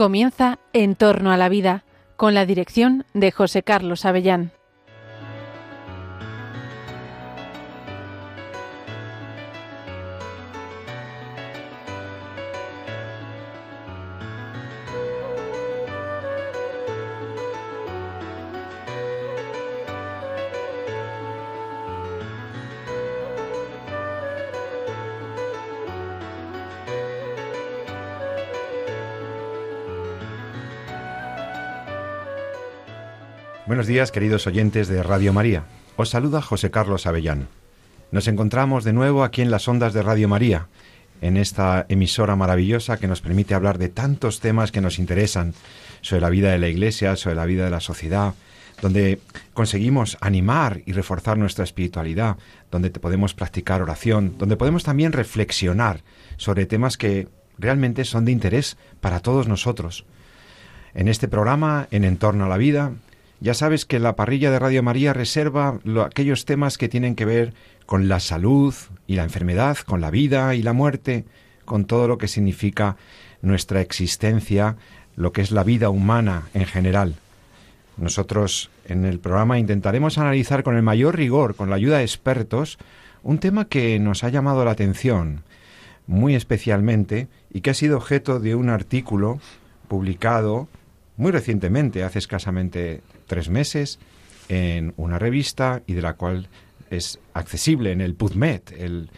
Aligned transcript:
Comienza 0.00 0.58
En 0.72 0.94
torno 0.94 1.30
a 1.30 1.36
la 1.36 1.50
vida, 1.50 1.84
con 2.16 2.32
la 2.32 2.46
dirección 2.46 3.04
de 3.12 3.30
José 3.32 3.62
Carlos 3.62 4.06
Avellán. 4.06 4.50
Días, 33.90 34.12
queridos 34.12 34.46
oyentes 34.46 34.86
de 34.86 35.02
Radio 35.02 35.32
María. 35.32 35.64
Os 35.96 36.10
saluda 36.10 36.40
José 36.40 36.70
Carlos 36.70 37.08
Avellán. 37.08 37.48
Nos 38.12 38.28
encontramos 38.28 38.84
de 38.84 38.92
nuevo 38.92 39.24
aquí 39.24 39.42
en 39.42 39.50
las 39.50 39.66
ondas 39.66 39.92
de 39.92 40.04
Radio 40.04 40.28
María, 40.28 40.68
en 41.20 41.36
esta 41.36 41.86
emisora 41.88 42.36
maravillosa 42.36 42.98
que 42.98 43.08
nos 43.08 43.20
permite 43.20 43.52
hablar 43.52 43.78
de 43.78 43.88
tantos 43.88 44.38
temas 44.38 44.70
que 44.70 44.80
nos 44.80 45.00
interesan 45.00 45.54
sobre 46.02 46.20
la 46.20 46.30
vida 46.30 46.52
de 46.52 46.60
la 46.60 46.68
Iglesia, 46.68 47.16
sobre 47.16 47.34
la 47.34 47.46
vida 47.46 47.64
de 47.64 47.70
la 47.72 47.80
sociedad, 47.80 48.34
donde 48.80 49.18
conseguimos 49.54 50.18
animar 50.20 50.82
y 50.86 50.92
reforzar 50.92 51.36
nuestra 51.36 51.64
espiritualidad, 51.64 52.36
donde 52.70 52.90
podemos 52.90 53.34
practicar 53.34 53.82
oración, 53.82 54.38
donde 54.38 54.56
podemos 54.56 54.84
también 54.84 55.10
reflexionar 55.10 56.04
sobre 56.36 56.66
temas 56.66 56.96
que 56.96 57.26
realmente 57.58 58.04
son 58.04 58.24
de 58.24 58.30
interés 58.30 58.76
para 59.00 59.18
todos 59.18 59.48
nosotros. 59.48 60.04
En 60.94 61.08
este 61.08 61.26
programa, 61.26 61.88
en 61.90 62.04
Entorno 62.04 62.44
a 62.44 62.48
la 62.48 62.56
Vida, 62.56 62.92
ya 63.40 63.54
sabes 63.54 63.86
que 63.86 63.98
la 63.98 64.16
parrilla 64.16 64.50
de 64.50 64.58
Radio 64.58 64.82
María 64.82 65.12
reserva 65.12 65.80
aquellos 66.04 66.44
temas 66.44 66.76
que 66.76 66.88
tienen 66.88 67.14
que 67.14 67.24
ver 67.24 67.54
con 67.86 68.08
la 68.08 68.20
salud 68.20 68.74
y 69.06 69.16
la 69.16 69.24
enfermedad, 69.24 69.78
con 69.78 70.00
la 70.00 70.10
vida 70.10 70.54
y 70.54 70.62
la 70.62 70.74
muerte, 70.74 71.24
con 71.64 71.86
todo 71.86 72.06
lo 72.06 72.18
que 72.18 72.28
significa 72.28 72.96
nuestra 73.42 73.80
existencia, 73.80 74.76
lo 75.16 75.32
que 75.32 75.40
es 75.40 75.50
la 75.50 75.64
vida 75.64 75.88
humana 75.88 76.48
en 76.52 76.66
general. 76.66 77.16
Nosotros 77.96 78.70
en 78.86 79.04
el 79.04 79.18
programa 79.18 79.58
intentaremos 79.58 80.18
analizar 80.18 80.62
con 80.62 80.76
el 80.76 80.82
mayor 80.82 81.16
rigor, 81.16 81.54
con 81.54 81.70
la 81.70 81.76
ayuda 81.76 81.98
de 81.98 82.04
expertos, 82.04 82.78
un 83.22 83.38
tema 83.38 83.68
que 83.68 83.98
nos 83.98 84.22
ha 84.22 84.28
llamado 84.28 84.64
la 84.64 84.70
atención 84.72 85.42
muy 86.06 86.34
especialmente 86.34 87.28
y 87.52 87.60
que 87.60 87.70
ha 87.70 87.74
sido 87.74 87.96
objeto 87.96 88.40
de 88.40 88.54
un 88.54 88.68
artículo 88.68 89.38
publicado 89.88 90.68
muy 91.20 91.32
recientemente, 91.32 92.02
hace 92.02 92.18
escasamente 92.18 93.02
tres 93.26 93.50
meses 93.50 93.98
en 94.48 94.94
una 94.96 95.18
revista 95.18 95.82
y 95.86 95.92
de 95.92 96.00
la 96.00 96.14
cual 96.14 96.48
es 96.88 97.20
accesible 97.34 97.92
en 97.92 98.00
el 98.00 98.14
PubMed, 98.14 98.62
el, 98.78 99.10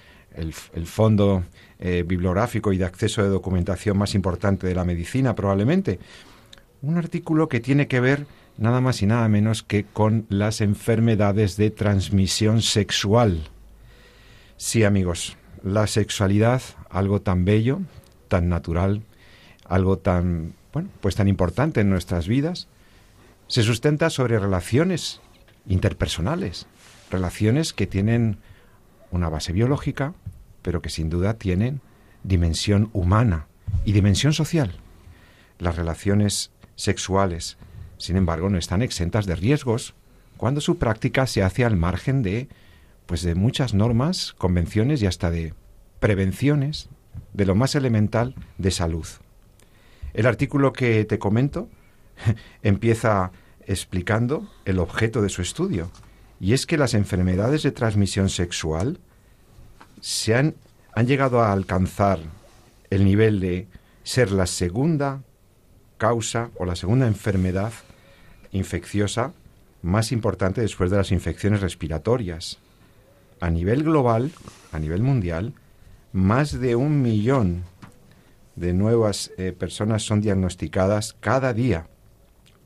fondo 0.85 1.45
eh, 1.79 2.03
bibliográfico 2.05 2.73
y 2.73 2.77
de 2.77 2.87
acceso 2.87 3.23
de 3.23 3.29
documentación 3.29 3.97
más 3.97 4.17
importante 4.17 4.67
de 4.67 4.75
la 4.75 4.85
medicina 4.85 5.37
probablemente. 5.37 6.01
Un 6.83 6.99
artículo 6.99 7.49
que 7.49 7.61
tiene 7.61 7.87
que 7.87 8.01
ver 8.01 8.27
nada 8.59 8.81
más 8.81 9.01
y 9.01 9.07
nada 9.07 9.29
menos 9.29 9.63
que 9.63 9.85
con 9.85 10.27
las 10.29 10.61
enfermedades 10.61 11.57
de 11.57 11.71
transmisión 11.71 12.63
sexual. 12.63 13.49
Sí, 14.57 14.83
amigos, 14.83 15.37
la 15.63 15.87
sexualidad, 15.87 16.63
algo 16.91 17.23
tan 17.23 17.45
bello, 17.45 17.79
tan 18.27 18.49
natural, 18.49 19.03
algo 19.69 19.99
tan, 19.99 20.55
bueno, 20.73 20.89
pues 21.01 21.17
tan 21.17 21.29
importante 21.29 21.81
en 21.81 21.91
nuestras 21.91 22.29
vidas, 22.29 22.69
se 23.47 23.63
sustenta 23.63 24.11
sobre 24.11 24.39
relaciones 24.39 25.21
interpersonales, 25.67 26.67
relaciones 27.11 27.73
que 27.73 27.87
tienen 27.87 28.39
una 29.11 29.29
base 29.29 29.53
biológica, 29.53 30.15
pero 30.63 30.81
que 30.81 30.91
sin 30.91 31.11
duda 31.11 31.35
tienen 31.35 31.81
dimensión 32.23 32.89
humana 32.93 33.47
y 33.85 33.93
dimensión 33.93 34.33
social. 34.33 34.73
Las 35.59 35.77
relaciones 35.77 36.51
sexuales, 36.77 37.59
sin 37.99 38.17
embargo, 38.17 38.49
no 38.49 38.59
están 38.59 38.83
exentas 38.83 39.27
de 39.27 39.37
riesgos 39.37 39.95
cuando 40.37 40.61
su 40.61 40.79
práctica 40.79 41.27
se 41.27 41.43
hace 41.43 41.65
al 41.65 41.77
margen 41.77 42.23
de 42.23 42.49
pues 43.07 43.23
de 43.23 43.35
muchas 43.35 43.75
normas, 43.75 44.33
convenciones 44.39 45.03
y 45.03 45.07
hasta 45.07 45.31
de 45.31 45.55
prevenciones 46.01 46.89
de 47.35 47.45
lo 47.45 47.55
más 47.55 47.75
elemental 47.75 48.35
de 48.59 48.71
salud. 48.71 49.07
El 50.15 50.27
artículo 50.27 50.73
que 50.73 51.05
te 51.05 51.19
comento 51.19 51.69
empieza 52.63 53.33
explicando 53.67 54.49
el 54.65 54.79
objeto 54.79 55.23
de 55.23 55.29
su 55.29 55.43
estudio, 55.43 55.91
y 56.41 56.55
es 56.55 56.67
que 56.67 56.77
las 56.77 56.95
enfermedades 56.95 57.63
de 57.63 57.71
transmisión 57.71 58.29
sexual 58.29 58.99
se 60.01 60.35
han, 60.35 60.55
han 60.93 61.07
llegado 61.07 61.41
a 61.41 61.53
alcanzar 61.53 62.19
el 62.91 63.05
nivel 63.05 63.41
de 63.41 63.69
ser 64.03 64.33
la 64.33 64.47
segunda 64.47 65.23
causa 65.99 66.51
o 66.57 66.65
la 66.65 66.75
segunda 66.75 67.07
enfermedad 67.07 67.73
infecciosa 68.51 69.33
más 69.83 70.13
importante 70.13 70.61
después 70.61 70.91
de 70.91 70.97
las 70.97 71.13
infecciones 71.13 71.61
respiratorias. 71.61 72.59
A 73.41 73.51
nivel 73.51 73.85
global, 73.85 74.33
a 74.73 74.79
nivel 74.79 75.03
mundial, 75.03 75.55
más 76.13 76.61
de 76.61 76.77
un 76.77 77.03
millón 77.03 77.65
de 78.57 78.73
nuevas 78.73 79.33
eh, 79.39 79.53
personas 79.53 80.03
son 80.03 80.21
diagnosticadas 80.21 81.17
cada 81.21 81.53
día 81.53 81.87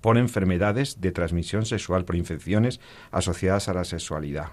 por 0.01 0.19
enfermedades 0.19 1.01
de 1.01 1.13
transmisión 1.13 1.65
sexual, 1.65 2.05
por 2.05 2.17
infecciones 2.17 2.81
asociadas 3.11 3.69
a 3.69 3.75
la 3.75 3.85
sexualidad. 3.85 4.49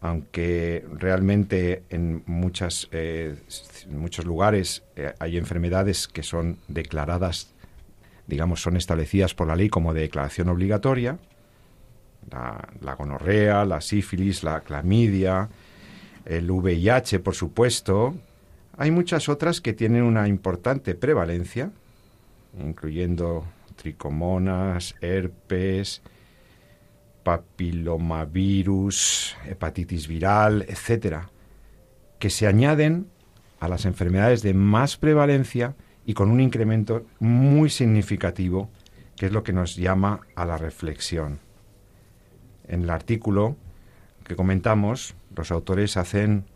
Aunque 0.00 0.84
realmente 0.92 1.84
en, 1.90 2.24
eh, 2.90 3.36
muchos 3.88 4.24
lugares 4.24 4.82
eh, 4.96 5.12
hay 5.18 5.36
enfermedades 5.36 6.08
que 6.08 6.22
son 6.22 6.58
declaradas, 6.68 7.52
digamos, 8.26 8.62
son 8.62 8.76
establecidas 8.76 9.34
por 9.34 9.46
la 9.46 9.56
ley 9.56 9.68
como 9.68 9.92
de 9.92 10.00
declaración 10.00 10.48
obligatoria, 10.48 11.18
la, 12.30 12.68
la 12.80 12.94
gonorrea, 12.94 13.64
la 13.64 13.80
sífilis, 13.80 14.42
la 14.42 14.60
clamidia, 14.62 15.50
el 16.24 16.50
VIH, 16.50 17.20
por 17.20 17.34
supuesto, 17.34 18.14
hay 18.80 18.90
muchas 18.90 19.28
otras 19.28 19.60
que 19.60 19.74
tienen 19.74 20.02
una 20.04 20.26
importante 20.26 20.94
prevalencia, 20.94 21.70
incluyendo 22.58 23.44
tricomonas, 23.76 24.94
herpes, 25.02 26.00
papilomavirus, 27.22 29.36
hepatitis 29.46 30.08
viral, 30.08 30.64
etcétera, 30.66 31.28
que 32.18 32.30
se 32.30 32.46
añaden 32.46 33.10
a 33.60 33.68
las 33.68 33.84
enfermedades 33.84 34.40
de 34.40 34.54
más 34.54 34.96
prevalencia 34.96 35.76
y 36.06 36.14
con 36.14 36.30
un 36.30 36.40
incremento 36.40 37.04
muy 37.18 37.68
significativo, 37.68 38.70
que 39.14 39.26
es 39.26 39.32
lo 39.32 39.42
que 39.42 39.52
nos 39.52 39.76
llama 39.76 40.20
a 40.34 40.46
la 40.46 40.56
reflexión. 40.56 41.38
En 42.66 42.84
el 42.84 42.88
artículo 42.88 43.56
que 44.24 44.36
comentamos, 44.36 45.14
los 45.36 45.50
autores 45.50 45.98
hacen 45.98 46.46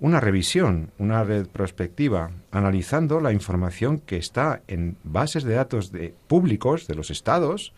una 0.00 0.18
revisión, 0.18 0.90
una 0.98 1.24
retrospectiva, 1.24 2.30
analizando 2.50 3.20
la 3.20 3.32
información 3.32 3.98
que 3.98 4.16
está 4.16 4.62
en 4.66 4.96
bases 5.04 5.44
de 5.44 5.54
datos 5.54 5.92
de 5.92 6.14
públicos 6.26 6.86
de 6.86 6.94
los 6.94 7.10
estados 7.10 7.74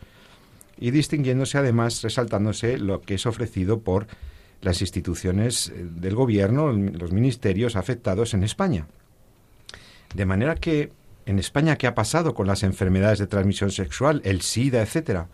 y 0.78 0.92
distinguiéndose 0.92 1.58
además, 1.58 2.00
resaltándose 2.02 2.78
lo 2.78 3.00
que 3.02 3.14
es 3.14 3.26
ofrecido 3.26 3.80
por 3.80 4.06
las 4.60 4.80
instituciones 4.80 5.68
eh, 5.68 5.84
del 5.84 6.14
gobierno, 6.14 6.72
los 6.72 7.12
ministerios 7.12 7.74
afectados 7.74 8.34
en 8.34 8.44
España. 8.44 8.86
De 10.14 10.24
manera 10.24 10.54
que 10.54 10.92
en 11.26 11.40
España, 11.40 11.76
¿qué 11.76 11.88
ha 11.88 11.94
pasado 11.94 12.34
con 12.34 12.46
las 12.46 12.62
enfermedades 12.62 13.18
de 13.18 13.26
transmisión 13.26 13.72
sexual, 13.72 14.22
el 14.24 14.42
SIDA, 14.42 14.82
etcétera? 14.82 15.26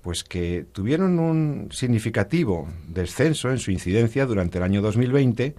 Pues 0.00 0.24
que 0.24 0.64
tuvieron 0.72 1.18
un 1.18 1.68
significativo 1.70 2.68
descenso 2.88 3.50
en 3.50 3.58
su 3.58 3.70
incidencia 3.70 4.24
durante 4.24 4.56
el 4.56 4.64
año 4.64 4.80
2020 4.80 5.54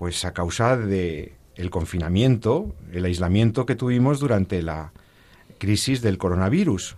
pues 0.00 0.24
a 0.24 0.32
causa 0.32 0.78
de 0.78 1.34
el 1.56 1.68
confinamiento, 1.68 2.74
el 2.90 3.04
aislamiento 3.04 3.66
que 3.66 3.74
tuvimos 3.74 4.18
durante 4.18 4.62
la 4.62 4.92
crisis 5.58 6.00
del 6.00 6.16
coronavirus 6.16 6.96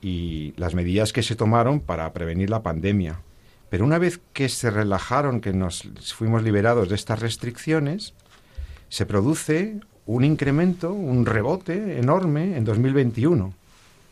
y 0.00 0.54
las 0.56 0.76
medidas 0.76 1.12
que 1.12 1.24
se 1.24 1.34
tomaron 1.34 1.80
para 1.80 2.12
prevenir 2.12 2.48
la 2.48 2.62
pandemia. 2.62 3.20
Pero 3.68 3.84
una 3.84 3.98
vez 3.98 4.20
que 4.32 4.48
se 4.48 4.70
relajaron, 4.70 5.40
que 5.40 5.52
nos 5.52 5.90
fuimos 6.14 6.44
liberados 6.44 6.88
de 6.88 6.94
estas 6.94 7.18
restricciones, 7.18 8.14
se 8.88 9.06
produce 9.06 9.80
un 10.06 10.22
incremento, 10.22 10.92
un 10.92 11.26
rebote 11.26 11.98
enorme 11.98 12.56
en 12.56 12.64
2021. 12.64 13.54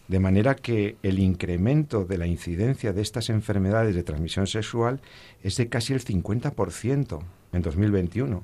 De 0.09 0.19
manera 0.19 0.57
que 0.57 0.97
el 1.05 1.21
incremento 1.21 2.05
de 2.05 2.19
la 2.19 2.27
incidencia 2.27 2.93
de 2.93 3.01
estas 3.01 3.31
enfermedades 3.31 3.95
de 3.95 4.03
transmisión 4.03 4.49
sexual 4.49 5.01
es 5.45 5.57
de 5.57 5.69
casi 5.69 5.93
el 5.93 6.05
50% 6.05 7.23
en 7.53 7.63
2021. 7.63 8.43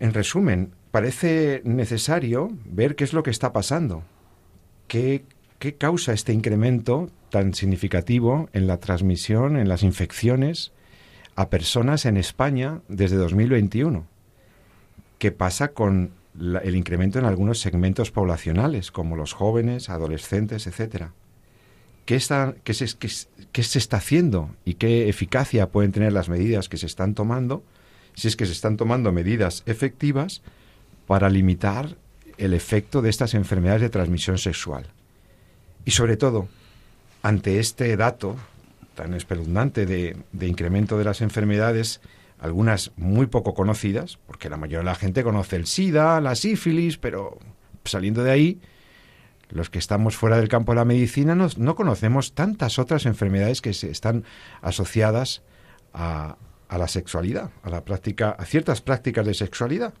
En 0.00 0.12
resumen, 0.14 0.72
parece 0.90 1.62
necesario 1.64 2.50
ver 2.64 2.96
qué 2.96 3.04
es 3.04 3.12
lo 3.12 3.22
que 3.22 3.30
está 3.30 3.52
pasando, 3.52 4.02
qué, 4.88 5.24
qué 5.58 5.74
causa 5.74 6.12
este 6.12 6.32
incremento 6.32 7.10
tan 7.30 7.54
significativo 7.54 8.48
en 8.52 8.66
la 8.66 8.78
transmisión, 8.78 9.56
en 9.56 9.68
las 9.68 9.82
infecciones 9.82 10.72
a 11.34 11.48
personas 11.48 12.04
en 12.04 12.16
España 12.16 12.82
desde 12.88 13.16
2021. 13.16 14.06
¿Qué 15.18 15.32
pasa 15.32 15.68
con 15.68 16.12
el 16.38 16.76
incremento 16.76 17.18
en 17.18 17.24
algunos 17.24 17.60
segmentos 17.60 18.10
poblacionales, 18.10 18.90
como 18.90 19.16
los 19.16 19.32
jóvenes, 19.32 19.88
adolescentes, 19.88 20.66
etcétera? 20.66 21.12
¿Qué, 22.04 22.16
está, 22.16 22.54
qué, 22.64 22.74
se, 22.74 22.86
qué 22.96 23.62
se 23.62 23.78
está 23.78 23.98
haciendo 23.98 24.54
y 24.64 24.74
qué 24.74 25.08
eficacia 25.08 25.68
pueden 25.68 25.92
tener 25.92 26.12
las 26.12 26.28
medidas 26.28 26.68
que 26.68 26.76
se 26.76 26.86
están 26.86 27.14
tomando, 27.14 27.62
si 28.14 28.28
es 28.28 28.36
que 28.36 28.46
se 28.46 28.52
están 28.52 28.76
tomando 28.76 29.12
medidas 29.12 29.62
efectivas 29.66 30.42
para 31.06 31.30
limitar 31.30 31.96
el 32.38 32.54
efecto 32.54 33.02
de 33.02 33.10
estas 33.10 33.34
enfermedades 33.34 33.82
de 33.82 33.90
transmisión 33.90 34.38
sexual? 34.38 34.86
Y 35.84 35.92
sobre 35.92 36.16
todo, 36.16 36.48
ante 37.22 37.60
este 37.60 37.96
dato 37.96 38.36
tan 38.94 39.14
espeluznante 39.14 39.86
de, 39.86 40.16
de 40.32 40.46
incremento 40.46 40.98
de 40.98 41.04
las 41.04 41.20
enfermedades, 41.20 42.00
algunas 42.38 42.92
muy 42.96 43.26
poco 43.26 43.54
conocidas, 43.54 44.18
porque 44.26 44.50
la 44.50 44.56
mayoría 44.56 44.78
de 44.78 44.84
la 44.84 44.94
gente 44.94 45.22
conoce 45.22 45.56
el 45.56 45.66
SIDA, 45.66 46.20
la 46.20 46.34
sífilis, 46.34 46.98
pero 46.98 47.38
saliendo 47.84 48.22
de 48.22 48.30
ahí, 48.30 48.60
los 49.52 49.70
que 49.70 49.78
estamos 49.78 50.16
fuera 50.16 50.36
del 50.38 50.48
campo 50.48 50.72
de 50.72 50.76
la 50.76 50.84
medicina 50.84 51.34
no, 51.34 51.48
no 51.56 51.76
conocemos 51.76 52.34
tantas 52.34 52.78
otras 52.78 53.06
enfermedades 53.06 53.60
que 53.60 53.74
se 53.74 53.90
están 53.90 54.24
asociadas 54.60 55.42
a, 55.92 56.36
a, 56.68 56.78
la 56.78 56.88
sexualidad, 56.88 57.50
a 57.62 57.70
la 57.70 57.84
práctica, 57.84 58.30
a 58.30 58.44
ciertas 58.44 58.80
prácticas 58.80 59.26
de 59.26 59.34
sexualidad. 59.34 59.94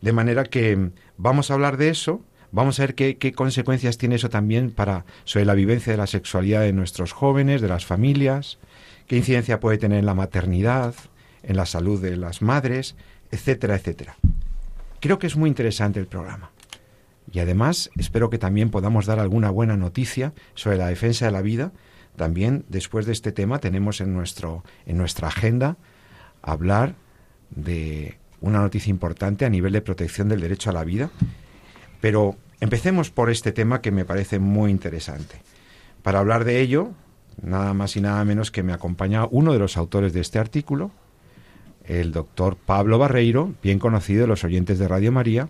De 0.00 0.12
manera 0.12 0.44
que 0.44 0.90
vamos 1.16 1.50
a 1.50 1.54
hablar 1.54 1.76
de 1.78 1.88
eso, 1.88 2.20
vamos 2.52 2.78
a 2.78 2.82
ver 2.82 2.94
qué, 2.94 3.16
qué 3.16 3.32
consecuencias 3.32 3.96
tiene 3.96 4.16
eso 4.16 4.28
también 4.28 4.70
para 4.70 5.06
sobre 5.24 5.46
la 5.46 5.54
vivencia 5.54 5.92
de 5.92 5.96
la 5.96 6.06
sexualidad 6.06 6.60
de 6.60 6.72
nuestros 6.72 7.12
jóvenes, 7.12 7.62
de 7.62 7.68
las 7.68 7.86
familias, 7.86 8.58
qué 9.06 9.16
incidencia 9.16 9.60
puede 9.60 9.78
tener 9.78 9.98
en 9.98 10.06
la 10.06 10.14
maternidad, 10.14 10.94
en 11.42 11.56
la 11.56 11.66
salud 11.66 12.00
de 12.00 12.16
las 12.16 12.42
madres, 12.42 12.96
etcétera, 13.30 13.76
etcétera. 13.76 14.16
Creo 15.00 15.18
que 15.18 15.26
es 15.26 15.36
muy 15.36 15.48
interesante 15.48 16.00
el 16.00 16.06
programa. 16.06 16.50
Y 17.34 17.40
además 17.40 17.90
espero 17.98 18.30
que 18.30 18.38
también 18.38 18.70
podamos 18.70 19.06
dar 19.06 19.18
alguna 19.18 19.50
buena 19.50 19.76
noticia 19.76 20.32
sobre 20.54 20.78
la 20.78 20.86
defensa 20.86 21.26
de 21.26 21.32
la 21.32 21.42
vida. 21.42 21.72
También 22.14 22.64
después 22.68 23.06
de 23.06 23.12
este 23.12 23.32
tema 23.32 23.58
tenemos 23.58 24.00
en, 24.00 24.14
nuestro, 24.14 24.62
en 24.86 24.96
nuestra 24.96 25.26
agenda 25.26 25.76
hablar 26.42 26.94
de 27.50 28.18
una 28.40 28.60
noticia 28.60 28.90
importante 28.90 29.44
a 29.44 29.50
nivel 29.50 29.72
de 29.72 29.82
protección 29.82 30.28
del 30.28 30.42
derecho 30.42 30.70
a 30.70 30.74
la 30.74 30.84
vida. 30.84 31.10
Pero 32.00 32.36
empecemos 32.60 33.10
por 33.10 33.30
este 33.30 33.50
tema 33.50 33.80
que 33.80 33.90
me 33.90 34.04
parece 34.04 34.38
muy 34.38 34.70
interesante. 34.70 35.34
Para 36.04 36.20
hablar 36.20 36.44
de 36.44 36.60
ello, 36.60 36.92
nada 37.42 37.74
más 37.74 37.96
y 37.96 38.00
nada 38.00 38.24
menos 38.24 38.52
que 38.52 38.62
me 38.62 38.72
acompaña 38.72 39.26
uno 39.28 39.52
de 39.52 39.58
los 39.58 39.76
autores 39.76 40.12
de 40.12 40.20
este 40.20 40.38
artículo, 40.38 40.92
el 41.84 42.12
doctor 42.12 42.56
Pablo 42.56 42.96
Barreiro, 43.00 43.54
bien 43.60 43.80
conocido 43.80 44.20
de 44.20 44.28
los 44.28 44.44
oyentes 44.44 44.78
de 44.78 44.86
Radio 44.86 45.10
María, 45.10 45.48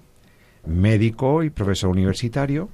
médico 0.67 1.43
y 1.43 1.51
profesor 1.51 1.91
universitario, 1.91 2.69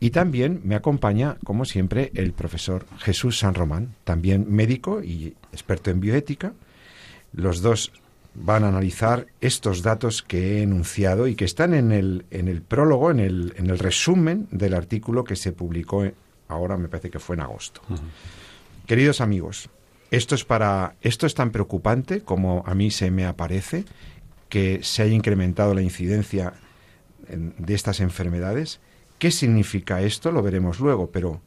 y 0.00 0.10
también 0.10 0.60
me 0.64 0.74
acompaña, 0.74 1.36
como 1.44 1.64
siempre, 1.64 2.10
el 2.14 2.32
profesor 2.32 2.84
Jesús 2.98 3.38
San 3.38 3.54
Román, 3.54 3.94
también 4.04 4.46
médico 4.50 5.02
y 5.02 5.34
experto 5.52 5.90
en 5.90 6.00
bioética. 6.00 6.52
Los 7.32 7.62
dos 7.62 7.92
van 8.34 8.64
a 8.64 8.68
analizar 8.68 9.26
estos 9.40 9.82
datos 9.82 10.22
que 10.22 10.58
he 10.58 10.62
enunciado 10.62 11.26
y 11.26 11.36
que 11.36 11.44
están 11.44 11.72
en 11.72 11.92
el, 11.92 12.26
en 12.30 12.48
el 12.48 12.62
prólogo, 12.62 13.10
en 13.10 13.20
el, 13.20 13.54
en 13.56 13.70
el 13.70 13.78
resumen 13.78 14.48
del 14.50 14.74
artículo 14.74 15.24
que 15.24 15.36
se 15.36 15.52
publicó 15.52 16.04
ahora, 16.48 16.76
me 16.76 16.88
parece 16.88 17.10
que 17.10 17.20
fue 17.20 17.36
en 17.36 17.42
agosto. 17.42 17.80
Queridos 18.86 19.20
amigos, 19.20 19.70
esto 20.10 20.34
es 20.34 20.44
para 20.44 20.96
esto 21.00 21.26
es 21.26 21.34
tan 21.34 21.50
preocupante 21.50 22.20
como 22.20 22.62
a 22.66 22.74
mí 22.74 22.90
se 22.90 23.10
me 23.10 23.24
aparece 23.24 23.84
que 24.48 24.80
se 24.82 25.02
haya 25.02 25.14
incrementado 25.14 25.74
la 25.74 25.82
incidencia 25.82 26.52
de 27.28 27.74
estas 27.74 28.00
enfermedades. 28.00 28.80
¿Qué 29.18 29.30
significa 29.30 30.00
esto? 30.02 30.32
Lo 30.32 30.42
veremos 30.42 30.80
luego, 30.80 31.10
pero 31.10 31.40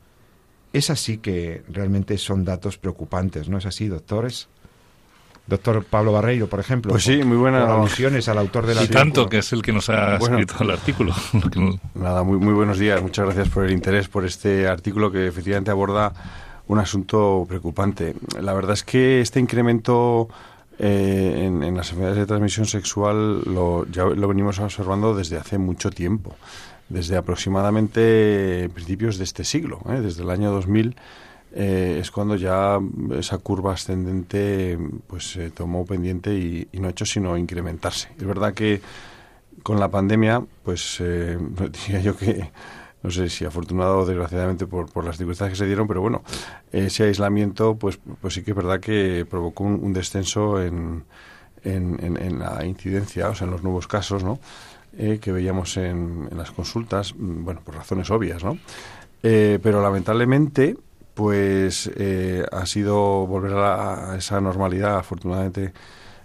es 0.74 0.89
así 0.89 1.18
que 1.18 1.63
realmente 1.69 2.18
son 2.18 2.45
datos 2.45 2.77
preocupantes, 2.77 3.50
¿no 3.50 3.57
es 3.57 3.65
así, 3.65 3.88
doctores? 3.88 4.47
Doctor 5.47 5.85
Pablo 5.85 6.12
Barreiro, 6.12 6.47
por 6.47 6.59
ejemplo. 6.59 6.91
Pues 6.91 7.03
sí, 7.03 7.24
muy 7.24 7.38
buenas 7.38 7.69
alusiones 7.69 8.27
al 8.27 8.38
autor 8.38 8.65
del 8.65 8.79
artículo. 8.79 9.00
Y 9.00 9.03
tanto, 9.03 9.29
que 9.29 9.38
es 9.38 9.53
el 9.53 9.62
que 9.62 9.71
nos 9.71 9.89
ha 9.89 10.18
escrito 10.18 10.56
el 10.59 10.71
artículo. 10.71 11.13
Nada, 11.95 12.24
muy, 12.24 12.38
muy 12.38 12.53
buenos 12.53 12.77
días. 12.77 13.01
Muchas 13.01 13.25
gracias 13.25 13.47
por 13.47 13.63
el 13.63 13.71
interés 13.71 14.09
por 14.09 14.25
este 14.25 14.68
artículo 14.68 15.09
que 15.09 15.25
efectivamente 15.27 15.71
aborda 15.71 16.12
un 16.68 16.79
asunto 16.79 17.45
preocupante. 17.47 18.13
La 18.41 18.53
verdad 18.53 18.74
es 18.74 18.83
que 18.83 19.21
este 19.21 19.39
incremento 19.39 20.27
eh, 20.79 21.44
en, 21.45 21.75
las 21.75 21.89
enfermedades 21.89 22.19
de 22.19 22.25
transmisión 22.25 22.65
sexual 22.65 23.41
lo, 23.45 23.85
ya 23.88 24.06
lo 24.06 24.27
venimos 24.27 24.59
observando 24.59 25.15
desde 25.15 25.38
hace 25.38 25.57
mucho 25.57 25.89
tiempo, 25.89 26.35
desde 26.89 27.18
aproximadamente 27.18 28.69
principios 28.74 29.18
de 29.18 29.24
este 29.24 29.44
siglo, 29.44 29.79
¿eh? 29.89 30.01
desde 30.01 30.24
el 30.24 30.29
año 30.29 30.51
2000. 30.51 30.95
Eh, 31.56 31.97
es 32.01 32.12
cuando 32.12 32.35
ya 32.35 32.79
esa 33.18 33.38
curva 33.39 33.74
ascendente 33.74 34.77
pues 35.07 35.31
se 35.31 35.50
tomó 35.50 35.85
pendiente 35.85 36.35
y, 36.35 36.68
no 36.74 36.88
ha 36.88 36.91
hecho 36.91 37.06
sino 37.06 37.38
incrementarse. 37.38 38.09
Es 38.18 38.25
verdad 38.25 38.53
que 38.53 38.81
con 39.63 39.79
la 39.79 39.89
pandemia, 39.89 40.44
pues 40.63 40.97
diría 41.01 42.01
yo 42.01 42.15
que 42.15 42.51
no 43.03 43.11
sé 43.11 43.29
si 43.29 43.45
afortunado 43.45 43.99
o 43.99 44.05
desgraciadamente 44.05 44.65
por, 44.67 44.91
por 44.91 45.05
las 45.05 45.17
circunstancias 45.17 45.57
que 45.57 45.63
se 45.63 45.67
dieron, 45.67 45.88
pero 45.88 46.01
bueno, 46.01 46.23
ese 46.71 47.03
aislamiento, 47.03 47.75
pues, 47.75 47.99
pues 48.21 48.33
sí 48.33 48.44
que 48.44 48.51
es 48.51 48.57
verdad 48.57 48.79
que 48.79 49.25
provocó 49.29 49.63
un, 49.63 49.94
descenso 49.94 50.61
en, 50.61 51.03
en, 51.63 52.39
la 52.39 52.65
incidencia, 52.65 53.29
o 53.29 53.35
sea, 53.35 53.45
en 53.45 53.51
los 53.51 53.63
nuevos 53.63 53.88
casos, 53.88 54.23
¿no? 54.23 54.39
Eh, 54.97 55.19
que 55.21 55.31
veíamos 55.31 55.77
en, 55.77 56.27
las 56.36 56.51
consultas, 56.51 57.13
mm, 57.15 57.43
bueno, 57.43 57.62
por 57.63 57.75
razones 57.75 58.10
obvias, 58.10 58.43
¿no? 58.43 58.57
Eh, 59.22 59.60
pero 59.62 59.81
lamentablemente, 59.81 60.75
pues 61.13 61.91
eh, 61.95 62.45
ha 62.51 62.65
sido 62.65 63.27
volver 63.27 63.53
a, 63.53 64.15
esa 64.17 64.41
normalidad, 64.41 64.98
afortunadamente, 64.98 65.74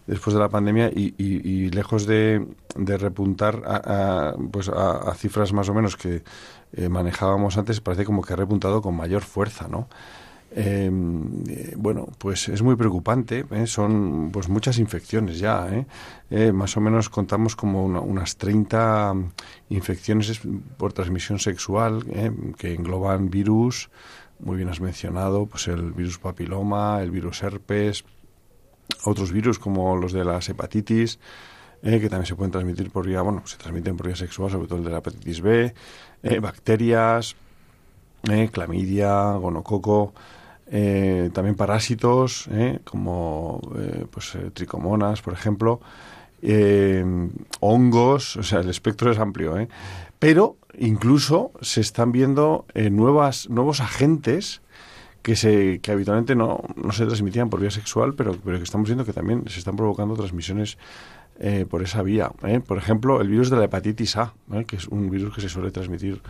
después 0.07 0.35
de 0.35 0.41
la 0.41 0.49
pandemia 0.49 0.91
y, 0.95 1.71
lejos 1.71 2.07
de, 2.07 2.47
de 2.77 2.97
repuntar 2.99 3.63
a, 3.65 4.35
pues 4.51 4.69
a, 4.69 5.15
cifras 5.15 5.53
más 5.53 5.69
o 5.69 5.75
menos 5.75 5.97
que 5.97 6.23
eh, 6.73 6.89
manejábamos 6.89 7.57
antes, 7.59 7.81
parece 7.81 8.05
como 8.05 8.23
que 8.23 8.33
ha 8.33 8.37
repuntado 8.37 8.83
con 8.83 8.97
mayor 8.97 9.23
fuerza, 9.23 9.69
¿no? 9.69 9.89
Em, 10.55 11.45
eh, 11.49 11.75
bueno, 11.77 12.09
pues 12.19 12.49
es 12.49 12.61
muy 12.63 12.77
preocupante. 12.77 13.47
¿eh? 13.51 13.67
Son 13.67 14.31
pues 14.31 14.49
muchas 14.49 14.79
infecciones 14.79 15.39
ya. 15.39 15.67
más 16.53 16.77
o 16.77 16.81
menos 16.81 17.09
contamos 17.09 17.57
como 17.57 17.85
unas 17.87 18.37
30 18.37 19.15
infecciones 19.71 20.41
por 20.77 20.93
transmisión 20.93 21.39
sexual 21.39 22.05
que 22.59 22.75
engloban 22.75 23.31
virus. 23.31 23.89
Muy 24.41 24.57
bien 24.57 24.69
has 24.69 24.81
mencionado, 24.81 25.47
pues 25.47 25.69
el 25.69 25.93
virus 25.93 26.19
papiloma, 26.19 27.01
el 27.01 27.11
virus 27.11 27.43
herpes, 27.43 28.05
otros 29.05 29.33
virus 29.33 29.59
como 29.59 29.97
los 29.97 30.13
de 30.13 30.25
las 30.25 30.49
hepatitis, 30.49 31.19
que 31.83 32.09
también 32.09 32.27
se 32.27 32.37
pueden 32.37 32.53
transmitir 32.53 32.91
por 32.91 33.07
vía, 33.07 33.23
bueno, 33.23 33.43
se 33.45 33.57
transmiten 33.57 33.97
por 33.97 34.07
vía 34.07 34.17
sexual, 34.17 34.51
sobre 34.51 34.69
todo 34.69 34.79
el 34.79 34.85
de 34.85 34.91
la 34.91 34.99
hepatitis 34.99 35.41
B, 35.41 35.75
eh, 36.23 36.39
bacterias, 36.39 37.35
eh, 38.31 38.51
clamidia, 38.53 39.33
gonococo, 39.33 40.15
eh, 40.69 41.31
también 41.33 41.57
parásitos, 41.57 42.49
como 42.85 43.61
pues, 44.11 44.39
tricomonas, 44.55 45.23
por 45.23 45.35
ejemplo, 45.35 45.81
hongos, 47.61 48.37
o 48.37 48.43
sea, 48.43 48.61
el 48.61 48.71
espectro 48.71 49.11
es 49.11 49.19
amplio, 49.19 49.57
pero 50.21 50.57
incluso 50.79 51.51
se 51.61 51.81
están 51.81 52.13
viendo 52.13 52.65
nuevas, 52.75 53.51
nuevos 53.51 53.81
agentes 53.81 54.63
que, 55.23 55.37
se, 55.37 55.81
que 55.81 55.93
habitualmente 55.93 56.35
no, 56.35 56.63
no 56.77 56.93
se 56.93 57.07
transmitían 57.07 57.51
por 57.51 57.61
vía 57.61 57.71
sexual, 57.71 58.15
pero, 58.15 58.37
pero 58.45 58.59
que 58.59 58.65
estamos 58.65 58.89
viendo 58.89 59.05
que 59.05 59.13
también 59.13 59.45
se 59.49 59.59
están 59.59 59.77
provocando 59.77 60.15
transmisiones 60.15 60.79
eh, 61.39 61.67
por 61.69 61.83
esa 61.83 62.03
vía. 62.03 62.31
¿eh? 62.45 62.61
Por 62.61 62.79
ejemplo, 62.79 63.21
el 63.21 63.29
virus 63.29 63.51
de 63.51 63.57
la 63.57 63.65
hepatitis 63.65 64.17
A, 64.17 64.35
¿eh? 64.53 64.65
que 64.65 64.77
es 64.77 64.89
un 64.89 65.11
virus 65.11 65.35
que 65.35 65.41
se 65.41 65.49
suele 65.49 65.71
transmitir 65.71 66.21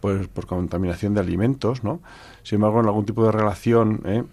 pues, 0.00 0.28
por 0.28 0.46
contaminación 0.46 1.14
de 1.14 1.20
alimentos. 1.20 1.84
¿no? 1.84 2.00
Sin 2.42 2.56
embargo, 2.56 2.80
en 2.80 2.86
algún 2.86 3.06
tipo 3.06 3.24
de 3.24 3.32
relación 3.32 4.28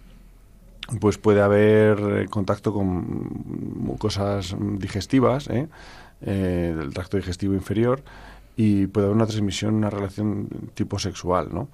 pues 0.99 1.19
puede 1.19 1.41
haber 1.41 2.27
contacto 2.29 2.73
con 2.73 3.95
cosas 3.99 4.55
digestivas 4.59 5.47
del 6.19 6.93
tracto 6.95 7.17
digestivo 7.17 7.53
inferior 7.53 8.01
y 8.57 8.87
puede 8.87 9.05
haber 9.05 9.15
una 9.15 9.27
transmisión, 9.27 9.75
una 9.75 9.91
relación 9.91 10.49
tipo 10.73 10.97
sexual. 10.97 11.49
¿no? 11.53 11.69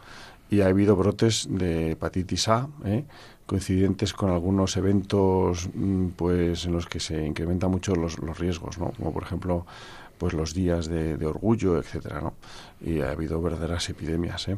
Y 0.50 0.62
ha 0.62 0.68
habido 0.68 0.96
brotes 0.96 1.48
de 1.50 1.92
hepatitis 1.92 2.48
A, 2.48 2.68
¿eh? 2.86 3.06
coincidentes 3.46 4.14
con 4.14 4.32
algunos 4.32 4.76
eventos 4.78 5.70
mm, 5.74 6.10
pues 6.16 6.66
en 6.66 6.74
los 6.74 6.88
que 6.88 7.00
se 7.00 7.26
incrementan 7.26 7.72
mucho 7.72 7.96
los, 7.96 8.20
los 8.20 8.40
riesgos, 8.40 8.78
¿no? 8.78 8.92
como 8.92 9.14
por 9.14 9.24
ejemplo 9.24 9.66
pues 10.18 10.34
los 10.34 10.54
días 10.54 10.88
de, 10.88 11.26
orgullo, 11.26 11.78
etcétera, 11.78 12.22
¿no? 12.22 12.34
Y 12.82 13.02
ha 13.02 13.12
habido 13.12 13.42
verdaderas 13.42 13.90
epidemias. 13.90 14.48
¿eh? 14.48 14.58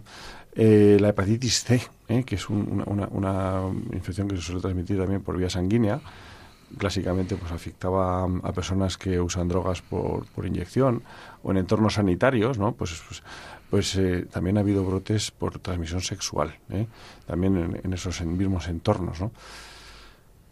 Eh, 0.55 0.97
la 0.99 1.09
hepatitis 1.09 1.63
C, 1.63 1.81
¿eh? 2.07 2.23
que 2.23 2.35
es 2.35 2.49
una, 2.49 3.07
una, 3.09 3.61
infección 3.93 4.27
que 4.27 4.35
se 4.35 4.41
suele 4.41 4.61
transmitir 4.61 4.97
también 4.97 5.21
por 5.21 5.37
vía 5.37 5.49
sanguínea, 5.49 5.99
clásicamente 6.77 7.35
pues 7.35 7.51
afectaba 7.51 8.23
a, 8.23 8.51
personas 8.53 8.97
que 8.97 9.19
usan 9.19 9.47
drogas 9.47 9.81
por, 9.81 10.25
por, 10.27 10.45
inyección 10.45 11.03
o 11.43 11.51
en 11.51 11.57
entornos 11.57 11.95
sanitarios, 11.95 12.57
¿no? 12.57 12.73
Pues, 12.73 13.01
pues, 13.07 13.23
pues 13.69 13.99
también 14.31 14.57
ha 14.57 14.61
habido 14.61 14.83
brotes 14.83 15.31
por 15.31 15.59
transmisión 15.59 16.01
sexual, 16.01 16.55
también 17.25 17.57
en, 17.57 17.81
en, 17.83 17.93
esos 17.93 18.21
mismos 18.21 18.67
entornos, 18.67 19.19
¿no? 19.19 19.31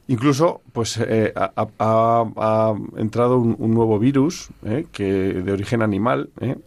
Incluso, 0.08 0.62
pues 0.72 0.98
eh, 0.98 1.34
ha, 1.36 2.76
entrado 2.98 3.40
un, 3.40 3.74
nuevo 3.74 3.98
virus 3.98 4.50
eh, 4.64 4.86
que 4.92 5.04
de 5.04 5.52
origen 5.52 5.82
animal. 5.82 6.30
Eh. 6.42 6.58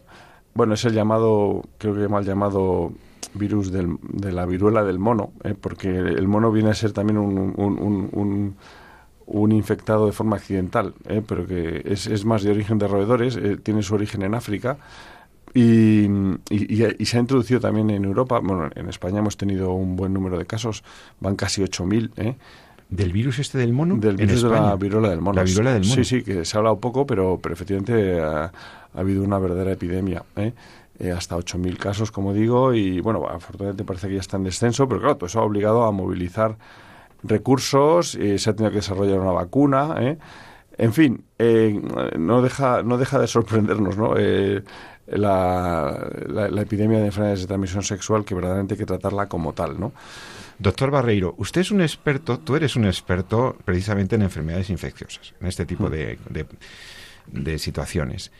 Bueno, 0.53 0.73
es 0.73 0.83
el 0.83 0.93
llamado, 0.93 1.63
creo 1.77 1.95
que 1.95 2.09
mal 2.09 2.25
llamado 2.25 2.91
virus 3.33 3.71
del, 3.71 3.97
de 4.01 4.33
la 4.33 4.45
viruela 4.45 4.83
del 4.83 4.99
mono, 4.99 5.31
porque 5.61 5.87
el 5.89 6.27
mono 6.27 6.51
viene 6.51 6.71
a 6.71 6.73
ser 6.73 6.91
también 6.91 7.17
un, 7.17 8.55
un, 9.25 9.51
infectado 9.51 10.07
de 10.07 10.11
forma 10.11 10.37
accidental, 10.37 10.95
pero 11.27 11.45
que 11.45 11.83
es, 11.85 12.07
es, 12.07 12.25
más 12.25 12.41
de 12.41 12.49
origen 12.49 12.79
de 12.79 12.87
roedores, 12.87 13.39
tiene 13.63 13.83
su 13.83 13.93
origen 13.93 14.23
en 14.23 14.33
África. 14.33 14.77
Y, 15.53 16.05
y, 16.49 16.85
y, 16.99 17.05
se 17.05 17.17
ha 17.17 17.19
introducido 17.19 17.59
también 17.59 17.89
en 17.89 18.05
Europa. 18.05 18.39
Bueno, 18.39 18.69
en 18.75 18.89
España 18.89 19.19
hemos 19.19 19.35
tenido 19.35 19.71
un 19.73 19.95
buen 19.95 20.13
número 20.13 20.37
de 20.37 20.45
casos, 20.45 20.83
van 21.19 21.35
casi 21.35 21.61
8.000. 21.61 22.11
¿eh? 22.17 22.35
¿Del 22.89 23.11
virus 23.11 23.39
este 23.39 23.57
del 23.59 23.71
mono? 23.71 23.97
Del 23.97 24.15
virus 24.15 24.43
de 24.43 24.49
la 24.49 24.75
viruela 24.75 25.09
del 25.09 25.21
mono. 25.21 25.35
La 25.35 25.43
viruela 25.43 25.73
del 25.73 25.83
mono. 25.83 25.95
Sí, 25.95 26.03
sí, 26.03 26.23
que 26.23 26.43
se 26.43 26.57
ha 26.57 26.59
hablado 26.59 26.79
poco, 26.79 27.05
pero, 27.05 27.39
pero 27.41 27.53
efectivamente 27.53 28.19
ha, 28.19 28.51
habido 28.93 29.23
una 29.23 29.37
verdadera 29.37 29.71
epidemia. 29.71 30.23
¿eh? 30.35 30.53
Eh, 30.99 31.11
hasta 31.11 31.37
8.000 31.37 31.77
casos, 31.77 32.11
como 32.11 32.33
digo, 32.33 32.73
y 32.73 32.99
bueno, 32.99 33.25
afortunadamente 33.25 33.85
parece 33.85 34.09
que 34.09 34.15
ya 34.15 34.19
está 34.19 34.35
en 34.35 34.43
descenso, 34.43 34.87
pero 34.87 34.99
claro, 34.99 35.15
todo 35.15 35.27
eso 35.27 35.39
ha 35.39 35.43
obligado 35.43 35.83
a 35.83 35.91
movilizar 35.91 36.57
recursos, 37.23 38.15
y 38.15 38.37
se 38.37 38.49
ha 38.49 38.53
tenido 38.53 38.71
que 38.71 38.77
desarrollar 38.77 39.19
una 39.19 39.31
vacuna. 39.31 39.95
¿eh? 39.99 40.17
En 40.77 40.91
fin, 40.91 41.23
eh, 41.37 41.79
no, 42.17 42.41
deja, 42.41 42.83
no 42.83 42.97
deja 42.97 43.17
de 43.17 43.27
sorprendernos, 43.27 43.97
¿no? 43.97 44.15
La, 45.11 46.07
la, 46.27 46.49
la, 46.49 46.61
epidemia 46.61 46.99
de 46.99 47.07
enfermedades 47.07 47.41
de 47.41 47.47
transmisión 47.47 47.83
sexual 47.83 48.25
que 48.25 48.35
verdaderamente 48.35 48.75
hay 48.75 48.77
que 48.77 48.85
tratarla 48.85 49.27
como 49.27 49.53
tal, 49.53 49.79
¿no? 49.79 49.91
Doctor 50.59 50.91
Barreiro, 50.91 51.35
usted 51.37 51.61
es 51.61 51.71
un 51.71 51.81
experto, 51.81 52.37
tú 52.37 52.57
eres 52.57 52.75
un 52.75 52.85
experto 52.85 53.55
precisamente 53.63 54.15
en 54.15 54.23
enfermedades 54.23 54.69
infecciosas, 54.69 55.33
en 55.39 55.47
este 55.47 55.65
tipo 55.65 55.87
mm. 55.87 55.91
de, 57.27 57.59
situaciones. 57.59 58.31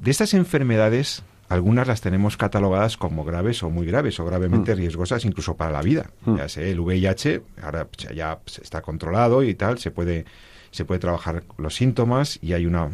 De 0.00 0.12
estas 0.12 0.34
enfermedades, 0.34 1.24
algunas 1.48 1.88
las 1.88 2.00
tenemos 2.00 2.36
catalogadas 2.36 2.96
como 2.96 3.24
graves 3.24 3.64
o 3.64 3.70
muy 3.70 3.86
graves 3.86 4.20
o 4.20 4.24
gravemente 4.24 4.72
mm. 4.72 4.78
riesgosas 4.78 5.24
incluso 5.24 5.56
para 5.56 5.72
la 5.72 5.82
vida. 5.82 6.10
Mm. 6.26 6.36
Ya 6.36 6.48
sé, 6.48 6.70
el 6.70 6.78
VIH 6.78 7.42
ahora 7.60 7.88
ya 8.14 8.38
está 8.62 8.80
controlado 8.80 9.42
y 9.42 9.54
tal, 9.54 9.78
se 9.78 9.90
puede 9.90 10.26
se 10.70 10.84
puede 10.84 11.00
trabajar 11.00 11.44
los 11.56 11.74
síntomas 11.74 12.38
y 12.42 12.52
hay 12.52 12.66
una 12.66 12.90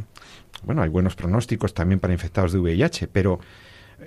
bueno, 0.64 0.83
hay 0.83 0.88
buenos 0.88 1.14
pronósticos 1.16 1.75
también 1.75 2.00
para 2.00 2.12
infectados 2.12 2.52
de 2.52 2.59
VIH, 2.59 3.09
pero 3.09 3.40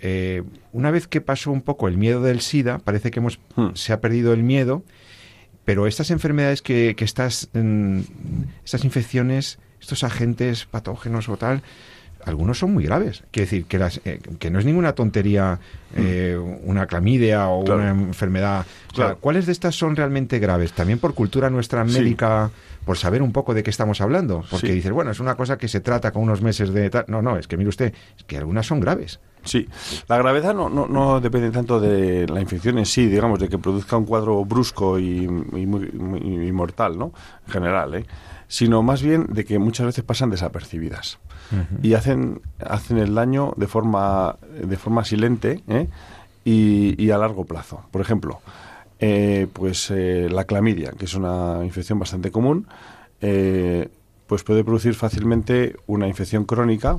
eh, 0.02 0.44
una 0.74 0.92
vez 0.92 1.08
que 1.08 1.22
pasó 1.22 1.52
un 1.52 1.62
poco 1.62 1.88
el 1.88 1.98
miedo 1.98 2.22
del 2.22 2.42
SIDA, 2.42 2.80
parece 2.80 3.12
que 3.12 3.20
hemos, 3.20 3.40
hmm. 3.56 3.70
se 3.74 3.94
ha 3.94 4.02
perdido 4.02 4.34
el 4.34 4.44
miedo, 4.44 4.84
pero 5.66 5.88
estas 5.88 6.12
enfermedades 6.12 6.62
que, 6.62 6.96
que 6.96 7.04
estas, 7.06 7.50
estas 8.64 8.86
infecciones, 8.86 9.60
estos 9.82 10.04
agentes 10.04 10.66
patógenos 10.66 11.30
o 11.30 11.38
tal, 11.38 11.62
algunos 12.28 12.60
son 12.60 12.74
muy 12.74 12.84
graves. 12.84 13.24
Quiere 13.32 13.46
decir 13.46 13.66
que, 13.66 13.78
las, 13.78 14.02
eh, 14.06 14.20
que 14.40 14.50
no 14.50 14.60
es 14.60 14.66
ninguna 14.66 14.94
tontería. 14.94 15.60
Eh, 15.96 16.38
una 16.64 16.86
clamidia 16.86 17.48
o 17.48 17.60
una 17.60 17.90
enfermedad. 17.90 18.66
¿Cuáles 19.20 19.46
de 19.46 19.52
estas 19.52 19.76
son 19.76 19.96
realmente 19.96 20.40
graves? 20.40 20.74
También 20.74 21.00
por 21.00 21.14
cultura 21.14 21.50
nuestra 21.50 21.84
médica, 21.84 22.50
por 22.86 22.98
saber 22.98 23.22
un 23.22 23.32
poco 23.32 23.54
de 23.54 23.64
qué 23.64 23.70
estamos 23.70 24.02
hablando. 24.02 24.44
Porque 24.50 24.72
dices, 24.72 24.92
bueno, 24.92 25.12
es 25.12 25.20
una 25.20 25.36
cosa 25.36 25.58
que 25.58 25.68
se 25.68 25.80
trata 25.80 26.12
con 26.12 26.24
unos 26.24 26.42
meses 26.42 26.74
de... 26.74 26.92
No, 27.08 27.22
no, 27.22 27.38
es 27.38 27.48
que 27.48 27.58
mire 27.58 27.70
usted, 27.70 27.94
es 28.18 28.24
que 28.24 28.38
algunas 28.38 28.66
son 28.66 28.80
graves. 28.80 29.20
Sí, 29.44 29.68
la 30.10 30.18
gravedad 30.18 30.54
no, 30.54 30.70
no, 30.70 30.88
no, 30.88 31.22
depende 31.22 31.52
tanto 31.52 31.80
de 31.80 32.28
la 32.28 32.42
infección 32.42 32.78
en 32.78 32.86
sí, 32.86 33.06
digamos, 33.08 33.40
de 33.40 33.48
que 33.48 33.58
produzca 33.58 33.96
un 33.96 34.06
cuadro 34.06 34.44
brusco 34.44 35.00
y, 35.00 35.28
muy, 35.28 36.52
mortal, 36.52 36.98
¿no? 36.98 37.14
En 37.46 37.54
general, 37.54 37.96
¿eh? 37.96 38.06
Sino 38.50 38.82
más 38.84 39.02
bien 39.02 39.28
de 39.30 39.46
que 39.46 39.60
muchas 39.60 39.86
veces 39.86 40.04
pasan 40.04 40.30
desapercibidas 40.30 41.20
y 41.82 41.94
hacen, 41.94 42.42
hacen 42.60 42.98
el 42.98 43.14
daño 43.14 43.54
de 43.58 43.68
forma, 43.68 44.38
de 44.42 44.78
forma 44.78 45.06
silente 45.06 45.64
¿eh? 45.68 45.77
Y, 46.46 47.10
a 47.12 47.18
largo 47.18 47.46
plazo. 47.46 47.82
Por 47.92 48.02
ejemplo, 48.02 48.40
eh, 49.00 49.48
pues 49.52 49.92
eh, 49.92 50.30
la 50.32 50.46
clamidia, 50.46 50.92
que 50.92 51.06
es 51.06 51.14
una 51.14 51.60
infección 51.64 52.00
bastante 52.00 52.32
común, 52.32 52.68
pues 53.20 54.44
puede 54.44 54.64
producir 54.64 54.94
fácilmente 54.94 55.76
una 55.88 56.08
infección 56.08 56.46
crónica 56.46 56.98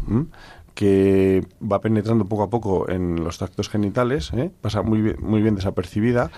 que 0.78 1.44
va 1.60 1.80
penetrando 1.80 2.26
poco 2.26 2.44
a 2.44 2.50
poco 2.50 2.88
en 2.88 3.24
los 3.24 3.38
tractos 3.38 3.68
genitales, 3.68 4.32
¿eh? 4.32 4.48
pasa 4.60 4.80
muy 4.82 5.00
bien, 5.02 5.16
muy 5.18 5.42
bien 5.42 5.56
desapercibida, 5.56 6.30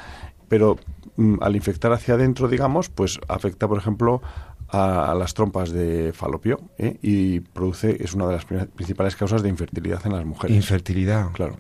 pero 0.49 0.79
mm, 1.17 1.43
al 1.43 1.57
infectar 1.57 1.93
hacia 1.93 2.15
adentro, 2.15 2.49
digamos, 2.49 2.89
pues 2.89 3.21
afecta, 3.29 3.69
por 3.69 3.77
ejemplo, 3.77 4.23
a, 4.73 5.15
las 5.15 5.35
trompas 5.35 5.71
de 5.71 6.13
falopio 6.13 6.61
¿eh? 6.79 6.97
y 7.03 7.41
produce, 7.41 8.03
es 8.03 8.15
una 8.15 8.27
de 8.27 8.35
las 8.35 8.45
principales 8.45 9.17
causas 9.17 9.43
de 9.43 9.49
infertilidad 9.49 10.01
en 10.05 10.13
las 10.13 10.25
mujeres. 10.25 10.57
Infertilidad, 10.57 11.33
claro. 11.33 11.57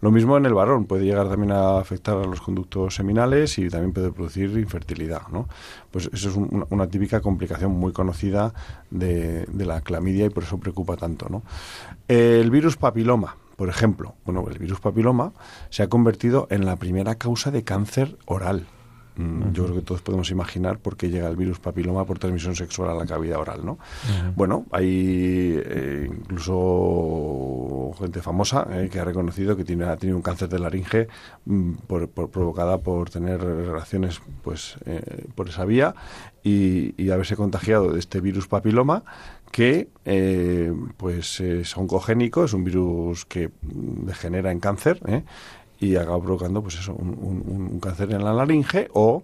Lo 0.00 0.10
mismo 0.10 0.36
en 0.36 0.46
el 0.46 0.54
varón, 0.54 0.86
puede 0.86 1.04
llegar 1.04 1.28
también 1.28 1.52
a 1.52 1.78
afectar 1.78 2.16
a 2.16 2.24
los 2.24 2.40
conductos 2.40 2.94
seminales 2.94 3.58
y 3.58 3.68
también 3.68 3.92
puede 3.92 4.10
producir 4.10 4.50
infertilidad, 4.58 5.28
¿no? 5.28 5.48
Pues 5.90 6.08
eso 6.12 6.30
es 6.30 6.36
una, 6.36 6.86
típica 6.86 7.20
complicación 7.20 7.72
muy 7.72 7.92
conocida 7.92 8.54
de, 8.90 9.44
de, 9.46 9.66
la 9.66 9.80
clamidia 9.80 10.26
y 10.26 10.30
por 10.30 10.44
eso 10.44 10.58
preocupa 10.58 10.96
tanto, 10.96 11.28
¿no? 11.28 11.42
El 12.08 12.50
virus 12.50 12.76
papiloma, 12.76 13.36
por 13.56 13.68
ejemplo, 13.68 14.14
bueno, 14.24 14.46
el 14.48 14.58
virus 14.58 14.80
papiloma 14.80 15.32
se 15.70 15.82
ha 15.82 15.88
convertido 15.88 16.46
en 16.50 16.64
la 16.64 16.76
primera 16.76 17.16
causa 17.16 17.50
de 17.50 17.64
cáncer 17.64 18.16
oral 18.26 18.66
Mm, 19.16 19.52
yo 19.52 19.64
creo 19.64 19.76
que 19.76 19.82
todos 19.82 20.02
podemos 20.02 20.30
imaginar 20.30 20.78
por 20.78 20.96
qué 20.96 21.08
llega 21.08 21.28
el 21.28 21.36
virus 21.36 21.58
papiloma 21.58 22.04
por 22.04 22.18
transmisión 22.18 22.54
sexual 22.54 22.90
a 22.90 22.94
la 22.94 23.06
cavidad 23.06 23.38
oral, 23.38 23.64
¿no? 23.64 23.78
Bueno, 24.34 24.66
hay 24.70 25.58
eh, 25.64 26.10
incluso 26.10 27.92
gente 27.98 28.20
famosa 28.20 28.66
eh, 28.70 28.88
que 28.90 29.00
ha 29.00 29.04
reconocido 29.04 29.56
que 29.56 29.64
tiene, 29.64 29.84
ha 29.84 29.96
tenido 29.96 30.18
un 30.18 30.22
cáncer 30.22 30.50
de 30.50 30.58
laringe 30.58 31.08
mm, 31.46 31.72
por, 31.86 32.08
provocada 32.08 32.78
por 32.78 33.08
tener 33.08 33.40
relaciones 33.42 34.20
pues 34.42 34.76
eh, 34.84 35.24
por 35.34 35.48
esa 35.48 35.64
vía 35.64 35.94
y, 36.42 37.10
haberse 37.10 37.36
contagiado 37.36 37.92
de 37.92 38.00
este 38.00 38.20
virus 38.20 38.48
papiloma 38.48 39.04
que 39.50 39.88
pues 40.98 41.40
es 41.40 41.74
oncogénico, 41.76 42.44
es 42.44 42.52
un 42.52 42.64
virus 42.64 43.24
que 43.24 43.50
degenera 43.62 44.50
en 44.50 44.60
cáncer 44.60 45.00
y 45.78 45.96
acaba 45.96 46.20
provocando 46.20 46.62
pues 46.62 46.78
eso 46.78 46.94
un, 46.94 47.78
cáncer 47.80 48.12
en 48.12 48.24
la 48.24 48.32
laringe 48.32 48.88
o 48.94 49.22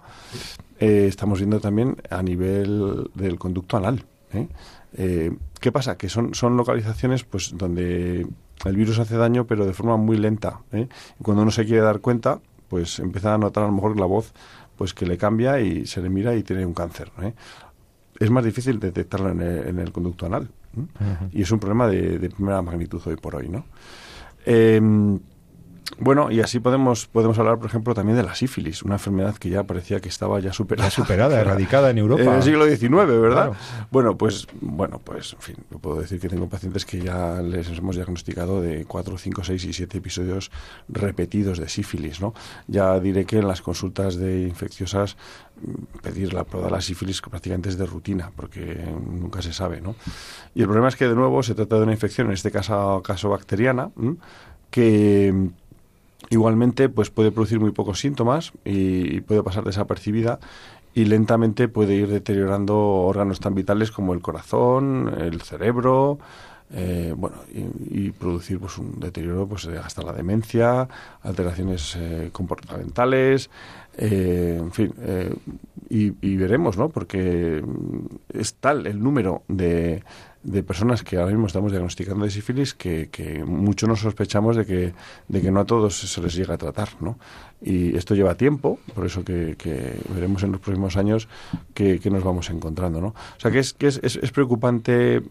eh, 0.78 1.06
estamos 1.08 1.38
viendo 1.38 1.60
también 1.60 1.96
a 2.10 2.22
nivel 2.22 3.10
del 3.14 3.38
conducto 3.38 3.76
anal 3.76 4.04
¿eh? 4.32 4.48
Eh, 4.94 5.32
qué 5.60 5.72
pasa 5.72 5.96
que 5.96 6.08
son 6.08 6.34
son 6.34 6.56
localizaciones 6.56 7.24
pues 7.24 7.56
donde 7.56 8.26
el 8.64 8.76
virus 8.76 8.98
hace 8.98 9.16
daño 9.16 9.46
pero 9.46 9.64
de 9.64 9.72
forma 9.72 9.96
muy 9.96 10.18
lenta 10.18 10.60
y 10.72 11.22
cuando 11.22 11.42
uno 11.42 11.50
se 11.50 11.64
quiere 11.64 11.80
dar 11.80 12.00
cuenta 12.00 12.40
pues 12.68 12.98
empieza 12.98 13.34
a 13.34 13.38
notar 13.38 13.64
a 13.64 13.66
lo 13.66 13.72
mejor 13.72 13.98
la 13.98 14.06
voz 14.06 14.32
pues 14.76 14.92
que 14.92 15.06
le 15.06 15.16
cambia 15.16 15.60
y 15.60 15.86
se 15.86 16.02
le 16.02 16.10
mira 16.10 16.34
y 16.34 16.42
tiene 16.42 16.66
un 16.66 16.74
cáncer 16.74 17.10
es 18.18 18.30
más 18.30 18.44
difícil 18.44 18.78
detectarlo 18.78 19.30
en 19.30 19.78
el, 19.78 19.92
conducto 19.92 20.26
anal 20.26 20.48
y 21.32 21.42
es 21.42 21.50
un 21.50 21.58
problema 21.58 21.86
de, 21.86 22.18
de, 22.18 22.30
primera 22.30 22.60
magnitud 22.60 23.00
hoy 23.06 23.16
por 23.16 23.36
hoy 23.36 23.48
no 23.48 23.64
em, 24.44 25.18
bueno, 25.98 26.30
y 26.30 26.40
así 26.40 26.60
podemos, 26.60 27.06
podemos 27.06 27.38
hablar, 27.38 27.58
por 27.58 27.66
ejemplo, 27.66 27.94
también 27.94 28.16
de 28.16 28.22
la 28.22 28.34
sífilis, 28.34 28.82
una 28.82 28.94
enfermedad 28.94 29.36
que 29.36 29.50
ya 29.50 29.64
parecía 29.64 30.00
que 30.00 30.08
estaba 30.08 30.40
ya 30.40 30.52
superada. 30.52 30.90
superada, 30.90 31.40
erradicada 31.40 31.90
en 31.90 31.98
Europa. 31.98 32.22
En 32.22 32.32
el 32.34 32.42
siglo 32.42 32.66
XIX, 32.66 33.06
¿verdad? 33.20 33.52
Bueno, 33.90 34.16
pues, 34.16 34.46
bueno, 34.60 35.00
pues, 35.02 35.34
en 35.34 35.40
fin, 35.40 35.56
puedo 35.80 36.00
decir 36.00 36.20
que 36.20 36.28
tengo 36.28 36.48
pacientes 36.48 36.84
que 36.84 37.00
ya 37.00 37.40
les 37.42 37.68
hemos 37.76 37.96
diagnosticado 37.96 38.60
de 38.60 38.84
4, 38.84 39.18
5, 39.18 39.44
6 39.44 39.64
y 39.64 39.72
7 39.72 39.98
episodios 39.98 40.50
repetidos 40.88 41.58
de 41.58 41.68
sífilis, 41.68 42.20
¿no? 42.20 42.34
Ya 42.66 42.98
diré 42.98 43.24
que 43.24 43.38
en 43.38 43.48
las 43.48 43.62
consultas 43.62 44.16
de 44.16 44.42
infecciosas 44.42 45.16
pedir 46.02 46.32
la 46.32 46.44
prueba 46.44 46.66
de 46.68 46.72
la 46.72 46.80
sífilis 46.80 47.20
prácticamente 47.20 47.68
es 47.68 47.78
de 47.78 47.86
rutina, 47.86 48.32
porque 48.34 48.84
nunca 49.06 49.42
se 49.42 49.52
sabe, 49.52 49.80
¿no? 49.80 49.94
Y 50.54 50.60
el 50.60 50.66
problema 50.66 50.88
es 50.88 50.96
que, 50.96 51.06
de 51.06 51.14
nuevo, 51.14 51.42
se 51.42 51.54
trata 51.54 51.76
de 51.76 51.82
una 51.82 51.92
infección, 51.92 52.28
en 52.28 52.32
este 52.32 52.50
caso, 52.50 53.02
caso 53.04 53.28
bacteriana, 53.28 53.90
que 54.70 55.52
igualmente 56.30 56.88
pues 56.88 57.10
puede 57.10 57.32
producir 57.32 57.60
muy 57.60 57.72
pocos 57.72 58.00
síntomas 58.00 58.52
y, 58.64 59.20
puede 59.22 59.42
pasar 59.42 59.64
desapercibida 59.64 60.38
y 60.94 61.06
lentamente 61.06 61.68
puede 61.68 61.94
ir 61.94 62.08
deteriorando 62.08 62.78
órganos 62.78 63.40
tan 63.40 63.54
vitales 63.54 63.90
como 63.90 64.12
el 64.12 64.20
corazón, 64.20 65.14
el 65.18 65.40
cerebro, 65.40 66.18
eh, 66.74 67.12
bueno, 67.16 67.36
y, 67.52 68.10
producir 68.10 68.58
pues 68.58 68.78
un 68.78 68.98
deterioro 68.98 69.46
pues 69.46 69.66
hasta 69.66 70.02
la 70.02 70.12
demencia, 70.12 70.88
alteraciones 71.22 71.96
eh, 71.96 72.30
comportamentales, 72.32 73.50
eh, 73.96 74.58
en 74.60 74.72
fin, 74.72 74.94
y, 75.88 76.12
y, 76.20 76.36
veremos, 76.36 76.78
¿no? 76.78 76.88
Porque 76.88 77.62
es 78.32 78.54
tal 78.54 78.86
el 78.86 79.02
número 79.02 79.42
de, 79.48 80.02
de 80.42 80.62
personas 80.62 81.02
que 81.02 81.18
ahora 81.18 81.30
mismo 81.30 81.46
estamos 81.46 81.70
diagnosticando 81.70 82.24
de 82.24 82.30
sífilis 82.30 82.74
que, 82.74 83.08
que 83.10 83.44
mucho 83.44 83.86
nos 83.86 84.00
sospechamos 84.00 84.56
de 84.56 84.66
que, 84.66 84.94
de 85.28 85.40
que 85.40 85.50
no 85.50 85.60
a 85.60 85.64
todos 85.64 85.96
se 85.96 86.20
les 86.20 86.34
llega 86.34 86.54
a 86.54 86.58
tratar, 86.58 86.88
¿no? 87.00 87.18
Y 87.64 87.96
esto 87.96 88.14
lleva 88.14 88.34
tiempo, 88.34 88.80
por 88.94 89.06
eso 89.06 89.24
que, 89.24 89.56
veremos 90.12 90.42
en 90.42 90.52
los 90.52 90.60
próximos 90.60 90.96
años 90.96 91.28
qué 91.74 92.00
nos 92.10 92.24
vamos 92.24 92.50
encontrando, 92.50 93.00
¿no? 93.00 93.08
O 93.08 93.40
sea 93.40 93.50
que 93.50 93.60
es, 93.60 93.72
que 93.72 93.86
es, 93.86 94.00
es, 94.02 94.30
preocupante, 94.32 95.22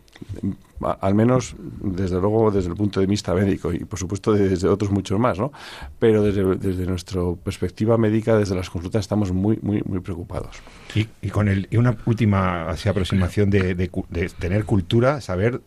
al 0.80 1.14
menos 1.14 1.56
desde 1.60 2.22
luego 2.22 2.52
desde 2.52 2.70
el 2.70 2.76
punto 2.76 3.02
de 3.02 3.06
vista 3.06 3.34
médico 3.34 3.74
y 3.74 3.80
por 3.80 4.00
supuesto 4.00 4.32
desde 4.32 4.70
otros 4.70 4.92
muchos 4.92 5.20
más, 5.20 5.40
¿no? 5.40 5.52
Pero 6.00 6.24
desde, 6.24 6.56
desde 6.56 6.86
nuestra 6.86 7.22
perspectiva 7.44 7.98
médica, 7.98 8.38
desde 8.38 8.56
las 8.56 8.70
consultas, 8.70 9.02
estamos 9.02 9.34
muy, 9.34 9.60
muy, 9.62 9.82
muy 9.84 10.00
preocupados. 10.00 10.56
Y, 10.96 11.08
y 11.22 11.30
con 11.30 11.50
el, 11.50 11.68
y 11.70 11.78
una 11.78 11.98
última 12.06 12.70
aproximación 12.70 13.50
de, 13.50 13.76
de, 13.76 13.90
de 14.10 14.30
tener 14.30 14.66
cultura, 14.66 15.20
saber... 15.22 15.62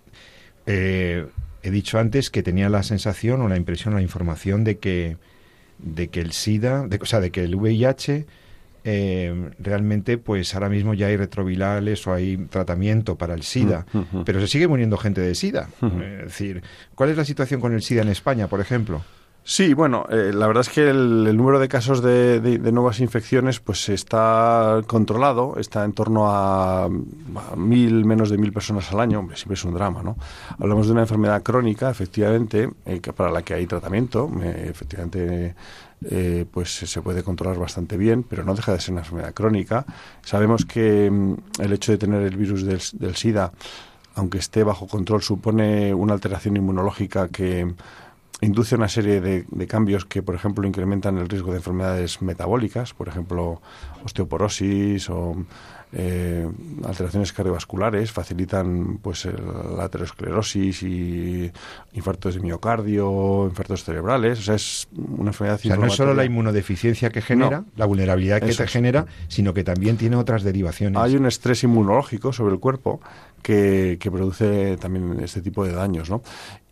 Eh, 0.67 1.27
he 1.65 1.71
dicho 1.71 1.99
antes 1.99 2.31
que 2.31 2.43
tenía 2.43 2.69
la 2.69 2.83
sensación 2.83 3.41
o 3.41 3.49
la 3.49 3.57
impresión 3.57 3.95
o 3.95 3.97
la 3.97 4.03
información 4.03 4.65
de 4.65 4.79
que 4.79 5.17
de 5.79 6.09
que 6.09 6.21
el 6.21 6.33
SIDA, 6.33 6.87
de, 6.87 6.99
o 7.01 7.07
sea, 7.07 7.21
de 7.21 7.31
que 7.31 7.45
el 7.45 7.55
VIH 7.57 8.27
eh, 8.87 9.51
realmente, 9.59 10.19
pues 10.19 10.55
ahora 10.55 10.69
mismo 10.69 10.93
ya 10.93 11.07
hay 11.07 11.17
retrovirales 11.17 12.07
o 12.07 12.13
hay 12.13 12.37
tratamiento 12.37 13.17
para 13.17 13.35
el 13.35 13.43
SIDA, 13.43 13.87
mm, 13.93 14.23
pero 14.27 14.41
se 14.41 14.47
sigue 14.47 14.69
muriendo 14.69 14.99
gente 14.99 15.23
de 15.23 15.35
SIDA. 15.35 15.71
Es 15.81 16.25
decir, 16.25 16.63
¿cuál 16.95 17.11
es 17.11 17.17
la 17.17 17.25
situación 17.25 17.61
con 17.61 17.73
el 17.73 17.83
SIDA 17.83 18.03
en 18.03 18.09
España, 18.09 18.47
por 18.47 18.61
ejemplo? 18.61 19.03
Sí, 19.47 19.75
bueno, 19.75 20.07
eh, 20.09 20.33
la 20.33 20.47
verdad 20.47 20.63
es 20.63 20.71
que 20.71 20.89
el, 20.89 21.37
número 21.37 21.59
de 21.59 21.69
casos 21.69 22.01
de, 22.01 22.41
nuevas 22.73 22.99
infecciones 23.01 23.61
pues 23.61 23.91
está 23.91 24.81
controlado, 24.87 25.57
está 25.59 25.85
en 25.85 25.93
torno 25.93 26.31
a, 26.31 26.89
mil, 27.55 28.07
menos 28.07 28.31
de 28.31 28.39
mil 28.39 28.55
personas 28.55 28.91
al 28.91 29.01
año, 29.01 29.19
hombre, 29.19 29.37
siempre 29.37 29.53
es 29.53 29.65
un 29.65 29.75
drama, 29.75 30.03
¿no? 30.03 30.17
Hablamos 30.59 30.87
de 30.87 30.93
una 30.93 31.03
enfermedad 31.03 31.43
crónica, 31.43 31.91
efectivamente, 31.91 32.71
eh, 32.87 33.03
para 33.15 33.31
la 33.31 33.43
que 33.43 33.53
hay 33.53 33.67
tratamiento, 33.67 34.31
eh, 34.43 34.69
efectivamente 34.71 35.55
pues 36.51 36.75
se 36.75 37.01
puede 37.01 37.23
controlar 37.23 37.59
bastante 37.59 37.97
bien, 37.97 38.25
pero 38.25 38.45
no 38.45 38.55
deja 38.55 38.73
de 38.73 38.81
ser 38.81 38.93
una 38.93 39.01
enfermedad 39.01 39.33
crónica. 39.33 39.87
Sabemos 40.23 40.67
que 40.67 41.11
mm, 41.11 41.35
el 41.61 41.73
hecho 41.73 41.93
de 41.93 41.99
tener 41.99 42.23
el 42.23 42.37
virus 42.37 42.63
del, 42.63 42.81
del 42.95 43.17
SIDA, 43.17 43.53
aunque 44.15 44.39
esté 44.39 44.65
bajo 44.65 44.87
control, 44.87 45.23
supone 45.23 45.95
una 45.95 46.13
alteración 46.13 46.57
inmunológica 46.57 47.29
que 47.29 47.75
induce 48.41 48.75
una 48.75 48.89
serie 48.89 49.21
de, 49.21 49.67
cambios 49.67 50.05
que, 50.05 50.23
por 50.23 50.35
ejemplo, 50.35 50.67
incrementan 50.67 51.19
el 51.19 51.29
riesgo 51.29 51.53
de 51.53 51.59
enfermedades 51.59 52.21
metabólicas, 52.21 52.93
por 52.95 53.09
ejemplo, 53.09 53.61
osteoporosis 54.05 55.09
o 55.11 55.37
eh, 55.93 56.49
alteraciones 56.85 57.33
cardiovasculares, 57.33 58.11
facilitan 58.11 58.99
pues 58.99 59.27
la 59.77 59.85
aterosclerosis 59.85 60.83
y 60.83 61.53
infartos 61.93 62.35
de 62.35 62.41
miocardio, 62.41 63.47
infartos 63.49 63.85
cerebrales. 63.85 64.41
O 64.41 64.43
sea, 64.43 64.57
es 64.57 64.89
una 64.97 65.31
enfermedad. 65.31 65.61
O 65.63 65.69
sea, 65.69 65.77
no 65.77 65.87
es 65.87 65.95
solo 65.95 66.13
la 66.13 66.25
inmunodeficiencia 66.25 67.11
que 67.11 67.23
genera, 67.23 67.65
la 67.77 67.87
vulnerabilidad 67.87 68.41
que 68.41 68.53
se 68.53 68.67
genera, 68.67 69.07
sino 69.29 69.55
que 69.55 69.63
también 69.63 69.97
tiene 69.97 70.17
otras 70.17 70.43
derivaciones. 70.43 71.01
Hay 71.01 71.17
un 71.17 71.27
estrés 71.27 71.63
inmunológico 71.63 72.33
sobre 72.33 72.55
el 72.55 72.61
cuerpo 72.61 73.01
que, 73.41 73.97
que 74.01 74.11
produce 74.11 74.77
también 74.79 75.21
este 75.21 75.43
tipo 75.43 75.65
de 75.65 75.73
daños, 75.73 76.11
¿no? 76.11 76.23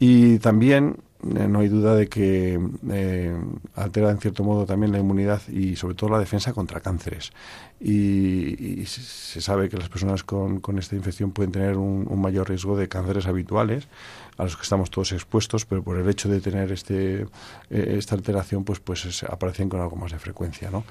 Y 0.01 0.39
también 0.39 0.97
no 1.23 1.61
hay 1.61 1.69
duda 1.69 1.95
de 1.95 2.09
que 2.09 2.61
eh, 2.91 3.37
altera 3.77 4.11
en 4.11 4.19
cierto 4.19 4.43
modo 4.43 4.67
también 4.67 4.93
la 4.93 4.99
inmunidad 4.99 5.41
y 5.49 5.77
sobre 5.77 5.95
todo 5.95 6.11
la 6.11 6.19
defensa 6.19 6.53
contra 6.53 6.81
cánceres. 6.81 7.33
Y, 7.81 8.85
se 8.87 9.41
sabe 9.41 9.69
que 9.69 9.77
las 9.77 9.89
personas 9.89 10.23
con, 10.23 10.61
con 10.61 10.79
esta 10.79 10.95
infección 10.95 11.33
pueden 11.33 11.53
tener 11.53 11.77
un, 11.77 12.21
mayor 12.21 12.49
riesgo 12.49 12.77
de 12.77 12.89
cánceres 12.89 13.27
habituales 13.27 13.89
a 14.37 14.45
los 14.45 14.57
que 14.57 14.63
estamos 14.63 14.91
todos 14.91 15.13
expuestos, 15.13 15.65
pero 15.65 15.83
por 15.83 15.99
el 15.99 16.09
hecho 16.09 16.29
de 16.29 16.41
tener 16.41 16.71
este, 16.73 17.23
eh, 17.23 17.27
esta 17.71 18.15
alteración, 18.15 18.65
pues, 18.65 18.81
pues 18.81 19.23
aparecen 19.25 19.69
con 19.69 19.81
algo 19.81 19.97
más 19.97 20.13
de 20.13 20.19
frecuencia. 20.19 20.71
¿no? 20.71 20.85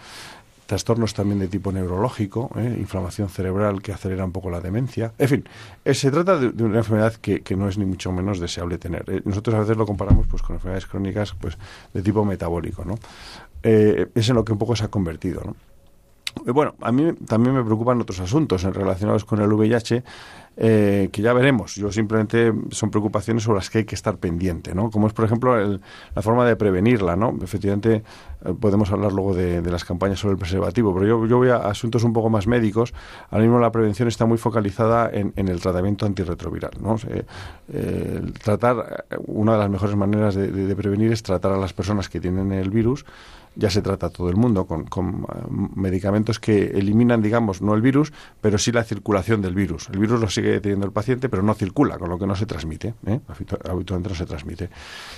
Trastornos 0.72 1.14
también 1.14 1.38
de 1.38 1.50
tipo 1.50 1.74
neurológico, 1.74 2.50
¿eh? 2.56 2.78
inflamación 2.80 3.28
cerebral 3.28 3.82
que 3.82 3.92
acelera 3.92 4.24
un 4.24 4.32
poco 4.32 4.50
la 4.50 4.62
demencia. 4.62 5.12
En 5.18 5.28
fin, 5.28 5.50
eh, 5.84 5.94
se 5.94 6.10
trata 6.10 6.38
de, 6.38 6.64
una 6.64 6.78
enfermedad 6.78 7.14
que, 7.16 7.44
no 7.58 7.68
es 7.68 7.78
ni 7.78 7.84
mucho 7.84 8.14
menos 8.14 8.40
deseable 8.40 8.78
tener. 8.78 9.04
Eh, 9.10 9.22
nosotros 9.26 9.54
a 9.54 9.60
veces 9.60 9.76
lo 9.76 9.86
comparamos 9.86 10.28
pues, 10.28 10.42
con 10.42 10.56
enfermedades 10.56 10.86
crónicas 10.86 11.34
pues, 11.34 11.58
de 11.94 12.02
tipo 12.02 12.24
metabólico. 12.24 12.86
¿no? 12.86 12.96
es 13.62 14.30
en 14.30 14.36
lo 14.36 14.46
que 14.46 14.54
un 14.54 14.58
poco 14.58 14.78
se 14.78 14.86
ha 14.86 14.88
convertido. 14.88 15.42
¿no? 15.44 15.56
Bueno, 16.46 16.76
a 16.82 16.92
mí 16.92 17.14
también 17.28 17.56
me 17.56 17.64
preocupan 17.64 18.00
otros 18.02 18.20
asuntos 18.20 18.64
relacionados 18.64 19.26
con 19.26 19.42
el 19.42 19.52
VIH, 19.52 20.04
eh, 20.58 21.10
que 21.12 21.22
ya 21.22 21.32
veremos. 21.34 21.76
Yo 21.76 21.92
simplemente 21.92 22.54
son 22.72 22.92
preocupaciones 22.92 23.44
sobre 23.44 23.60
las 23.60 23.70
que 23.70 23.80
hay 23.80 23.86
que 23.86 23.96
estar 23.96 24.18
pendiente, 24.18 24.76
¿no? 24.76 24.92
Como 24.92 25.08
es, 25.08 25.14
por 25.14 25.24
ejemplo, 25.24 25.56
la 25.58 26.22
forma 26.22 26.46
de 26.46 26.56
prevenirla, 26.58 27.16
¿no? 27.16 27.38
Efectivamente, 27.42 28.04
eh, 28.44 28.54
podemos 28.60 28.92
hablar 28.92 29.14
luego 29.14 29.34
de, 29.34 29.62
las 29.62 29.86
campañas 29.86 30.20
sobre 30.20 30.34
el 30.34 30.38
preservativo, 30.38 30.94
pero 30.94 31.08
yo, 31.08 31.26
yo 31.26 31.38
voy 31.38 31.50
a 31.50 31.58
asuntos 31.58 32.04
un 32.04 32.12
poco 32.12 32.30
más 32.30 32.48
médicos. 32.48 32.94
Ahora 33.30 33.46
mismo 33.46 33.60
la 33.60 33.72
prevención 33.72 34.10
está 34.10 34.26
muy 34.26 34.38
focalizada 34.38 35.10
en, 35.12 35.34
el 35.36 35.62
tratamiento 35.62 36.06
antirretroviral, 36.06 36.72
¿no? 36.82 36.98
Eh, 37.70 38.22
tratar, 38.44 39.06
una 39.26 39.54
de 39.54 39.58
las 39.58 39.70
mejores 39.70 39.96
maneras 39.96 40.36
de 40.36 40.76
prevenir 40.76 41.14
es 41.14 41.24
tratar 41.24 41.54
a 41.54 41.58
las 41.58 41.72
personas 41.72 42.10
que 42.10 42.20
tienen 42.20 42.52
el 42.52 42.70
virus 42.70 43.06
ya 43.56 43.70
se 43.70 43.82
trata 43.82 44.10
todo 44.10 44.30
el 44.30 44.36
mundo 44.36 44.66
con, 44.66 44.84
eh, 44.84 45.26
medicamentos 45.76 46.40
que 46.40 46.68
eliminan, 46.68 47.22
digamos, 47.22 47.62
no 47.62 47.74
el 47.74 47.82
virus, 47.82 48.14
pero 48.40 48.58
sí 48.58 48.72
la 48.72 48.84
circulación 48.84 49.42
del 49.42 49.54
virus. 49.54 49.90
El 49.90 50.00
virus 50.00 50.20
lo 50.22 50.30
sigue 50.30 50.62
teniendo 50.62 50.86
el 50.86 50.92
paciente, 50.92 51.28
pero 51.28 51.44
no 51.44 51.54
circula, 51.54 51.98
con 51.98 52.10
lo 52.10 52.18
que 52.18 52.28
no 52.28 52.36
se 52.36 52.46
transmite. 52.46 52.94
¿eh? 53.06 53.20
Habitualmente 53.70 54.10
no 54.10 54.16
se 54.16 54.26
transmite. 54.26 54.70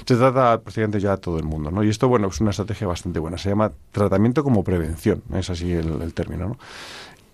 Se 0.05 0.15
trata 0.15 0.59
prácticamente 0.61 0.99
ya 0.99 1.13
a 1.13 1.17
todo 1.17 1.37
el 1.37 1.45
mundo. 1.45 1.69
¿no? 1.69 1.83
Y 1.83 1.89
esto, 1.89 2.07
bueno, 2.07 2.27
es 2.27 2.41
una 2.41 2.49
estrategia 2.49 2.87
bastante 2.87 3.19
buena. 3.19 3.37
Se 3.37 3.49
llama 3.49 3.71
tratamiento 3.91 4.43
como 4.43 4.63
prevención. 4.63 5.21
Es 5.33 5.49
así 5.49 5.71
el, 5.71 6.13
término. 6.13 6.49
¿no? 6.49 6.57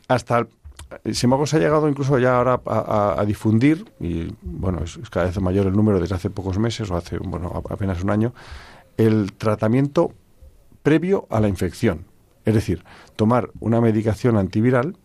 Hasta 0.08 0.48
sin 1.06 1.28
embargo, 1.28 1.46
se 1.46 1.58
ha 1.58 1.60
llegado 1.60 1.88
incluso 1.88 2.18
ya 2.18 2.38
ahora 2.38 2.60
a, 2.66 3.24
difundir, 3.28 3.86
y 4.00 4.34
bueno, 4.42 4.84
es, 4.84 4.98
cada 5.12 5.28
vez 5.28 5.40
mayor 5.40 5.68
el 5.68 5.74
número 5.74 6.00
desde 6.00 6.16
hace 6.16 6.32
pocos 6.32 6.58
meses 6.58 6.90
o 6.90 6.96
hace, 6.96 7.20
bueno, 7.20 7.62
apenas 7.70 8.02
un 8.04 8.10
año, 8.10 8.34
el 8.98 9.34
tratamiento 9.34 10.14
previo 10.90 11.28
a 11.30 11.40
la 11.40 11.48
infección. 11.48 12.06
Es 12.46 12.56
decir, 12.56 12.84
tomar 13.16 13.52
una 13.60 13.80
medicación 13.80 14.38
antiviral 14.38 14.98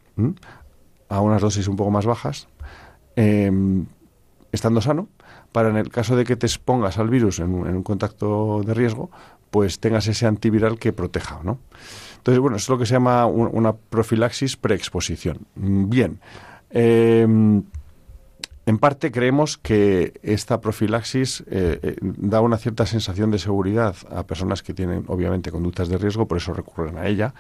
a 1.10 1.20
unas 1.20 1.42
dosis 1.42 1.68
un 1.68 1.76
poco 1.76 1.90
más 1.90 2.06
bajas, 2.06 2.48
em, 3.16 3.84
estando 4.50 4.80
sano, 4.80 5.08
para 5.52 5.68
en 5.68 5.76
el 5.76 5.90
caso 5.90 6.16
de 6.16 6.24
que 6.24 6.36
te 6.36 6.46
expongas 6.46 6.96
al 6.96 7.10
virus 7.10 7.38
en 7.38 7.52
un, 7.52 7.82
contacto 7.82 8.62
de 8.64 8.72
riesgo, 8.72 9.10
pues 9.50 9.78
tengas 9.78 10.06
ese 10.06 10.26
antiviral 10.26 10.78
que 10.78 10.94
proteja, 10.94 11.40
¿no? 11.44 11.58
Entonces, 12.16 12.40
bueno, 12.40 12.56
es 12.56 12.66
lo 12.70 12.78
que 12.78 12.86
se 12.86 12.94
llama 12.94 13.26
una 13.26 13.74
profilaxis 13.74 14.56
preexposición. 14.56 15.40
Bien. 15.54 16.18
Eh, 16.70 17.26
en 18.66 18.78
parte 18.78 19.12
creemos 19.12 19.58
que 19.58 20.14
esta 20.22 20.60
profilaxis 20.60 21.44
eh, 21.50 21.78
eh, 21.82 21.96
da 22.00 22.40
una 22.40 22.56
cierta 22.56 22.86
sensación 22.86 23.30
de 23.30 23.38
seguridad 23.38 23.94
a 24.10 24.22
personas 24.22 24.62
que 24.62 24.72
tienen 24.72 25.04
obviamente 25.08 25.50
conductas 25.50 25.88
de 25.88 25.98
riesgo, 25.98 26.26
por 26.26 26.38
eso 26.38 26.54
recurren 26.54 26.96
a 26.96 27.06
ella. 27.06 27.34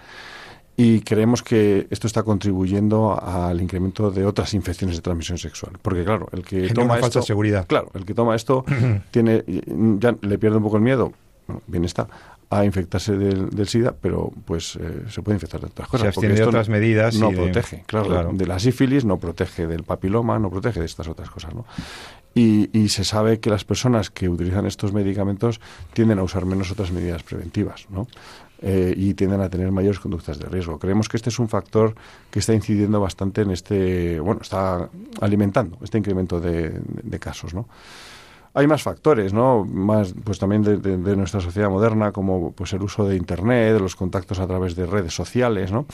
Y 0.76 1.00
creemos 1.00 1.42
que 1.42 1.86
esto 1.90 2.08
está 2.08 2.24
contribuyendo 2.24 3.18
al 3.22 3.60
incremento 3.60 4.10
de 4.10 4.26
otras 4.26 4.54
infecciones 4.54 4.96
de 4.96 5.02
transmisión 5.02 5.38
sexual. 5.38 5.74
Porque 5.80 6.04
claro, 6.04 6.28
el 6.32 6.42
que 6.44 6.68
toma 6.70 6.98
esto, 6.98 7.22
seguridad. 7.22 7.66
Claro, 7.68 7.90
el 7.94 8.04
que 8.04 8.12
toma 8.12 8.34
esto 8.34 8.64
tiene 9.12 9.44
ya 9.98 10.16
le 10.20 10.38
pierde 10.38 10.56
un 10.56 10.64
poco 10.64 10.76
el 10.76 10.82
miedo. 10.82 11.12
bien 11.68 11.84
está 11.84 12.08
a 12.58 12.64
infectarse 12.64 13.16
del, 13.16 13.68
SIDA, 13.68 13.94
pero 14.00 14.32
pues 14.44 14.76
eh, 14.76 15.04
se 15.08 15.22
puede 15.22 15.36
infectar 15.36 15.60
de 15.60 15.66
otras 15.66 15.88
cosas. 15.88 16.14
Se 16.14 16.28
de 16.28 16.44
otras 16.44 16.68
medidas. 16.68 17.16
No 17.16 17.30
protege, 17.30 17.84
claro, 17.86 18.32
De 18.32 18.46
la 18.46 18.58
sífilis, 18.58 19.04
no 19.04 19.18
protege 19.18 19.66
del 19.66 19.82
papiloma, 19.82 20.38
no 20.38 20.50
protege 20.50 20.80
de 20.80 20.86
estas 20.86 21.08
otras 21.08 21.30
cosas, 21.30 21.54
¿no? 21.54 21.64
Y, 22.36 22.68
y, 22.76 22.88
se 22.88 23.04
sabe 23.04 23.38
que 23.38 23.48
las 23.48 23.64
personas 23.64 24.10
que 24.10 24.28
utilizan 24.28 24.66
estos 24.66 24.92
medicamentos 24.92 25.60
tienden 25.92 26.18
a 26.18 26.24
usar 26.24 26.46
menos 26.46 26.68
otras 26.72 26.90
medidas 26.90 27.22
preventivas, 27.22 27.86
¿no? 27.90 28.08
Eh, 28.60 28.94
y 28.96 29.14
tienden 29.14 29.40
a 29.40 29.48
tener 29.48 29.70
mayores 29.70 30.00
conductas 30.00 30.38
de 30.38 30.48
riesgo. 30.48 30.78
Creemos 30.78 31.08
que 31.08 31.16
este 31.16 31.28
es 31.28 31.38
un 31.38 31.48
factor 31.48 31.94
que 32.30 32.38
está 32.38 32.54
incidiendo 32.54 32.98
bastante 32.98 33.42
en 33.42 33.50
este, 33.50 34.18
bueno, 34.20 34.40
está 34.42 34.88
alimentando 35.20 35.78
este 35.82 35.98
incremento 35.98 36.40
de, 36.40 36.80
de 37.02 37.18
casos, 37.18 37.52
¿no? 37.52 37.68
Hay 38.54 38.68
más 38.68 38.82
factores, 38.82 39.32
¿no? 39.32 39.64
Más, 39.64 40.14
pues 40.22 40.38
también 40.38 40.62
de, 40.62 41.16
nuestra 41.16 41.40
sociedad 41.40 41.68
moderna, 41.68 42.12
como 42.12 42.52
pues 42.52 42.72
el 42.72 42.82
uso 42.82 43.04
de 43.06 43.16
Internet, 43.16 43.80
los 43.80 43.96
contactos 43.96 44.38
a 44.38 44.46
través 44.46 44.76
de 44.76 44.86
redes 44.86 45.12
sociales, 45.12 45.72
¿no? 45.72 45.86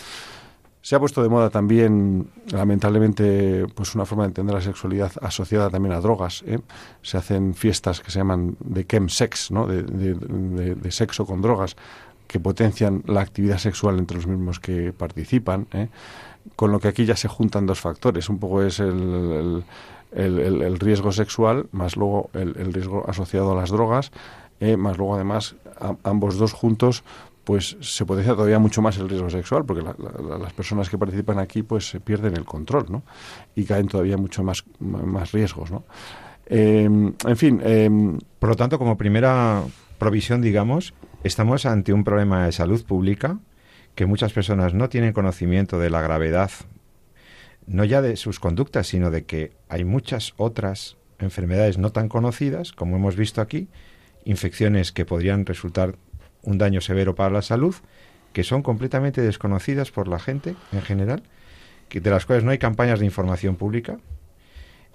Se 0.82 0.94
ha 0.94 0.98
puesto 0.98 1.22
de 1.22 1.28
moda 1.28 1.50
también, 1.50 2.30
lamentablemente, 2.52 3.66
pues 3.74 3.94
una 3.94 4.06
forma 4.06 4.24
de 4.24 4.28
entender 4.28 4.54
la 4.54 4.62
sexualidad 4.62 5.12
asociada 5.20 5.68
también 5.68 5.94
a 5.94 6.00
drogas. 6.00 6.42
¿eh? 6.46 6.58
Se 7.02 7.18
hacen 7.18 7.54
fiestas 7.54 8.00
que 8.00 8.10
se 8.10 8.18
llaman 8.18 8.56
de 8.60 8.86
chemsex, 8.86 9.50
¿no? 9.50 9.66
De, 9.66 9.82
de, 9.82 10.90
sexo 10.90 11.26
con 11.26 11.42
drogas, 11.42 11.76
que 12.26 12.40
potencian 12.40 13.02
la 13.06 13.20
actividad 13.20 13.58
sexual 13.58 13.98
entre 13.98 14.16
los 14.16 14.26
mismos 14.26 14.58
que 14.58 14.94
participan. 14.94 15.66
¿eh? 15.74 15.88
Con 16.56 16.72
lo 16.72 16.80
que 16.80 16.88
aquí 16.88 17.04
ya 17.04 17.16
se 17.16 17.28
juntan 17.28 17.66
dos 17.66 17.80
factores. 17.80 18.30
Un 18.30 18.38
poco 18.38 18.62
es 18.62 18.80
el, 18.80 19.62
riesgo 20.12 21.12
sexual, 21.12 21.66
más 21.72 21.96
luego 21.96 22.30
el, 22.34 22.72
riesgo 22.72 23.04
asociado 23.08 23.52
a 23.52 23.54
las 23.54 23.70
drogas, 23.70 24.10
¿eh? 24.60 24.76
más 24.76 24.98
luego 24.98 25.14
además 25.14 25.56
ambos 26.02 26.36
dos 26.36 26.52
juntos 26.52 27.04
pues 27.44 27.76
se 27.80 28.04
potencia 28.04 28.34
todavía 28.34 28.58
mucho 28.58 28.82
más 28.82 28.98
el 28.98 29.08
riesgo 29.08 29.30
sexual, 29.30 29.64
porque 29.64 29.82
las 29.82 30.52
personas 30.52 30.88
que 30.88 30.98
participan 30.98 31.38
aquí 31.38 31.62
pues 31.62 31.88
se 31.88 31.98
pierden 31.98 32.36
el 32.36 32.44
control, 32.44 32.86
¿no? 32.90 33.02
Y 33.56 33.64
caen 33.64 33.88
todavía 33.88 34.16
mucho 34.16 34.44
más, 34.44 34.64
más 34.78 35.32
riesgos, 35.32 35.70
¿no? 35.70 35.84
Em, 36.46 37.12
en 37.26 37.36
fin. 37.36 37.60
Em, 37.64 38.18
Por 38.38 38.50
lo 38.50 38.56
tanto, 38.56 38.78
como 38.78 38.96
primera 38.96 39.62
provisión, 39.98 40.40
digamos, 40.42 40.94
estamos 41.24 41.66
ante 41.66 41.92
un 41.92 42.04
problema 42.04 42.46
de 42.46 42.52
salud 42.52 42.84
pública 42.84 43.38
que 43.94 44.06
muchas 44.06 44.32
personas 44.32 44.72
no 44.72 44.88
tienen 44.88 45.12
conocimiento 45.12 45.78
de 45.78 45.90
la 45.90 46.00
gravedad, 46.00 46.50
no 47.66 47.84
ya 47.84 48.02
de 48.02 48.16
sus 48.16 48.40
conductas, 48.40 48.88
sino 48.88 49.10
de 49.10 49.24
que 49.24 49.52
hay 49.68 49.84
muchas 49.84 50.34
otras 50.36 50.96
enfermedades 51.18 51.78
no 51.78 51.92
tan 51.92 52.08
conocidas, 52.08 52.72
como 52.72 52.96
hemos 52.96 53.16
visto 53.16 53.40
aquí, 53.40 53.68
infecciones 54.24 54.92
que 54.92 55.04
podrían 55.04 55.46
resultar 55.46 55.96
un 56.42 56.58
daño 56.58 56.80
severo 56.80 57.14
para 57.14 57.30
la 57.30 57.42
salud, 57.42 57.74
que 58.32 58.44
son 58.44 58.62
completamente 58.62 59.20
desconocidas 59.20 59.90
por 59.90 60.08
la 60.08 60.18
gente 60.18 60.54
en 60.72 60.82
general, 60.82 61.22
que 61.88 62.00
de 62.00 62.10
las 62.10 62.26
cuales 62.26 62.44
no 62.44 62.50
hay 62.50 62.58
campañas 62.58 63.00
de 63.00 63.06
información 63.06 63.56
pública. 63.56 63.98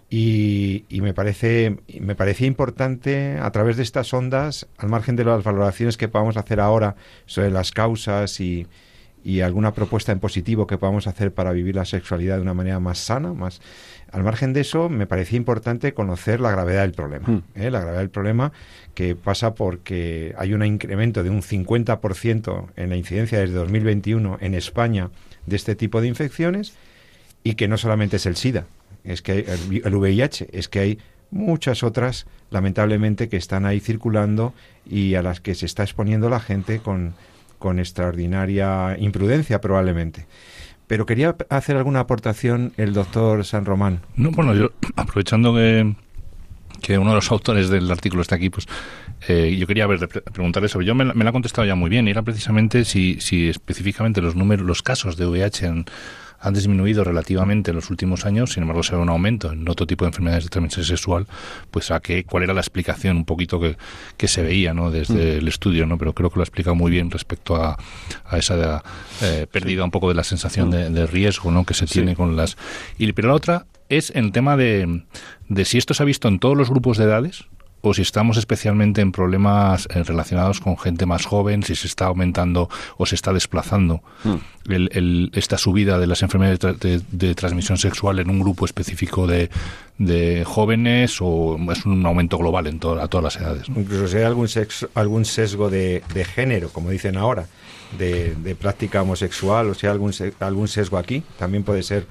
Y, 0.10 0.86
me 0.90 1.14
parece 1.14 1.78
me 2.00 2.16
parecía 2.16 2.48
importante 2.48 3.38
a 3.40 3.52
través 3.52 3.76
de 3.76 3.84
estas 3.84 4.14
ondas, 4.14 4.68
al 4.78 4.90
margen 4.90 5.16
de 5.16 5.26
las 5.26 5.44
valoraciones 5.44 5.98
que 5.98 6.08
podamos 6.08 6.38
hacer 6.38 6.60
ahora 6.60 6.96
sobre 7.26 7.50
las 7.50 7.72
causas 7.72 8.40
y, 8.40 8.68
y 9.26 9.42
alguna 9.42 9.74
propuesta 9.74 10.12
en 10.12 10.20
positivo 10.20 10.68
que 10.68 10.78
podamos 10.78 11.08
hacer 11.08 11.34
para 11.34 11.52
vivir 11.52 11.76
la 11.76 11.86
sexualidad 11.86 12.36
de 12.36 12.44
una 12.44 12.54
manera 12.54 12.80
más 12.80 13.00
sana, 13.00 13.34
más 13.34 13.60
al 14.12 14.24
margen 14.24 14.54
de 14.54 14.62
eso, 14.62 14.88
me 14.88 15.08
parecía 15.08 15.36
importante 15.36 15.96
conocer 15.96 16.40
la 16.40 16.52
gravedad 16.52 16.84
del 16.84 16.92
problema. 16.92 17.28
Hmm. 17.28 17.42
¿eh? 17.56 17.72
La 17.72 17.82
gravedad 17.82 18.02
del 18.02 18.12
problema 18.12 18.54
que 18.94 19.16
pasa 19.16 19.56
porque 19.56 20.36
hay 20.38 20.54
un 20.54 20.64
incremento 20.64 21.24
de 21.24 21.32
un 21.32 21.42
50% 21.42 22.68
en 22.76 22.90
la 22.90 22.98
incidencia 22.98 23.40
desde 23.40 23.56
2021 23.56 24.38
en 24.42 24.54
España 24.54 25.10
de 25.48 25.56
este 25.56 25.74
tipo 25.76 26.02
de 26.02 26.08
infecciones 26.08 26.74
y 27.44 27.56
que 27.56 27.68
no 27.68 27.78
solamente 27.80 28.18
es 28.18 28.28
el 28.28 28.36
SIDA, 28.36 28.68
es 29.04 29.24
que 29.24 29.32
hay 29.32 29.82
el, 29.84 29.96
VIH, 29.96 30.50
es 30.52 30.70
que 30.70 30.80
hay 30.80 31.00
muchas 31.32 31.82
otras, 31.82 32.28
lamentablemente, 32.52 33.28
que 33.28 33.38
están 33.38 33.66
ahí 33.66 33.80
circulando 33.80 34.54
y 34.88 35.16
a 35.16 35.24
las 35.24 35.42
que 35.42 35.56
se 35.56 35.66
está 35.66 35.82
exponiendo 35.82 36.30
la 36.30 36.40
gente 36.40 36.80
con, 36.80 37.16
con 37.66 37.80
extraordinaria 37.80 38.96
imprudencia 39.00 39.60
probablemente. 39.60 40.28
Pero 40.86 41.08
quería 41.08 41.36
hacer 41.50 41.78
alguna 41.78 42.02
aportación 42.02 42.74
el 42.78 42.94
doctor 42.94 43.44
San 43.44 43.66
Román. 43.66 44.02
No, 44.16 44.30
bueno, 44.30 44.54
yo 44.54 44.70
aprovechando 44.96 45.52
que, 45.56 45.96
que 46.84 47.00
uno 47.00 47.10
de 47.10 47.16
los 47.16 47.32
autores 47.32 47.70
del 47.70 47.90
artículo 47.90 48.22
está 48.22 48.36
aquí, 48.36 48.52
pues 48.52 48.68
eh, 49.28 49.56
yo 49.58 49.66
quería 49.66 49.88
ver, 49.88 50.08
preguntarle 50.08 50.70
sobre. 50.70 50.86
Yo 50.86 50.94
me, 50.94 51.06
me, 51.06 51.24
la 51.24 51.32
ha 51.32 51.34
contestado 51.34 51.66
ya 51.66 51.74
muy 51.74 51.90
bien, 51.90 52.08
era 52.08 52.22
precisamente 52.22 52.86
si, 52.86 53.20
si 53.20 53.50
específicamente 53.50 54.22
los 54.22 54.36
números, 54.36 54.64
los 54.64 54.84
casos 54.84 55.18
de 55.18 55.26
VIH 55.26 55.66
en 55.66 55.86
han 56.46 56.54
disminuido 56.54 57.04
relativamente 57.04 57.72
en 57.72 57.76
los 57.76 57.90
últimos 57.90 58.26
años, 58.26 58.54
sin 58.54 58.64
embargo 58.64 58.84
se 58.84 58.96
ve 58.96 59.02
un 59.02 59.10
aumento 59.10 59.52
en 59.52 59.68
otro 59.68 59.88
tipo 59.88 60.06
de 60.06 60.10
enfermedades 60.10 60.44
de 60.44 60.50
transmisión 60.52 60.86
sexual, 60.86 61.26
pues 61.72 61.90
a 61.90 62.00
qué, 62.00 62.24
cuál 62.24 62.44
era 62.44 62.54
la 62.54 62.62
explicación 62.62 63.18
un 63.18 63.26
poquito 63.26 63.60
que, 63.60 63.78
que 64.16 64.28
se 64.28 64.44
veía 64.44 64.74
¿no? 64.74 64.92
desde 64.92 65.36
mm. 65.36 65.38
el 65.40 65.48
estudio, 65.48 65.88
¿no? 65.88 65.98
pero 65.98 66.14
creo 66.14 66.30
que 66.30 66.36
lo 66.36 66.42
ha 66.42 66.46
explicado 66.46 66.76
muy 66.76 66.92
bien 66.92 67.10
respecto 67.10 67.56
a, 67.56 67.78
a 68.26 68.38
esa 68.38 68.84
eh, 69.24 69.48
pérdida 69.52 69.84
un 69.84 69.92
poco 69.92 70.08
de 70.10 70.14
la 70.14 70.24
sensación 70.24 70.70
de, 70.70 70.90
de 70.92 71.08
riesgo 71.08 71.52
¿no? 71.52 71.66
que 71.66 71.74
se 71.74 71.88
tiene 71.88 72.16
con 72.16 72.36
las... 72.36 72.58
Y, 73.00 73.12
pero 73.14 73.30
la 73.30 73.34
otra 73.34 73.66
es 73.90 74.12
el 74.16 74.32
tema 74.32 74.56
de, 74.56 75.04
de 75.50 75.66
si 75.66 75.80
esto 75.80 75.94
se 75.94 76.04
ha 76.04 76.06
visto 76.06 76.28
en 76.28 76.40
todos 76.40 76.56
los 76.56 76.70
grupos 76.70 76.98
de 76.98 77.06
edades, 77.06 77.46
o 77.86 77.94
si 77.94 78.02
estamos 78.02 78.38
especialmente 78.38 79.02
en 79.02 79.12
problemas 79.12 79.88
eh, 79.94 80.04
relacionados 80.04 80.60
con 80.60 80.78
gente 80.78 81.06
más 81.06 81.26
joven, 81.26 81.64
si 81.64 81.76
se 81.76 81.88
está 81.88 82.06
aumentando 82.06 82.68
o 82.98 83.06
se 83.06 83.16
está 83.16 83.32
desplazando 83.32 84.02
hmm. 84.24 84.72
el, 84.72 85.32
esta 85.34 85.58
subida 85.58 86.00
de 86.00 86.08
las 86.08 86.24
enfermedades 86.24 86.60
de, 86.80 87.36
transmisión 87.36 87.78
sexual 87.78 88.20
en 88.20 88.30
un 88.30 88.40
grupo 88.40 88.66
específico 88.66 89.28
de, 89.28 89.50
jóvenes 90.46 91.18
o 91.22 91.58
es 91.72 91.86
un 91.86 92.06
aumento 92.06 92.38
global 92.38 92.68
en 92.68 92.78
a 92.78 93.08
todas 93.08 93.24
las 93.24 93.36
edades. 93.38 93.70
Incluso 93.70 94.08
si 94.08 94.18
hay 94.18 94.24
algún, 94.24 94.48
sexo, 94.48 94.90
algún 94.96 95.26
sesgo 95.26 95.70
de, 95.70 96.02
género, 96.34 96.70
como 96.70 96.90
dicen 96.90 97.18
ahora, 97.18 97.46
de, 97.98 98.56
práctica 98.60 99.04
homosexual 99.04 99.70
o 99.70 99.74
si 99.74 99.86
hay 99.86 99.92
algún, 99.92 100.14
algún 100.40 100.68
sesgo 100.68 100.98
aquí, 100.98 101.24
también 101.38 101.64
puede 101.64 101.84
ser 101.84 102.08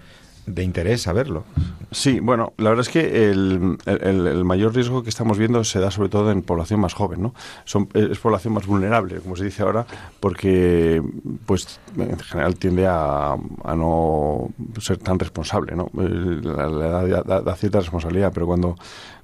de 0.47 0.63
interés 0.63 1.03
saberlo. 1.03 1.45
Sí, 1.91 2.21
bueno, 2.21 2.53
la 2.59 2.71
verdad 2.71 2.87
es 2.87 2.93
que 2.93 3.31
el, 3.31 3.79
el, 3.87 4.45
mayor 4.45 4.75
riesgo 4.75 5.03
que 5.03 5.11
estamos 5.11 5.39
viendo 5.39 5.63
se 5.65 5.79
da 5.79 5.91
sobre 5.91 6.09
todo 6.09 6.31
en 6.31 6.43
población 6.43 6.81
más 6.81 6.93
joven, 6.93 7.23
¿no? 7.23 7.35
Son, 7.65 7.89
es 7.95 8.19
población 8.19 8.55
más 8.55 8.67
vulnerable, 8.67 9.21
como 9.21 9.37
se 9.37 9.45
dice 9.45 9.63
ahora, 9.63 9.87
porque 10.21 11.03
pues 11.47 11.79
en 11.97 12.19
general 12.19 12.57
tiende 12.57 12.87
a, 12.87 13.33
a 13.33 13.77
no 13.77 14.51
ser 14.81 14.99
tan 14.99 15.19
responsable, 15.19 15.77
¿no? 15.77 15.89
La, 15.95 17.05
edad 17.05 17.25
da, 17.25 17.57
cierta 17.57 17.79
responsabilidad, 17.79 18.33
pero 18.35 18.47
cuando 18.47 18.77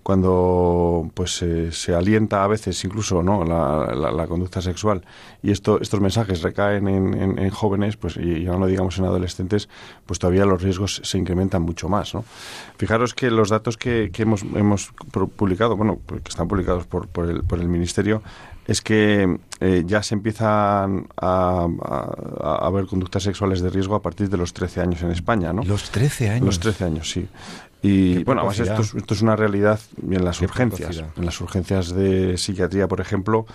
cuando 0.02 1.10
pues 1.14 1.44
se 1.70 1.94
alienta 1.94 2.44
a 2.44 2.46
veces 2.46 2.82
incluso 2.84 3.22
no 3.22 3.44
la, 3.44 4.26
conducta 4.26 4.62
sexual 4.62 5.02
y 5.42 5.50
esto 5.50 5.80
estos 5.80 6.00
mensajes 6.00 6.42
recaen 6.42 6.88
en, 6.88 7.50
jóvenes 7.50 7.96
pues 7.96 8.16
y, 8.16 8.44
ya 8.44 8.52
no 8.56 8.66
digamos 8.66 8.98
en 8.98 9.04
adolescentes 9.04 9.68
pues 10.06 10.18
todavía 10.18 10.44
los 10.46 10.62
riesgos 10.62 11.00
se 11.04 11.18
incrementan 11.18 11.62
mucho 11.62 11.88
más 11.88 12.14
¿no? 12.14 12.24
fijaros 12.76 13.14
que 13.14 13.30
los 13.30 13.50
datos 13.50 13.76
que, 13.76 14.10
hemos, 14.18 14.42
hemos 14.42 14.92
publicado 15.36 15.76
bueno 15.76 15.98
pues, 16.04 16.22
que 16.22 16.28
están 16.28 16.48
publicados 16.48 16.86
por, 16.86 17.08
por, 17.08 17.28
el, 17.28 17.44
por 17.44 17.60
el 17.60 17.68
ministerio 17.68 18.22
es 18.66 18.82
que 18.82 19.38
eh, 19.58 19.82
ya 19.84 20.00
se 20.02 20.14
empiezan 20.14 21.08
a, 21.20 21.66
a, 22.40 22.70
ver 22.70 22.86
conductas 22.86 23.24
sexuales 23.24 23.62
de 23.62 23.70
riesgo 23.70 23.96
a 23.96 24.02
partir 24.02 24.28
de 24.28 24.36
los 24.36 24.52
13 24.52 24.82
años 24.82 25.02
en 25.02 25.10
España, 25.10 25.52
¿no? 25.52 25.64
Los 25.64 25.90
13 25.90 26.30
años. 26.30 26.46
Los 26.46 26.60
13 26.60 26.84
años, 26.84 27.10
sí. 27.10 27.28
Y 27.82 28.24
bueno, 28.24 28.42
además 28.42 28.60
esto 28.60 28.82
es, 28.82 28.94
esto 28.94 29.14
es, 29.14 29.22
una 29.22 29.36
realidad 29.36 29.80
en 30.02 30.24
las 30.24 30.40
urgencias. 30.42 31.02
En 31.16 31.24
las 31.24 31.40
urgencias 31.40 31.94
de 31.94 32.36
psiquiatría, 32.36 32.88
por 32.88 33.00
ejemplo, 33.00 33.46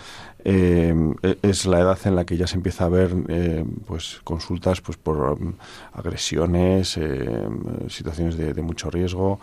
eh, 0.48 0.94
e, 1.22 1.38
es 1.42 1.66
la 1.66 1.80
edad 1.80 1.98
en 2.04 2.14
la 2.14 2.24
que 2.24 2.36
ya 2.36 2.46
se 2.46 2.54
empieza 2.54 2.84
a 2.84 2.88
ver 2.88 3.14
eh, 3.26 3.64
pues 3.84 4.20
consultas 4.22 4.80
pues 4.80 4.96
por 4.96 5.16
um, 5.32 5.54
agresiones, 5.92 6.96
eh, 6.98 7.48
situaciones 7.88 8.36
de, 8.36 8.62
mucho 8.62 8.88
riesgo 8.88 9.40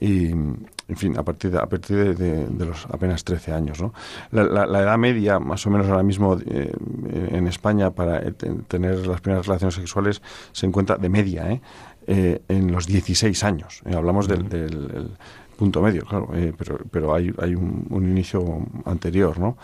y, 0.00 0.28
en 0.28 0.96
fin, 0.96 1.18
a 1.18 1.22
partir 1.24 1.50
de, 1.50 1.58
a 1.58 1.66
partir 1.66 2.16
de, 2.16 2.64
los 2.64 2.86
apenas 2.86 3.24
13 3.24 3.52
años. 3.52 3.80
¿no? 3.80 3.94
La, 4.30 4.64
edad 4.64 4.98
media, 4.98 5.40
más 5.40 5.66
o 5.66 5.70
menos 5.70 5.88
ahora 5.88 6.02
mismo 6.02 6.38
en 6.44 7.46
España, 7.48 7.90
para 7.90 8.20
tener 8.68 9.06
las 9.06 9.20
primeras 9.20 9.46
relaciones 9.46 9.74
sexuales 9.74 10.22
se 10.52 10.66
encuentra 10.66 10.96
de 10.96 11.08
media, 11.08 11.50
¿eh? 11.50 11.60
Eh, 12.06 12.42
en 12.48 12.70
los 12.70 12.86
16 12.86 13.44
años. 13.44 13.80
Eh, 13.86 13.94
hablamos 13.94 14.28
del, 14.28 14.44
punto 15.56 15.80
medio, 15.80 16.04
claro, 16.04 16.28
eh, 16.34 16.52
pero, 16.56 16.78
pero 16.90 17.14
hay, 17.14 17.32
hay 17.38 17.54
un, 17.54 17.86
inicio 17.90 18.66
anterior, 18.84 19.38
¿no? 19.38 19.56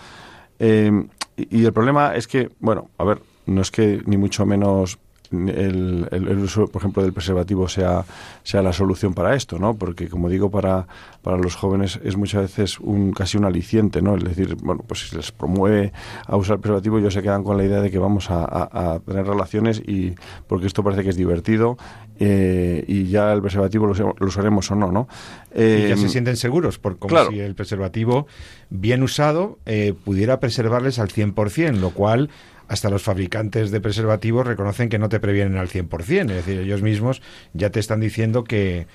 y, 0.58 1.64
el 1.64 1.72
problema 1.72 2.14
es 2.14 2.28
que, 2.28 2.48
bueno, 2.60 2.90
a 2.96 3.04
ver, 3.04 3.20
no 3.46 3.60
es 3.60 3.70
que 3.70 4.00
ni 4.06 4.16
mucho 4.16 4.46
menos 4.46 4.98
el, 5.32 6.08
el, 6.10 6.38
uso, 6.38 6.66
por 6.66 6.82
ejemplo, 6.82 7.02
del 7.02 7.12
preservativo 7.12 7.68
sea, 7.68 8.04
sea 8.42 8.62
la 8.62 8.72
solución 8.72 9.14
para 9.14 9.34
esto, 9.34 9.58
¿no? 9.58 9.74
Porque, 9.74 10.08
como 10.08 10.28
digo, 10.28 10.50
para, 10.50 10.86
para 11.22 11.36
los 11.36 11.54
jóvenes 11.54 12.00
es 12.02 12.16
muchas 12.16 12.42
veces 12.42 12.80
un 12.80 13.12
casi 13.12 13.38
un 13.38 13.44
aliciente, 13.44 14.02
¿no? 14.02 14.16
Es 14.16 14.24
decir, 14.24 14.56
bueno, 14.56 14.84
pues 14.86 15.08
si 15.08 15.16
les 15.16 15.30
promueve 15.30 15.92
a 16.26 16.36
usar 16.36 16.56
el 16.56 16.60
preservativo, 16.60 16.98
ellos 16.98 17.14
se 17.14 17.22
quedan 17.22 17.44
con 17.44 17.56
la 17.56 17.64
idea 17.64 17.80
de 17.80 17.90
que 17.90 17.98
vamos 17.98 18.28
a, 18.30 19.00
tener 19.06 19.26
relaciones 19.26 19.80
y 19.86 20.14
porque 20.46 20.66
esto 20.66 20.82
parece 20.82 21.02
que 21.02 21.10
es 21.10 21.16
divertido 21.16 21.76
eh, 22.18 22.84
y 22.86 23.06
ya 23.06 23.32
el 23.32 23.40
preservativo 23.40 23.86
lo, 23.86 24.14
usaremos 24.20 24.70
o 24.70 24.74
no, 24.74 24.90
¿no? 24.90 25.08
y 25.54 25.88
ya 25.88 25.96
se 25.96 26.02
em, 26.02 26.08
sienten 26.08 26.36
seguros, 26.36 26.78
por, 26.78 26.98
como 26.98 27.30
si 27.30 27.40
el 27.40 27.54
preservativo 27.54 28.26
bien 28.68 29.02
usado 29.02 29.58
eh, 29.66 29.94
pudiera 30.04 30.40
preservarles 30.40 30.98
al 30.98 31.08
100%, 31.08 31.76
lo 31.76 31.90
cual 31.90 32.30
hasta 32.70 32.88
los 32.88 33.02
fabricantes 33.02 33.72
de 33.72 33.80
preservativos 33.80 34.46
reconocen 34.46 34.88
que 34.88 35.00
no 35.00 35.08
te 35.08 35.18
previenen 35.18 35.58
al 35.58 35.68
100%, 35.68 36.30
es 36.30 36.36
decir, 36.46 36.60
ellos 36.60 36.82
mismos 36.82 37.20
ya 37.52 37.70
te 37.70 37.80
están 37.80 37.98
diciendo 37.98 38.44
que 38.44 38.86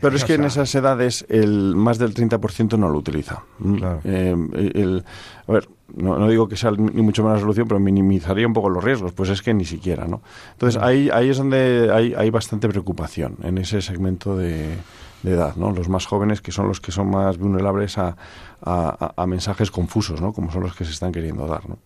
Pero 0.00 0.14
es 0.14 0.24
que 0.24 0.34
en 0.34 0.44
esas 0.44 0.72
edades 0.76 1.26
el 1.28 1.74
más 1.74 1.98
del 1.98 2.14
30% 2.14 2.78
no 2.78 2.88
lo 2.88 2.98
utiliza. 2.98 3.42
Mm. 3.58 3.78
Eh, 4.04 5.02
a 5.48 5.52
ver, 5.52 5.68
no, 5.96 6.28
digo 6.28 6.46
que 6.46 6.56
sea 6.56 6.70
ni 6.70 7.02
mucho 7.02 7.24
menos 7.24 7.40
solución, 7.40 7.66
pero 7.66 7.80
minimizaría 7.80 8.46
un 8.46 8.52
poco 8.52 8.70
los 8.70 8.84
riesgos. 8.84 9.12
Pues 9.12 9.28
es 9.30 9.42
que 9.42 9.52
ni 9.52 9.64
siquiera, 9.64 10.06
¿no? 10.06 10.22
Entonces 10.52 10.80
ahí, 10.80 11.10
ahí 11.12 11.28
es 11.28 11.38
donde 11.38 11.90
hay, 11.92 12.14
hay 12.14 12.30
bastante 12.30 12.68
preocupación 12.68 13.38
en 13.42 13.58
ese 13.58 13.82
segmento 13.82 14.36
de, 14.36 14.78
edad, 15.24 15.56
¿no? 15.56 15.72
Los 15.72 15.88
más 15.88 16.06
jóvenes 16.06 16.40
que 16.40 16.52
son 16.52 16.68
los 16.68 16.80
que 16.80 16.92
son 16.92 17.10
más 17.10 17.38
vulnerables 17.38 17.98
a, 17.98 18.16
a, 18.62 19.26
mensajes 19.26 19.72
confusos, 19.72 20.20
¿no? 20.20 20.32
Como 20.32 20.52
son 20.52 20.62
los 20.62 20.76
que 20.76 20.84
se 20.84 20.92
están 20.92 21.10
queriendo 21.10 21.48
dar, 21.48 21.68
¿no? 21.68 21.78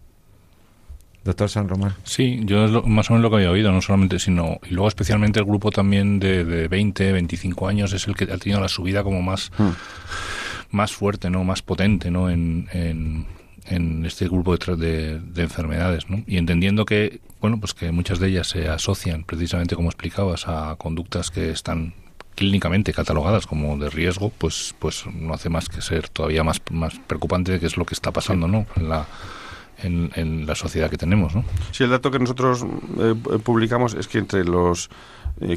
Doctor 1.24 1.50
San 1.50 1.68
Román. 1.68 1.94
Sí, 2.04 2.40
yo 2.44 2.64
es 2.64 2.86
más 2.86 3.10
o 3.10 3.14
menos 3.14 3.22
lo 3.22 3.30
que 3.30 3.36
había 3.36 3.50
oído, 3.50 3.72
no 3.72 3.82
solamente, 3.82 4.18
sino, 4.18 4.58
y 4.68 4.74
luego 4.74 4.88
especialmente 4.88 5.38
el 5.38 5.44
grupo 5.44 5.70
también 5.70 6.18
de, 6.18 6.44
de 6.44 6.68
20, 6.68 7.12
25 7.12 7.68
años 7.68 7.92
es 7.92 8.08
el 8.08 8.16
que 8.16 8.24
ha 8.24 8.38
tenido 8.38 8.60
la 8.60 8.68
subida 8.68 9.02
como 9.02 9.20
más, 9.20 9.52
hmm. 9.58 9.70
más 10.70 10.92
fuerte, 10.92 11.28
¿no? 11.28 11.44
Más 11.44 11.60
potente, 11.62 12.10
¿no? 12.10 12.30
En, 12.30 12.68
en, 12.72 13.26
este 14.04 14.26
grupo 14.26 14.56
de, 14.56 15.20
de, 15.20 15.42
enfermedades, 15.42 16.10
¿no? 16.10 16.24
Y 16.26 16.38
entendiendo 16.38 16.84
que, 16.84 17.20
bueno, 17.40 17.60
pues 17.60 17.72
que 17.72 17.92
muchas 17.92 18.18
de 18.18 18.28
ellas 18.28 18.48
se 18.48 18.68
asocian, 18.68 19.22
precisamente 19.22 19.76
como 19.76 19.88
explicabas, 19.88 20.48
a 20.48 20.74
conductas 20.76 21.30
que 21.30 21.50
están 21.50 21.94
clínicamente 22.34 22.92
catalogadas 22.92 23.46
como 23.46 23.76
de 23.76 23.90
riesgo, 23.90 24.30
pues, 24.30 24.74
pues 24.78 25.04
no 25.06 25.34
hace 25.34 25.50
más 25.50 25.68
que 25.68 25.82
ser 25.82 26.08
todavía 26.08 26.42
más, 26.42 26.60
más 26.70 26.98
preocupante 27.06 27.52
de 27.52 27.60
qué 27.60 27.66
es 27.66 27.76
lo 27.76 27.84
que 27.84 27.94
está 27.94 28.10
pasando, 28.10 28.48
¿no? 28.48 28.66
En 28.76 28.88
la, 28.88 29.06
en, 29.82 30.46
la 30.46 30.54
sociedad 30.54 30.90
que 30.90 30.96
tenemos. 30.96 31.34
¿no? 31.34 31.44
Sí, 31.72 31.84
el 31.84 31.90
dato 31.90 32.10
que 32.10 32.18
nosotros 32.18 32.64
eh, 32.98 33.14
publicamos 33.42 33.94
es 33.94 34.08
que 34.08 34.18
entre 34.18 34.44
los 34.44 34.90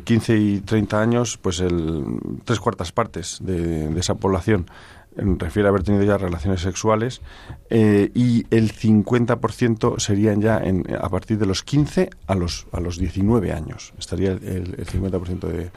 15 0.03 0.33
eh, 0.33 0.37
y 0.37 0.59
30 0.61 1.01
años, 1.01 1.37
pues 1.41 1.59
el 1.59 2.03
tres 2.45 2.59
cuartas 2.59 2.91
partes 2.91 3.39
de, 3.41 3.87
esa 3.99 4.15
población 4.15 4.67
refiere 5.15 5.67
a 5.67 5.69
haber 5.69 5.83
tenido 5.83 6.03
ya 6.03 6.17
relaciones 6.17 6.61
sexuales 6.61 7.21
eh, 7.69 8.09
y 8.15 8.47
el 8.49 8.73
50% 8.73 9.99
serían 9.99 10.41
ya 10.41 10.57
en, 10.57 10.85
a 10.99 11.07
partir 11.07 11.37
de 11.37 11.45
los 11.45 11.61
15 11.61 12.09
a 12.25 12.33
los, 12.33 12.65
a 12.71 12.79
los 12.79 12.97
19 12.97 13.51
años. 13.51 13.93
Estaría 13.99 14.31
el, 14.31 14.75
50% 14.75 15.39
de, 15.47 15.71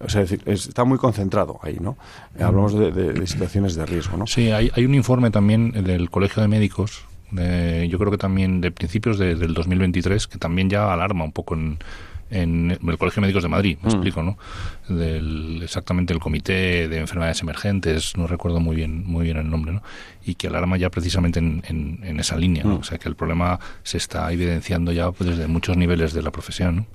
o 0.00 0.08
sea, 0.08 0.22
decir, 0.22 0.42
está 0.46 0.82
muy 0.82 0.98
concentrado 0.98 1.60
ahí, 1.62 1.78
¿no? 1.80 1.96
Hablamos 2.40 2.74
de, 2.74 3.24
situaciones 3.28 3.76
de 3.76 3.86
riesgo, 3.86 4.16
¿no? 4.16 4.26
Sí, 4.26 4.50
hay, 4.50 4.72
hay 4.74 4.84
un 4.84 4.96
informe 4.96 5.30
también 5.30 5.70
del 5.70 6.10
Colegio 6.10 6.42
de 6.42 6.48
Médicos 6.48 7.04
yo 7.32 7.98
creo 7.98 8.10
que 8.10 8.18
también 8.18 8.60
de 8.60 8.70
principios 8.70 9.18
del 9.18 9.54
2023, 9.54 10.26
que 10.26 10.38
también 10.38 10.68
ya 10.68 10.92
alarma 10.92 11.24
un 11.24 11.32
poco 11.32 11.54
en, 11.54 11.78
en 12.32 12.70
el 12.70 12.98
Colegio 12.98 13.20
de 13.20 13.22
Médicos 13.22 13.42
de 13.42 13.48
Madrid, 13.48 13.78
me 13.82 13.88
mm. 13.88 13.92
explico, 13.92 14.22
¿no? 14.22 14.38
Del, 14.88 15.60
exactamente 15.62 16.12
el 16.12 16.18
Comité 16.18 16.88
de 16.88 16.98
Enfermedades 16.98 17.42
Emergentes, 17.42 18.16
no 18.16 18.26
recuerdo 18.26 18.58
muy 18.58 18.74
bien 18.74 19.04
muy 19.06 19.24
bien 19.24 19.36
el 19.36 19.50
nombre, 19.50 19.72
¿no? 19.72 19.82
Y 20.24 20.34
que 20.34 20.48
alarma 20.48 20.76
ya 20.76 20.90
precisamente 20.90 21.38
en, 21.38 21.62
en, 22.02 22.20
esa 22.20 22.36
línea, 22.36 22.64
¿no? 22.64 22.76
Mm. 22.76 22.80
O 22.80 22.84
sea, 22.84 22.98
que 22.98 23.08
el 23.08 23.16
problema 23.16 23.60
se 23.82 23.98
está 23.98 24.32
evidenciando 24.32 24.92
ya 24.92 25.10
pues, 25.12 25.30
desde 25.30 25.46
muchos 25.46 25.76
niveles 25.76 26.14
de 26.14 26.22
la 26.22 26.30
profesión, 26.30 26.76
¿no? 26.76 26.86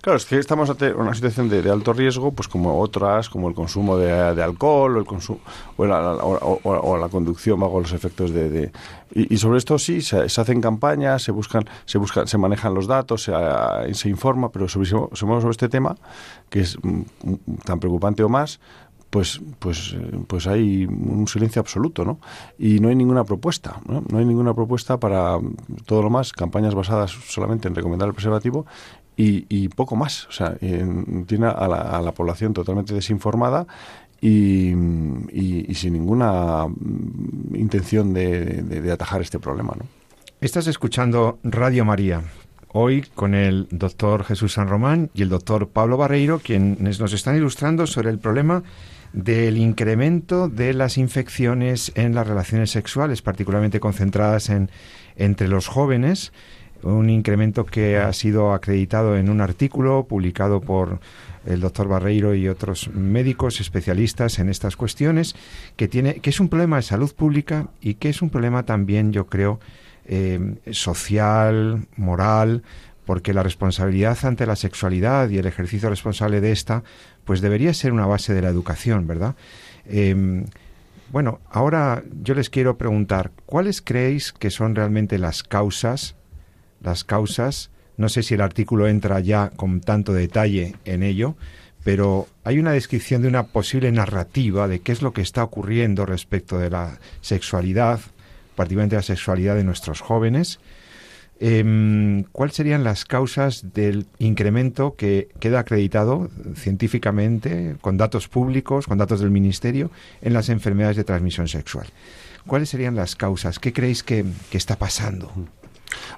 Claro, 0.00 0.16
es 0.16 0.26
que 0.26 0.38
estamos 0.38 0.68
ante 0.68 0.92
una 0.92 1.14
situación 1.14 1.48
de, 1.48 1.70
alto 1.70 1.92
riesgo, 1.92 2.32
pues 2.32 2.48
como 2.48 2.80
otras, 2.80 3.28
como 3.28 3.48
el 3.48 3.54
consumo 3.54 3.96
de, 3.96 4.12
alcohol 4.42 4.96
o 4.96 4.98
el 4.98 5.06
consumo 5.06 5.38
o 5.76 5.86
la, 5.86 6.00
o, 6.14 6.96
la 6.98 7.08
conducción 7.08 7.60
bajo 7.60 7.80
los 7.80 7.92
efectos 7.92 8.32
de, 8.32 8.72
y, 9.14 9.36
sobre 9.36 9.58
esto 9.58 9.78
sí 9.78 10.00
se, 10.00 10.22
hacen 10.22 10.60
campañas, 10.60 11.22
se 11.22 11.30
buscan, 11.30 11.64
se 11.84 11.98
buscan, 11.98 12.26
se 12.26 12.36
manejan 12.36 12.74
los 12.74 12.86
datos, 12.86 13.22
se, 13.22 13.32
se 13.94 14.08
informa, 14.08 14.50
pero 14.50 14.68
sobre, 14.68 14.88
sobre 14.88 15.50
este 15.50 15.68
tema 15.68 15.96
que 16.50 16.60
es 16.60 16.76
mm, 16.82 16.88
mm, 17.22 17.56
tan 17.64 17.78
preocupante 17.78 18.24
o 18.24 18.28
más, 18.28 18.58
pues, 19.12 19.42
pues, 19.58 19.94
pues 20.26 20.46
hay 20.46 20.86
un 20.86 21.28
silencio 21.28 21.60
absoluto, 21.60 22.02
¿no? 22.02 22.18
Y 22.58 22.80
no 22.80 22.88
hay 22.88 22.94
ninguna 22.94 23.24
propuesta, 23.24 23.78
¿no? 23.86 24.02
No 24.08 24.18
hay 24.18 24.24
ninguna 24.24 24.54
propuesta 24.54 24.98
para 24.98 25.38
todo 25.84 26.02
lo 26.02 26.08
más, 26.08 26.32
campañas 26.32 26.74
basadas 26.74 27.10
solamente 27.10 27.68
en 27.68 27.74
recomendar 27.74 28.08
el 28.08 28.14
preservativo 28.14 28.64
y, 29.16 29.68
poco 29.68 29.96
más. 29.96 30.26
O 30.26 30.32
sea, 30.32 30.56
tiene 31.26 31.46
a 31.46 32.00
la, 32.02 32.12
población 32.12 32.52
totalmente 32.52 32.94
desinformada 32.94 33.66
y, 34.20 34.72
sin 35.74 35.92
ninguna 35.92 36.66
mm, 36.66 37.56
intención 37.56 38.12
de, 38.12 38.90
atajar 38.92 39.20
este 39.20 39.38
problema. 39.38 39.74
¿no? 39.76 39.84
Estás 40.40 40.66
escuchando 40.66 41.38
Radio 41.42 41.84
María. 41.84 42.22
Hoy 42.74 43.04
con 43.14 43.34
el 43.34 43.68
doctor 43.70 44.24
Jesús 44.24 44.54
San 44.54 44.66
Román 44.66 45.10
y 45.12 45.22
el 45.22 45.28
doctor 45.28 45.68
Pablo 45.68 45.98
Barreiro, 45.98 46.38
quienes 46.38 47.00
nos 47.00 47.12
están 47.12 47.36
ilustrando 47.36 47.86
sobre 47.86 48.08
el 48.08 48.18
problema 48.18 48.62
del 49.12 49.58
incremento 49.58 50.48
de 50.48 50.72
las 50.72 50.96
infecciones 50.96 51.92
en 51.96 52.14
las 52.14 52.26
relaciones 52.26 52.70
sexuales, 52.70 53.20
particularmente 53.20 53.78
concentradas 53.78 54.48
en, 54.48 54.70
entre 55.16 55.48
los 55.48 55.66
jóvenes, 55.68 56.32
un 56.82 57.10
incremento 57.10 57.64
que 57.64 57.98
ha 57.98 58.12
sido 58.12 58.52
acreditado 58.52 59.16
en 59.16 59.30
un 59.30 59.40
artículo 59.40 60.06
publicado 60.08 60.60
por 60.60 61.00
el 61.46 61.60
doctor 61.60 61.88
Barreiro 61.88 62.34
y 62.34 62.48
otros 62.48 62.90
médicos 62.94 63.60
especialistas 63.60 64.38
en 64.38 64.48
estas 64.48 64.76
cuestiones, 64.76 65.34
que, 65.76 65.88
tiene, 65.88 66.16
que 66.16 66.30
es 66.30 66.40
un 66.40 66.48
problema 66.48 66.76
de 66.76 66.82
salud 66.82 67.12
pública 67.14 67.68
y 67.80 67.94
que 67.94 68.08
es 68.08 68.22
un 68.22 68.30
problema 68.30 68.64
también, 68.64 69.12
yo 69.12 69.26
creo, 69.26 69.58
eh, 70.06 70.56
social, 70.70 71.86
moral, 71.96 72.62
porque 73.04 73.32
la 73.34 73.42
responsabilidad 73.42 74.18
ante 74.24 74.46
la 74.46 74.56
sexualidad 74.56 75.28
y 75.30 75.38
el 75.38 75.46
ejercicio 75.46 75.90
responsable 75.90 76.40
de 76.40 76.52
esta, 76.52 76.84
pues 77.24 77.40
debería 77.40 77.74
ser 77.74 77.92
una 77.92 78.06
base 78.06 78.32
de 78.34 78.42
la 78.42 78.48
educación, 78.48 79.06
¿verdad? 79.06 79.34
Eh, 79.86 80.44
bueno, 81.10 81.40
ahora 81.50 82.04
yo 82.22 82.34
les 82.34 82.48
quiero 82.48 82.78
preguntar, 82.78 83.32
¿cuáles 83.44 83.82
creéis 83.82 84.32
que 84.32 84.50
son 84.50 84.74
realmente 84.74 85.18
las 85.18 85.42
causas 85.42 86.14
las 86.82 87.04
causas. 87.04 87.70
No 87.96 88.08
sé 88.08 88.22
si 88.22 88.34
el 88.34 88.40
artículo 88.40 88.88
entra 88.88 89.20
ya 89.20 89.50
con 89.50 89.80
tanto 89.80 90.12
detalle 90.12 90.74
en 90.84 91.02
ello, 91.02 91.36
pero 91.84 92.28
hay 92.44 92.58
una 92.58 92.72
descripción 92.72 93.22
de 93.22 93.28
una 93.28 93.44
posible 93.44 93.90
narrativa 93.92 94.68
de 94.68 94.80
qué 94.80 94.92
es 94.92 95.02
lo 95.02 95.12
que 95.12 95.20
está 95.20 95.42
ocurriendo 95.42 96.06
respecto 96.06 96.58
de 96.58 96.70
la 96.70 96.98
sexualidad, 97.20 98.00
particularmente 98.54 98.96
la 98.96 99.02
sexualidad 99.02 99.56
de 99.56 99.64
nuestros 99.64 100.00
jóvenes. 100.00 100.60
Eh, 101.40 102.24
¿Cuáles 102.30 102.54
serían 102.54 102.84
las 102.84 103.04
causas 103.04 103.72
del 103.74 104.06
incremento 104.20 104.94
que 104.94 105.28
queda 105.40 105.58
acreditado 105.58 106.30
científicamente, 106.54 107.74
con 107.80 107.96
datos 107.96 108.28
públicos, 108.28 108.86
con 108.86 108.98
datos 108.98 109.20
del 109.20 109.32
Ministerio, 109.32 109.90
en 110.20 110.34
las 110.34 110.50
enfermedades 110.50 110.96
de 110.96 111.04
transmisión 111.04 111.48
sexual? 111.48 111.88
¿Cuáles 112.46 112.68
serían 112.68 112.94
las 112.94 113.16
causas? 113.16 113.58
¿Qué 113.58 113.72
creéis 113.72 114.04
que 114.04 114.24
está 114.52 114.76
pasando? 114.76 115.32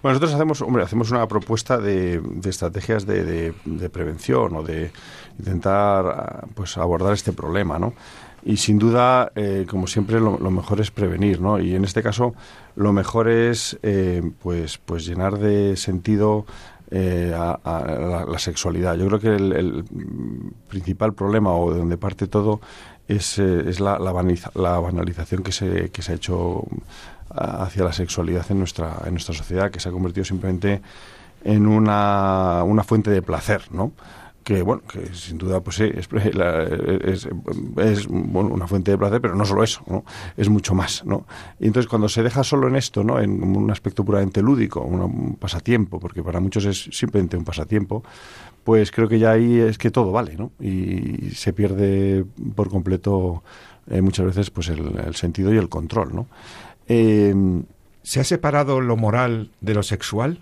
Bueno, 0.02 0.14
nosotros 0.14 0.34
hacemos, 0.34 0.62
hombre, 0.62 0.82
hacemos 0.82 1.10
una 1.10 1.26
propuesta 1.26 1.78
de, 1.78 2.22
estrategias 2.44 3.06
de, 3.06 3.54
prevención 3.92 4.56
o 4.56 4.62
de 4.62 4.90
intentar 5.38 6.06
ah, 6.06 6.46
pues 6.54 6.76
abordar 6.76 7.14
este 7.14 7.32
problema, 7.32 7.78
¿no? 7.78 7.94
Y 8.46 8.58
sin 8.58 8.78
duda, 8.78 9.32
eh, 9.36 9.66
como 9.68 9.86
siempre, 9.86 10.20
lo, 10.20 10.38
mejor 10.50 10.80
es 10.80 10.90
prevenir, 10.90 11.40
¿no? 11.40 11.58
Y 11.58 11.74
en 11.74 11.84
este 11.84 12.02
caso, 12.02 12.34
lo 12.76 12.92
mejor 12.92 13.28
es, 13.28 13.78
eh, 13.82 14.22
pues, 14.42 14.76
pues 14.76 15.06
llenar 15.06 15.38
de 15.38 15.76
sentido 15.76 16.44
eh, 16.90 17.32
la, 17.32 18.38
sexualidad. 18.38 18.96
Yo 18.96 19.06
creo 19.08 19.18
que 19.18 19.34
el, 19.34 19.84
principal 20.68 21.14
problema 21.14 21.54
o 21.54 21.72
de 21.72 21.78
donde 21.78 21.96
parte 21.96 22.26
todo 22.26 22.60
es, 23.08 23.38
es 23.38 23.80
la, 23.80 23.98
la, 23.98 24.12
banalización 24.12 25.42
que 25.42 25.52
se, 25.52 25.90
que 25.90 26.02
se 26.02 26.12
ha 26.12 26.14
hecho 26.14 26.64
hacia 27.30 27.84
la 27.84 27.92
sexualidad 27.92 28.46
en 28.50 28.58
nuestra, 28.58 28.96
en 29.04 29.12
nuestra 29.12 29.34
sociedad, 29.34 29.70
que 29.70 29.80
se 29.80 29.88
ha 29.88 29.92
convertido 29.92 30.24
simplemente 30.24 30.80
en 31.44 31.66
una, 31.66 32.62
una 32.64 32.84
fuente 32.84 33.10
de 33.10 33.22
placer, 33.22 33.62
¿no? 33.70 33.92
Que 34.44 34.62
bueno 34.62 34.82
que 34.86 35.12
sin 35.14 35.38
duda 35.38 35.60
pues 35.60 35.76
sí, 35.76 35.84
es, 35.84 36.08
es, 37.78 38.06
una 38.06 38.66
fuente 38.66 38.90
de 38.90 38.98
placer 38.98 39.20
pero 39.20 39.34
no 39.34 39.44
solo 39.44 39.64
eso 39.64 39.82
¿no? 39.86 40.04
es 40.36 40.48
mucho 40.48 40.74
más 40.74 41.04
no 41.04 41.26
y 41.58 41.66
entonces 41.66 41.88
cuando 41.88 42.08
se 42.08 42.22
deja 42.22 42.44
solo 42.44 42.68
en 42.68 42.76
esto 42.76 43.02
no 43.02 43.18
en 43.20 43.42
un 43.42 43.70
aspecto 43.70 44.04
puramente 44.04 44.42
lúdico 44.42 44.82
un, 44.82 45.36
pasatiempo 45.36 45.98
porque 45.98 46.22
para 46.22 46.40
muchos 46.40 46.66
es 46.66 46.88
simplemente 46.92 47.36
un 47.36 47.44
pasatiempo 47.44 48.04
pues 48.62 48.90
creo 48.90 49.08
que 49.08 49.18
ya 49.18 49.32
ahí 49.32 49.58
es 49.58 49.78
que 49.78 49.90
todo 49.90 50.12
vale 50.12 50.36
no 50.36 50.52
y 50.60 51.30
se 51.34 51.52
pierde 51.52 52.24
por 52.54 52.68
completo 52.68 53.42
eh, 53.88 54.00
muchas 54.02 54.26
veces 54.26 54.50
pues 54.50 54.68
el, 54.68 54.98
el, 54.98 55.14
sentido 55.14 55.52
y 55.52 55.56
el 55.56 55.68
control 55.68 56.14
no 56.14 56.26
eh, 56.86 57.34
¿Se 58.04 58.20
ha 58.20 58.24
separado 58.24 58.82
lo 58.82 58.98
moral 58.98 59.50
de 59.62 59.72
lo 59.72 59.82
sexual? 59.82 60.38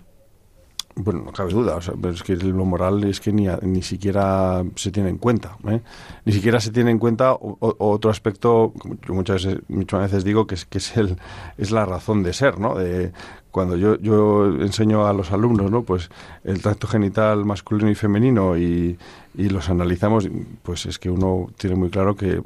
Bueno, 0.95 1.23
no 1.25 1.31
cabe 1.31 1.51
duda, 1.51 1.79
pero 2.01 2.13
es 2.13 2.21
que 2.21 2.35
lo 2.35 2.65
moral 2.65 3.03
es 3.05 3.19
que 3.19 3.33
ni, 3.33 3.47
ni 3.63 3.81
siquiera 3.81 4.63
se 4.75 4.91
tiene 4.91 5.09
en 5.09 5.17
cuenta. 5.17 5.57
¿eh? 5.67 5.81
Ni 6.25 6.33
siquiera 6.33 6.59
se 6.59 6.71
tiene 6.71 6.91
en 6.91 6.99
cuenta 6.99 7.35
otro 7.39 8.11
aspecto, 8.11 8.73
yo 9.07 9.13
muchas 9.13 9.43
veces, 9.43 9.61
muchas 9.69 10.01
veces 10.01 10.23
digo 10.23 10.45
que 10.45 10.55
es, 10.55 10.65
que 10.65 10.77
es, 10.77 10.95
el, 10.95 11.17
es 11.57 11.71
la 11.71 11.85
razón 11.85 12.21
de 12.21 12.33
ser, 12.33 12.59
¿no? 12.59 12.75
De 12.75 13.11
cuando 13.53 13.77
yo, 13.77 13.99
yo 13.99 14.47
enseño 14.47 15.05
a 15.05 15.13
los 15.13 15.31
alumnos, 15.31 15.69
¿no? 15.69 15.83
Pues 15.83 16.09
el 16.43 16.59
tracto 16.59 16.87
genital 16.87 17.45
masculino 17.45 17.91
y 17.91 17.93
femenino 17.93 18.57
y, 18.57 18.97
y 19.35 19.49
los 19.49 19.69
analizamos, 19.69 20.29
pues 20.61 20.85
es 20.85 20.99
que 20.99 21.09
uno 21.09 21.47
tiene 21.57 21.75
muy 21.75 21.89
claro 21.89 22.15
que 22.15 22.41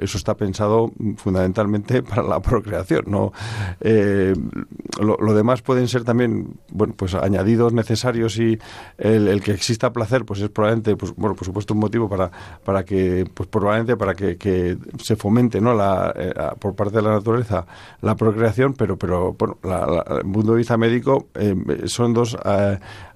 eso 0.00 0.18
está 0.18 0.34
pensado 0.34 0.92
fundamentalmente 1.16 2.02
para 2.10 2.22
la 2.22 2.40
procreación. 2.40 3.04
No, 3.06 3.32
eh, 3.80 4.34
lo, 5.00 5.34
demás 5.34 5.62
pueden 5.62 5.88
ser 5.88 6.04
también, 6.04 6.58
bueno, 6.70 6.94
pues 6.96 7.14
añadidos 7.14 7.72
necesarios 7.72 8.38
y 8.38 8.58
el, 8.98 9.40
que 9.42 9.52
exista 9.52 9.92
placer, 9.92 10.24
pues 10.24 10.40
es 10.40 10.50
probablemente, 10.50 10.96
pues 10.96 11.14
bueno, 11.16 11.34
por 11.34 11.46
supuesto 11.46 11.72
un 11.72 11.80
motivo 11.80 12.08
para 12.08 12.30
para 12.64 12.84
que, 12.84 13.26
pues 13.32 13.48
probablemente 13.48 13.96
para 13.96 14.14
que, 14.14 14.76
se 14.98 15.16
fomente, 15.16 15.60
¿no? 15.60 15.74
La, 15.74 16.12
eh, 16.14 16.34
por 16.58 16.74
parte 16.74 16.96
de 16.96 17.02
la 17.02 17.12
naturaleza 17.12 17.66
la 18.02 18.14
procreación, 18.14 18.74
pero 18.74 18.98
pero 18.98 19.34
bueno, 19.38 19.58
la, 19.62 20.04
el 20.18 20.24
mundo 20.30 20.52
de 20.52 20.58
vista 20.58 20.76
médico 20.76 21.26
eh, 21.34 21.54
son 21.86 22.14
dos 22.14 22.36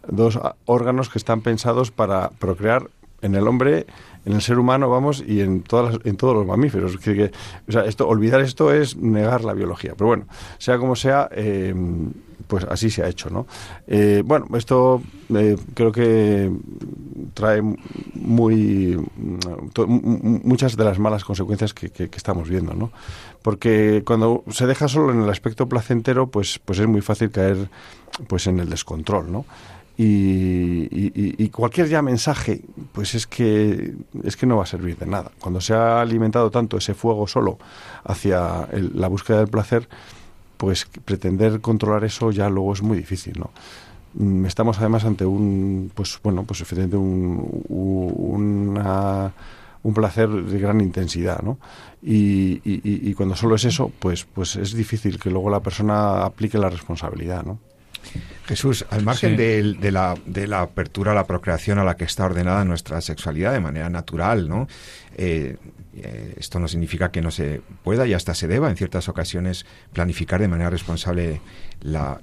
dos 0.09 0.39
órganos 0.67 1.09
que 1.09 1.19
están 1.19 1.41
pensados 1.41 1.91
para 1.91 2.31
procrear 2.31 2.89
en 3.23 3.35
el 3.35 3.49
hombre, 3.49 3.87
en 4.25 4.33
el 4.33 4.43
ser 4.43 4.59
humano, 4.59 4.89
vamos, 4.89 5.23
y 5.27 5.41
en 5.41 5.63
todas 5.63 5.99
en 6.05 6.17
todos 6.17 6.35
los 6.35 6.47
mamíferos. 6.47 6.97
Que, 6.99 7.31
olvidar 8.01 8.41
esto 8.41 8.73
es 8.73 8.97
negar 8.97 9.45
la 9.45 9.53
biología. 9.53 9.95
Pero 9.97 10.09
bueno, 10.09 10.27
sea 10.59 10.79
como 10.79 10.97
sea, 10.97 11.29
eh, 11.33 11.75
pues 12.47 12.65
así 12.65 12.91
se 12.91 13.03
ha 13.03 13.09
hecho, 13.09 13.31
¿no? 13.31 13.47
Eh, 13.87 14.23
bueno, 14.25 14.47
esto 14.57 15.03
eh, 15.35 15.57
creo 15.75 15.93
que 15.93 16.53
trae 17.35 17.63
muy 18.15 18.99
muchas 19.87 20.77
de 20.77 20.85
las 20.85 20.99
malas 20.99 21.25
consecuencias 21.25 21.75
que, 21.75 21.91
que, 21.91 22.09
que, 22.09 22.17
estamos 22.17 22.49
viendo, 22.49 22.75
¿no? 22.75 22.91
Porque 23.43 24.03
cuando 24.07 24.45
se 24.51 24.67
deja 24.67 24.89
solo 24.89 25.13
en 25.13 25.23
el 25.23 25.31
aspecto 25.31 25.69
placentero, 25.69 26.29
pues, 26.29 26.61
pues 26.65 26.79
es 26.79 26.87
muy 26.87 27.01
fácil 27.01 27.31
caer 27.31 27.69
pues 28.29 28.47
en 28.47 28.61
el 28.61 28.71
descontrol, 28.71 29.31
¿no? 29.31 29.45
Y, 29.97 31.49
cualquier 31.51 31.89
ya 31.89 32.03
mensaje, 32.03 32.63
pues 32.93 33.15
es 33.15 33.27
que, 33.27 33.95
es 34.25 34.37
que 34.37 34.47
no 34.47 34.57
va 34.57 34.65
a 34.65 34.67
servir 34.67 34.99
de 34.99 35.07
nada. 35.07 35.31
Cuando 35.41 35.61
se 35.61 35.73
ha 35.75 36.01
alimentado 36.01 36.51
tanto 36.51 36.77
ese 36.79 36.95
fuego 36.95 37.29
solo 37.29 37.59
hacia 38.03 38.69
la 38.73 39.09
búsqueda 39.09 39.39
del 39.39 39.49
placer, 39.49 39.89
pues 40.57 40.87
pretender 41.05 41.61
controlar 41.61 42.05
eso 42.05 42.31
ya 42.33 42.49
luego 42.49 42.73
es 42.73 42.83
muy 42.83 42.97
difícil, 42.97 43.39
¿no? 43.39 43.51
Mm, 44.15 44.47
estamos 44.47 44.79
además 44.79 45.05
ante 45.05 45.25
un, 45.27 45.91
pues 45.95 46.19
bueno, 46.23 46.45
pues 46.45 46.61
efectivamente 46.61 46.97
un, 46.97 47.63
un 49.85 49.95
placer 49.95 50.29
de 50.29 50.59
gran 50.59 50.81
intensidad, 50.81 51.43
¿no? 51.43 51.59
Y, 52.03 52.61
y, 52.65 53.15
cuando 53.15 53.35
solo 53.37 53.55
es 53.55 53.65
eso, 53.65 53.91
pues, 53.99 54.25
pues 54.25 54.57
es 54.57 54.75
difícil 54.75 55.19
que 55.19 55.31
luego 55.31 55.51
la 55.51 55.61
persona 55.61 56.25
aplique 56.25 56.59
la 56.59 56.69
responsabilidad, 56.69 57.45
¿no? 57.45 57.59
Jesús, 58.47 58.85
al 58.91 59.03
margen 59.03 59.37
de, 59.37 59.91
la, 59.91 60.15
de, 60.27 60.47
la, 60.47 60.63
apertura 60.63 61.13
a 61.13 61.15
la 61.15 61.27
procreación 61.27 61.79
a 61.79 61.85
la 61.85 61.97
que 61.97 62.05
está 62.05 62.27
ordenada 62.27 62.65
nuestra 62.65 63.01
sexualidad 63.01 63.53
de 63.53 63.61
manera 63.61 63.89
natural, 63.89 64.49
¿no? 64.49 64.69
Eh, 65.17 65.57
eh, 65.97 66.35
esto 66.39 66.59
no 66.59 66.67
significa 66.67 67.13
que 67.13 67.23
no 67.23 67.31
se 67.31 67.61
pueda 67.85 68.07
y 68.07 68.15
hasta 68.15 68.35
se 68.35 68.49
deba 68.49 68.69
en 68.69 68.77
ciertas 68.77 69.09
ocasiones 69.09 69.65
planificar 69.93 70.41
de 70.41 70.49
manera 70.49 70.71
responsable 70.71 71.41
la, 71.81 72.19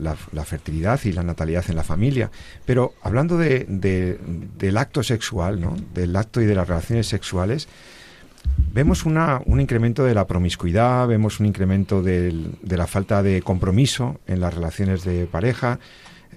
fertilidad 0.45 0.99
y 1.05 1.13
la 1.13 1.23
natalidad 1.23 1.63
en 1.69 1.77
la 1.77 1.83
familia. 1.83 2.31
Pero 2.65 2.93
hablando 3.01 3.37
de, 3.37 3.65
del 4.57 4.77
acto 4.77 5.03
sexual, 5.03 5.61
¿no? 5.61 5.75
del 5.93 6.15
acto 6.15 6.41
y 6.41 6.45
de 6.45 6.55
las 6.55 6.67
relaciones 6.67 7.07
sexuales, 7.07 7.67
vemos 8.73 9.05
una, 9.05 9.41
un 9.45 9.59
incremento 9.59 10.03
de 10.03 10.13
la 10.13 10.27
promiscuidad, 10.27 11.07
vemos 11.07 11.39
un 11.39 11.45
incremento 11.45 12.01
de 12.01 12.53
la 12.63 12.87
falta 12.87 13.21
de 13.23 13.41
compromiso 13.41 14.19
en 14.27 14.39
las 14.39 14.53
relaciones 14.53 15.03
de 15.03 15.25
pareja, 15.25 15.79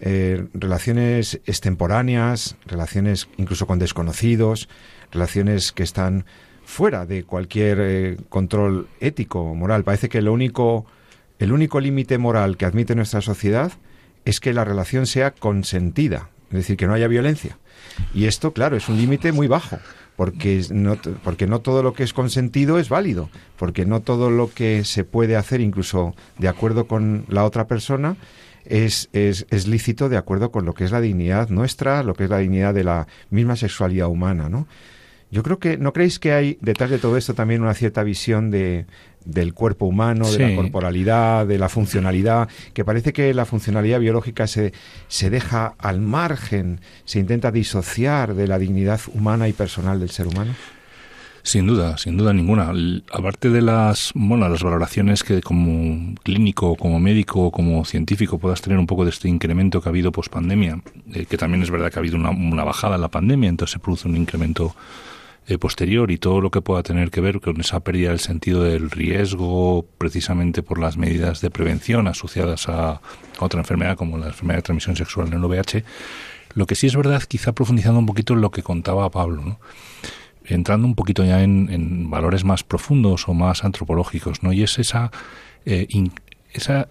eh, 0.00 0.46
relaciones 0.54 1.40
extemporáneas, 1.46 2.56
relaciones 2.66 3.28
incluso 3.36 3.66
con 3.66 3.78
desconocidos, 3.78 4.68
relaciones 5.12 5.72
que 5.72 5.84
están 5.84 6.24
fuera 6.64 7.06
de 7.06 7.24
cualquier 7.24 7.78
eh, 7.80 8.16
control 8.28 8.88
ético 9.00 9.40
o 9.40 9.54
moral. 9.54 9.84
Parece 9.84 10.08
que 10.08 10.20
lo 10.22 10.32
único, 10.32 10.86
el 11.38 11.52
único 11.52 11.78
límite 11.78 12.18
moral 12.18 12.56
que 12.56 12.64
admite 12.64 12.94
nuestra 12.94 13.20
sociedad 13.20 13.72
es 14.24 14.40
que 14.40 14.52
la 14.52 14.64
relación 14.64 15.06
sea 15.06 15.30
consentida, 15.30 16.30
es 16.50 16.58
decir, 16.58 16.76
que 16.76 16.86
no 16.86 16.94
haya 16.94 17.06
violencia. 17.06 17.58
Y 18.14 18.24
esto, 18.24 18.52
claro, 18.52 18.76
es 18.76 18.88
un 18.88 18.96
límite 18.96 19.30
muy 19.30 19.46
bajo 19.46 19.78
porque 20.16 20.64
no, 20.70 20.96
porque 21.22 21.46
no 21.46 21.60
todo 21.60 21.82
lo 21.82 21.92
que 21.92 22.02
es 22.02 22.12
consentido 22.12 22.78
es 22.78 22.88
válido, 22.88 23.30
porque 23.56 23.84
no 23.84 24.00
todo 24.00 24.30
lo 24.30 24.52
que 24.52 24.84
se 24.84 25.04
puede 25.04 25.36
hacer, 25.36 25.60
incluso 25.60 26.14
de 26.38 26.48
acuerdo 26.48 26.86
con 26.86 27.24
la 27.28 27.44
otra 27.44 27.66
persona, 27.66 28.16
es, 28.64 29.08
es, 29.12 29.46
es, 29.50 29.66
lícito 29.66 30.08
de 30.08 30.16
acuerdo 30.16 30.50
con 30.50 30.64
lo 30.64 30.72
que 30.72 30.84
es 30.84 30.90
la 30.90 31.00
dignidad 31.00 31.50
nuestra, 31.50 32.02
lo 32.02 32.14
que 32.14 32.24
es 32.24 32.30
la 32.30 32.38
dignidad 32.38 32.72
de 32.72 32.84
la 32.84 33.06
misma 33.30 33.56
sexualidad 33.56 34.08
humana, 34.08 34.48
¿no? 34.48 34.66
Yo 35.34 35.42
creo 35.42 35.58
que, 35.58 35.76
¿no 35.78 35.92
creéis 35.92 36.20
que 36.20 36.32
hay 36.32 36.58
detrás 36.60 36.90
de 36.90 37.00
todo 37.00 37.16
esto 37.16 37.34
también 37.34 37.60
una 37.60 37.74
cierta 37.74 38.04
visión 38.04 38.52
de, 38.52 38.86
del 39.24 39.52
cuerpo 39.52 39.84
humano, 39.84 40.30
de 40.30 40.38
la 40.38 40.54
corporalidad, 40.54 41.44
de 41.44 41.58
la 41.58 41.68
funcionalidad, 41.68 42.48
que 42.72 42.84
parece 42.84 43.12
que 43.12 43.34
la 43.34 43.44
funcionalidad 43.44 43.98
biológica 43.98 44.46
se, 44.46 44.72
se 45.08 45.30
deja 45.30 45.74
al 45.78 46.00
margen, 46.00 46.80
se 47.04 47.18
intenta 47.18 47.50
disociar 47.50 48.36
de 48.36 48.46
la 48.46 48.60
dignidad 48.60 49.00
humana 49.12 49.48
y 49.48 49.52
personal 49.52 49.98
del 49.98 50.10
ser 50.10 50.28
humano? 50.28 50.54
Sin 51.42 51.66
duda, 51.66 51.98
sin 51.98 52.16
duda 52.16 52.32
ninguna. 52.32 52.72
Aparte 53.12 53.50
de 53.50 53.60
las, 53.60 54.12
bueno, 54.14 54.48
las 54.48 54.62
valoraciones 54.62 55.24
que 55.24 55.42
como 55.42 56.14
clínico, 56.22 56.76
como 56.76 57.00
médico, 57.00 57.50
como 57.50 57.84
científico 57.84 58.38
puedas 58.38 58.62
tener 58.62 58.78
un 58.78 58.86
poco 58.86 59.02
de 59.02 59.10
este 59.10 59.28
incremento 59.28 59.80
que 59.80 59.88
ha 59.88 59.90
habido 59.90 60.12
post 60.12 60.32
pandemia, 60.32 60.80
eh, 61.12 61.26
que 61.26 61.36
también 61.36 61.64
es 61.64 61.72
verdad 61.72 61.90
que 61.90 61.98
ha 61.98 62.02
habido 62.02 62.18
una, 62.18 62.30
una 62.30 62.62
bajada 62.62 62.94
en 62.94 63.00
la 63.00 63.08
pandemia, 63.08 63.48
entonces 63.48 63.72
se 63.72 63.78
produce 63.80 64.06
un 64.06 64.16
incremento 64.16 64.76
eh, 65.46 65.58
posterior 65.58 66.10
y 66.10 66.16
todo 66.16 66.40
lo 66.40 66.50
que 66.50 66.62
pueda 66.62 66.82
tener 66.82 67.10
que 67.10 67.20
ver 67.20 67.40
con 67.40 67.60
esa 67.60 67.80
pérdida 67.80 68.08
del 68.08 68.20
sentido 68.20 68.62
del 68.62 68.90
riesgo 68.90 69.84
precisamente 69.98 70.62
por 70.62 70.78
las 70.78 70.96
medidas 70.96 71.42
de 71.42 71.50
prevención 71.50 72.08
asociadas 72.08 72.66
a, 72.70 73.02
otra 73.40 73.60
enfermedad 73.60 73.96
como 73.96 74.16
la 74.16 74.28
enfermedad 74.28 74.58
de 74.58 74.62
transmisión 74.62 74.96
sexual 74.96 75.26
en 75.26 75.34
el 75.34 75.44
VIH. 75.44 75.84
Lo 76.54 76.66
que 76.66 76.74
sí 76.74 76.86
es 76.86 76.96
verdad, 76.96 77.22
quizá 77.24 77.52
profundizando 77.52 77.98
un 77.98 78.06
poquito 78.06 78.32
en 78.32 78.40
lo 78.40 78.50
que 78.50 78.62
contaba 78.62 79.10
Pablo, 79.10 79.58
entrando 80.46 80.86
un 80.86 80.94
poquito 80.94 81.24
ya 81.24 81.42
en, 81.42 82.08
valores 82.08 82.44
más 82.44 82.64
profundos 82.64 83.28
o 83.28 83.34
más 83.34 83.64
antropológicos, 83.64 84.42
¿no? 84.42 84.52
Y 84.52 84.62
es 84.62 84.78
esa, 84.78 85.10
eh, 85.66 85.86
esa 86.52 86.88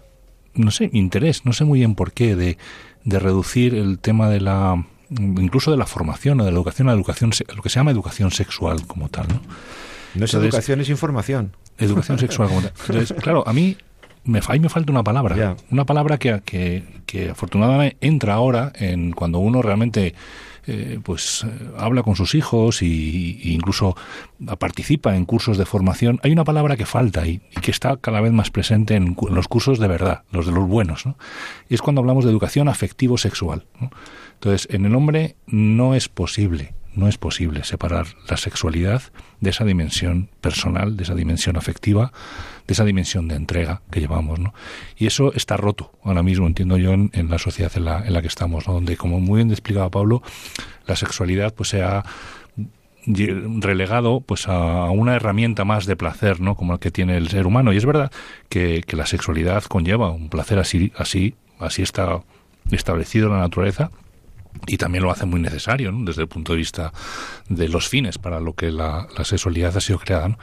no 0.54 0.70
sé, 0.70 0.90
interés, 0.92 1.44
no 1.44 1.52
sé 1.52 1.64
muy 1.64 1.80
bien 1.80 1.96
por 1.96 2.12
qué, 2.12 2.36
de, 2.36 2.56
de 3.04 3.18
reducir 3.18 3.74
el 3.74 3.98
tema 3.98 4.28
de 4.28 4.40
la 4.40 4.84
incluso 5.18 5.70
de 5.70 5.76
la 5.76 5.86
formación 5.86 6.40
o 6.40 6.44
de 6.44 6.50
la 6.50 6.56
educación, 6.56 6.86
la 6.86 6.94
educación, 6.94 7.30
lo 7.54 7.62
que 7.62 7.68
se 7.68 7.76
llama 7.76 7.90
educación 7.90 8.30
sexual 8.30 8.86
como 8.86 9.08
tal. 9.08 9.28
No, 9.28 9.40
no 10.14 10.24
es 10.24 10.34
educación, 10.34 10.80
es 10.80 10.88
información. 10.88 11.52
Educación 11.78 12.18
sexual 12.18 12.48
como 12.48 12.62
tal. 12.62 12.72
Entonces, 12.88 13.16
claro, 13.22 13.44
a 13.46 13.52
mí 13.52 13.76
me, 14.24 14.40
ahí 14.48 14.60
me 14.60 14.68
falta 14.68 14.92
una 14.92 15.04
palabra. 15.04 15.56
Una 15.70 15.84
palabra 15.84 16.18
que, 16.18 16.40
que, 16.44 16.84
que, 17.06 17.30
afortunadamente 17.30 17.96
entra 18.00 18.34
ahora 18.34 18.72
en 18.76 19.12
cuando 19.12 19.38
uno 19.38 19.62
realmente 19.62 20.14
eh, 20.66 20.98
pues 21.02 21.44
eh, 21.44 21.70
habla 21.76 22.02
con 22.02 22.16
sus 22.16 22.34
hijos 22.34 22.80
y, 22.80 23.52
incluso 23.52 23.96
participa 24.58 25.14
en 25.14 25.26
cursos 25.26 25.58
de 25.58 25.66
formación. 25.66 26.20
Hay 26.22 26.32
una 26.32 26.44
palabra 26.44 26.76
que 26.76 26.86
falta 26.86 27.20
ahí 27.22 27.42
y 27.54 27.60
que 27.60 27.70
está 27.70 27.98
cada 27.98 28.20
vez 28.22 28.32
más 28.32 28.50
presente 28.50 28.94
en, 28.94 29.14
los 29.28 29.48
cursos 29.48 29.78
de 29.78 29.88
verdad, 29.88 30.22
los 30.30 30.46
de 30.46 30.52
los 30.52 30.66
buenos. 30.66 31.04
¿no? 31.04 31.16
Y 31.68 31.74
es 31.74 31.82
cuando 31.82 32.00
hablamos 32.00 32.24
de 32.24 32.30
educación 32.30 32.68
afectivo-sexual. 32.68 33.66
¿no? 33.80 33.90
Entonces, 34.34 34.68
en 34.70 34.84
el 34.84 34.94
hombre 34.94 35.36
no 35.46 35.94
es 35.94 36.08
posible, 36.08 36.74
no 36.94 37.08
es 37.08 37.18
posible 37.18 37.64
separar 37.64 38.06
la 38.28 38.36
sexualidad 38.36 39.02
de 39.40 39.50
esa 39.50 39.64
dimensión 39.64 40.30
personal, 40.40 40.96
de 40.96 41.02
esa 41.02 41.14
dimensión 41.14 41.56
afectiva, 41.56 42.12
de 42.66 42.72
esa 42.72 42.84
dimensión 42.84 43.28
de 43.28 43.36
entrega 43.36 43.82
que 43.90 44.00
llevamos, 44.00 44.38
¿no? 44.38 44.54
Y 44.96 45.06
eso 45.06 45.32
está 45.34 45.56
roto 45.56 45.92
ahora 46.02 46.22
mismo, 46.22 46.46
entiendo 46.46 46.76
yo, 46.76 46.92
en, 46.92 47.10
la 47.28 47.38
sociedad 47.38 47.72
en 47.76 47.84
la, 47.84 48.06
en 48.06 48.12
la 48.12 48.22
que 48.22 48.28
estamos, 48.28 48.64
Donde, 48.64 48.96
como 48.96 49.20
muy 49.20 49.38
bien 49.38 49.50
explicaba 49.50 49.90
Pablo, 49.90 50.22
la 50.86 50.96
sexualidad 50.96 51.54
pues 51.54 51.70
se 51.70 51.82
ha 51.82 52.04
relegado 53.06 54.20
pues 54.20 54.48
a 54.48 54.90
una 54.90 55.14
herramienta 55.14 55.64
más 55.64 55.86
de 55.86 55.96
placer, 55.96 56.40
¿no? 56.40 56.54
Como 56.54 56.74
el 56.74 56.78
que 56.78 56.90
tiene 56.90 57.16
el 57.16 57.28
ser 57.28 57.46
humano. 57.46 57.72
Y 57.72 57.76
es 57.76 57.84
verdad 57.84 58.10
que, 58.48 58.82
que 58.86 58.96
la 58.96 59.06
sexualidad 59.06 59.64
conlleva 59.64 60.10
un 60.10 60.30
placer 60.30 60.58
así, 60.58 60.92
así, 60.96 61.34
así 61.58 61.82
está 61.82 62.22
establecido 62.70 63.26
en 63.26 63.34
la 63.34 63.40
naturaleza, 63.40 63.90
y 64.66 64.76
también 64.78 65.04
lo 65.04 65.10
hace 65.10 65.26
muy 65.26 65.40
necesario 65.40 65.92
desde 65.92 66.22
el 66.22 66.28
punto 66.28 66.52
de 66.52 66.58
vista 66.58 66.92
de 67.48 67.68
los 67.68 67.88
fines 67.88 68.18
para 68.18 68.40
lo 68.40 68.54
que 68.54 68.70
la, 68.70 69.06
sexualidad 69.24 69.76
ha 69.76 69.80
sido 69.80 69.98
creada. 69.98 70.38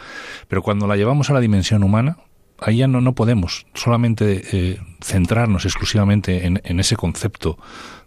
Pero 0.48 0.62
cuando 0.62 0.88
la 0.88 0.96
llevamos 0.96 1.30
a 1.30 1.34
la 1.34 1.40
dimensión 1.40 1.84
humana, 1.84 2.18
ahí 2.60 2.78
ya 2.78 2.88
no, 2.88 3.02
no 3.02 3.14
podemos 3.14 3.66
solamente 3.74 4.44
eh, 4.52 4.80
centrarnos 5.02 5.66
exclusivamente 5.66 6.46
en, 6.46 6.62
en, 6.64 6.80
ese 6.80 6.96
concepto 6.96 7.58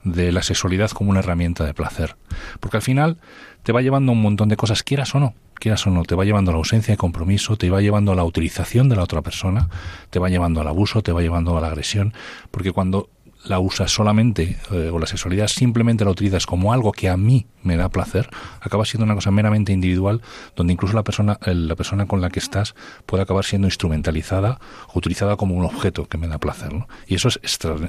de 0.04 0.30
la 0.30 0.42
sexualidad 0.42 0.90
como 0.90 1.10
una 1.10 1.20
herramienta 1.20 1.64
de 1.64 1.74
placer. 1.74 2.16
Porque 2.60 2.76
al 2.76 2.82
final 2.82 3.18
te 3.64 3.72
va 3.72 3.82
llevando 3.82 4.12
un 4.12 4.22
montón 4.22 4.48
de 4.48 4.56
cosas, 4.56 4.82
quieras 4.82 5.14
o 5.14 5.20
no, 5.20 5.34
quieras 5.54 5.86
o 5.86 5.90
no, 5.90 6.04
te 6.04 6.14
va 6.14 6.24
llevando 6.24 6.50
a 6.50 6.54
la 6.54 6.58
ausencia 6.58 6.92
de 6.92 6.98
compromiso, 6.98 7.56
te 7.56 7.70
va 7.70 7.80
llevando 7.80 8.12
a 8.12 8.14
la 8.14 8.24
utilización 8.24 8.88
de 8.88 8.96
la 8.96 9.02
otra 9.02 9.22
persona, 9.22 9.68
te 10.10 10.18
va 10.18 10.28
llevando 10.28 10.60
al 10.60 10.68
abuso, 10.68 11.02
te 11.02 11.12
va 11.12 11.22
llevando 11.22 11.56
a 11.56 11.60
la 11.60 11.68
agresión, 11.68 12.12
porque 12.50 12.72
cuando 12.72 13.08
la 13.44 13.58
usas 13.58 13.92
solamente, 13.92 14.56
eh, 14.72 14.90
o 14.92 14.98
la 14.98 15.06
sexualidad 15.06 15.48
simplemente 15.48 16.04
la 16.04 16.10
utilizas 16.10 16.46
como 16.46 16.72
algo 16.72 16.92
que 16.92 17.08
a 17.08 17.16
mí 17.16 17.46
me 17.62 17.76
da 17.76 17.88
placer, 17.88 18.28
acaba 18.60 18.84
siendo 18.84 19.04
una 19.04 19.14
cosa 19.14 19.30
meramente 19.30 19.72
individual, 19.72 20.22
donde 20.56 20.72
incluso 20.72 20.94
la 20.94 21.04
persona, 21.04 21.38
la 21.44 21.76
persona 21.76 22.06
con 22.06 22.20
la 22.20 22.30
que 22.30 22.38
estás 22.38 22.74
puede 23.06 23.22
acabar 23.22 23.44
siendo 23.44 23.66
instrumentalizada 23.66 24.58
o 24.88 24.98
utilizada 24.98 25.36
como 25.36 25.54
un 25.54 25.64
objeto 25.64 26.06
que 26.06 26.18
me 26.18 26.28
da 26.28 26.38
placer. 26.38 26.72
¿no? 26.72 26.88
Y 27.06 27.14
eso 27.14 27.28
es, 27.28 27.40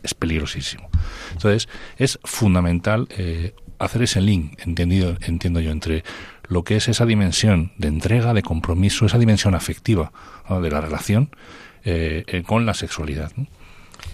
es 0.04 0.14
peligrosísimo. 0.14 0.90
Entonces, 1.34 1.70
es 1.98 2.20
fundamental 2.24 3.08
eh, 3.18 3.54
hacer 3.80 4.04
ese 4.04 4.22
link, 4.22 4.60
entendido, 4.66 5.18
entiendo 5.22 5.60
yo, 5.60 5.72
entre 5.72 6.04
lo 6.48 6.64
que 6.64 6.76
es 6.78 6.88
esa 6.88 7.06
dimensión 7.06 7.72
de 7.78 7.88
entrega, 7.88 8.34
de 8.34 8.44
compromiso, 8.44 9.06
esa 9.06 9.18
dimensión 9.18 9.56
afectiva 9.56 10.12
de 10.50 10.70
la 10.70 10.80
relación 10.80 11.30
eh, 11.84 12.44
con 12.46 12.66
la 12.66 12.74
sexualidad. 12.74 13.32
¿no? 13.36 13.48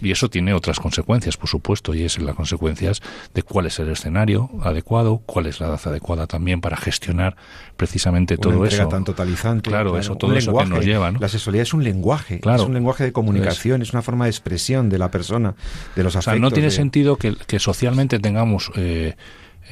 Y 0.01 0.11
eso 0.11 0.29
tiene 0.29 0.53
otras 0.53 0.79
consecuencias, 0.79 1.37
por 1.37 1.49
supuesto, 1.49 1.93
y 1.93 2.03
es 2.03 2.19
las 2.19 2.35
consecuencias 2.35 3.01
de 3.33 3.43
cuál 3.43 3.67
es 3.67 3.79
el 3.79 3.89
escenario 3.89 4.49
adecuado, 4.63 5.21
cuál 5.25 5.45
es 5.47 5.59
la 5.59 5.67
edad 5.67 5.79
adecuada 5.85 6.27
también 6.27 6.61
para 6.61 6.77
gestionar 6.77 7.35
precisamente 7.77 8.35
Una 8.35 8.41
todo 8.41 8.63
entrega 8.63 8.83
eso. 8.83 8.89
tan 8.89 9.03
totalizante. 9.03 9.69
Claro, 9.69 9.97
eso, 9.97 10.15
todo 10.15 10.35
eso 10.35 10.55
que 10.55 10.65
nos 10.65 10.85
lleva, 10.85 11.11
¿no? 11.11 11.19
La 11.19 11.29
sexualidad 11.29 11.63
es 11.63 11.73
un 11.73 11.83
lenguaje, 11.83 12.39
Claro. 12.39 12.61
es 12.63 12.67
un 12.67 12.73
lenguaje 12.73 13.03
de 13.03 13.11
comunicación, 13.11 13.81
es, 13.81 13.93
una 13.93 14.01
forma 14.01 14.25
de 14.25 14.31
expresión 14.31 14.89
de 14.89 14.97
la 14.97 15.11
persona, 15.11 15.55
de 15.95 16.03
los 16.03 16.15
O 16.15 16.19
afectos. 16.19 16.33
sea, 16.33 16.39
no 16.41 16.51
tiene 16.51 16.69
de- 16.69 16.75
sentido 16.75 17.17
que, 17.17 17.35
que 17.47 17.59
socialmente 17.59 18.19
tengamos 18.19 18.71
eh, 18.75 19.15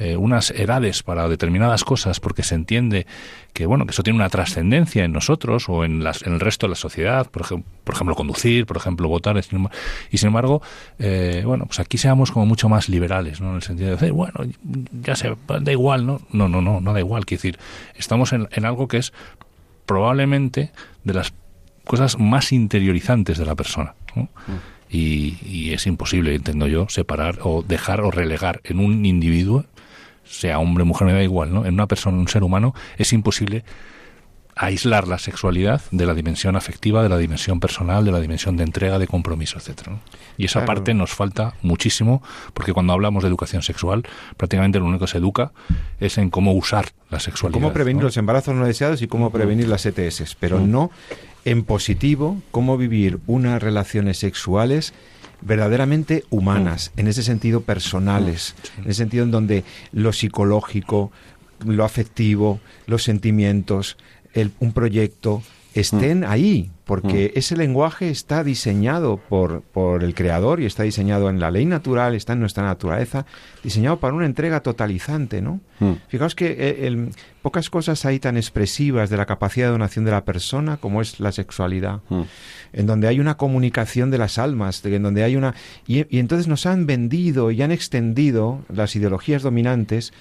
eh, 0.00 0.16
unas 0.16 0.50
edades 0.50 1.02
para 1.02 1.28
determinadas 1.28 1.84
cosas 1.84 2.18
porque 2.18 2.42
se 2.42 2.54
entiende 2.56 3.06
que 3.52 3.66
bueno 3.66 3.84
que 3.84 3.90
eso 3.92 4.02
tiene 4.02 4.16
una 4.18 4.30
trascendencia 4.30 5.04
en 5.04 5.12
nosotros 5.12 5.68
o 5.68 5.84
en, 5.84 6.02
las, 6.02 6.22
en 6.26 6.32
el 6.32 6.40
resto 6.40 6.66
de 6.66 6.70
la 6.70 6.76
sociedad 6.76 7.30
por 7.30 7.42
ejemplo, 7.42 7.70
por 7.84 7.94
ejemplo 7.94 8.14
conducir 8.16 8.64
por 8.66 8.76
ejemplo 8.78 9.08
votar 9.08 9.36
y 10.10 10.18
sin 10.18 10.26
embargo- 10.28 10.62
eh, 10.98 11.42
bueno 11.44 11.66
pues 11.66 11.80
aquí 11.80 11.98
seamos 11.98 12.32
como 12.32 12.46
mucho 12.46 12.68
más 12.68 12.88
liberales 12.88 13.40
no 13.40 13.50
en 13.50 13.56
el 13.56 13.62
sentido 13.62 13.90
de 13.90 13.96
decir 13.96 14.12
bueno 14.12 14.34
ya 15.02 15.14
se 15.14 15.36
da 15.60 15.70
igual 15.72 16.06
no 16.06 16.20
no 16.32 16.48
no 16.48 16.60
no 16.62 16.80
no 16.80 16.92
da 16.92 16.98
igual. 17.00 17.26
Quiero 17.26 17.42
decir 17.42 17.58
estamos 17.96 18.32
en, 18.32 18.48
en 18.52 18.64
algo 18.64 18.88
que 18.88 18.96
es 18.96 19.12
probablemente 19.86 20.72
de 21.04 21.14
las 21.14 21.32
cosas 21.84 22.18
más 22.18 22.52
interiorizantes 22.52 23.38
de 23.38 23.44
la 23.46 23.54
persona 23.54 23.94
¿no? 24.14 24.28
y, 24.88 25.36
y 25.44 25.72
es 25.72 25.86
imposible, 25.86 26.34
entiendo 26.34 26.66
yo, 26.66 26.86
separar 26.88 27.38
o 27.42 27.62
dejar 27.62 28.00
o 28.00 28.10
relegar 28.10 28.60
en 28.64 28.78
un 28.80 29.04
individuo, 29.06 29.64
sea 30.30 30.58
hombre, 30.58 30.84
mujer, 30.84 31.06
me 31.06 31.12
da 31.12 31.22
igual, 31.22 31.52
¿no? 31.52 31.66
En 31.66 31.74
una 31.74 31.86
persona, 31.86 32.16
un 32.16 32.28
ser 32.28 32.42
humano, 32.44 32.74
es 32.98 33.12
imposible 33.12 33.64
aislar 34.56 35.08
la 35.08 35.18
sexualidad 35.18 35.80
de 35.90 36.04
la 36.04 36.12
dimensión 36.12 36.54
afectiva, 36.54 37.02
de 37.02 37.08
la 37.08 37.16
dimensión 37.16 37.60
personal, 37.60 38.04
de 38.04 38.12
la 38.12 38.20
dimensión 38.20 38.56
de 38.56 38.64
entrega, 38.64 38.98
de 38.98 39.06
compromiso, 39.06 39.58
etcétera. 39.58 39.92
¿no? 39.92 40.00
Y 40.36 40.44
esa 40.44 40.60
Claro. 40.60 40.66
parte 40.66 40.92
nos 40.92 41.10
falta 41.12 41.54
muchísimo, 41.62 42.22
porque 42.52 42.74
cuando 42.74 42.92
hablamos 42.92 43.22
de 43.22 43.28
educación 43.28 43.62
sexual, 43.62 44.04
prácticamente 44.36 44.78
lo 44.78 44.84
único 44.84 45.06
que 45.06 45.12
se 45.12 45.18
educa 45.18 45.52
es 45.98 46.18
en 46.18 46.28
cómo 46.30 46.52
usar 46.52 46.86
la 47.10 47.20
sexualidad. 47.20 47.60
Cómo 47.60 47.72
prevenir 47.72 48.02
¿no? 48.02 48.08
los 48.08 48.16
embarazos 48.18 48.54
no 48.54 48.66
deseados 48.66 49.00
y 49.02 49.08
cómo 49.08 49.30
prevenir 49.30 49.66
las 49.66 49.86
ETS, 49.86 50.36
pero 50.38 50.60
no 50.60 50.90
en 51.46 51.64
positivo 51.64 52.42
cómo 52.50 52.76
vivir 52.76 53.18
unas 53.26 53.62
relaciones 53.62 54.18
sexuales 54.18 54.92
verdaderamente 55.42 56.24
humanas, 56.30 56.92
en 56.96 57.08
ese 57.08 57.22
sentido 57.22 57.62
personales, 57.62 58.54
en 58.78 58.84
ese 58.84 58.94
sentido 58.94 59.24
en 59.24 59.30
donde 59.30 59.64
lo 59.92 60.12
psicológico, 60.12 61.10
lo 61.64 61.84
afectivo, 61.84 62.60
los 62.86 63.02
sentimientos, 63.02 63.96
el- 64.34 64.52
un 64.60 64.72
proyecto 64.72 65.42
estén 65.74 66.24
ahí, 66.24 66.70
porque 66.84 67.32
ese 67.36 67.56
lenguaje 67.56 68.10
está 68.10 68.42
diseñado 68.42 69.18
por, 69.28 69.62
por 69.62 70.02
el 70.02 70.14
creador 70.14 70.60
y 70.60 70.66
está 70.66 70.82
diseñado 70.82 71.30
en 71.30 71.38
la 71.38 71.50
ley 71.52 71.64
natural, 71.64 72.14
está 72.14 72.32
en 72.32 72.40
nuestra 72.40 72.64
naturaleza, 72.64 73.24
diseñado 73.62 74.00
para 74.00 74.14
una 74.14 74.26
entrega 74.26 74.60
totalizante, 74.60 75.40
¿no? 75.40 75.60
Mm. 75.78 75.92
Fijaos 76.08 76.34
que 76.34 76.46
eh, 76.58 76.86
el- 76.88 77.10
pocas 77.42 77.70
cosas 77.70 78.04
hay 78.04 78.18
tan 78.18 78.36
expresivas 78.36 79.10
de 79.10 79.16
la 79.16 79.26
capacidad 79.26 79.66
de 79.66 79.72
donación 79.72 80.04
de 80.04 80.10
la 80.10 80.24
persona 80.24 80.76
como 80.78 81.00
es 81.00 81.20
la 81.20 81.30
sexualidad, 81.32 82.00
Mm. 82.08 82.22
en 82.72 82.86
donde 82.86 83.06
hay 83.08 83.20
una 83.20 83.36
comunicación 83.36 84.10
de 84.10 84.18
las 84.18 84.38
almas, 84.38 84.84
en 84.84 85.02
donde 85.02 85.22
hay 85.22 85.36
una 85.36 85.54
y, 85.86 86.04
y 86.14 86.18
entonces 86.18 86.48
nos 86.48 86.66
han 86.66 86.86
vendido 86.86 87.50
y 87.52 87.62
han 87.62 87.70
extendido 87.70 88.62
las 88.68 88.96
ideologías 88.96 89.42
dominantes 89.42 90.12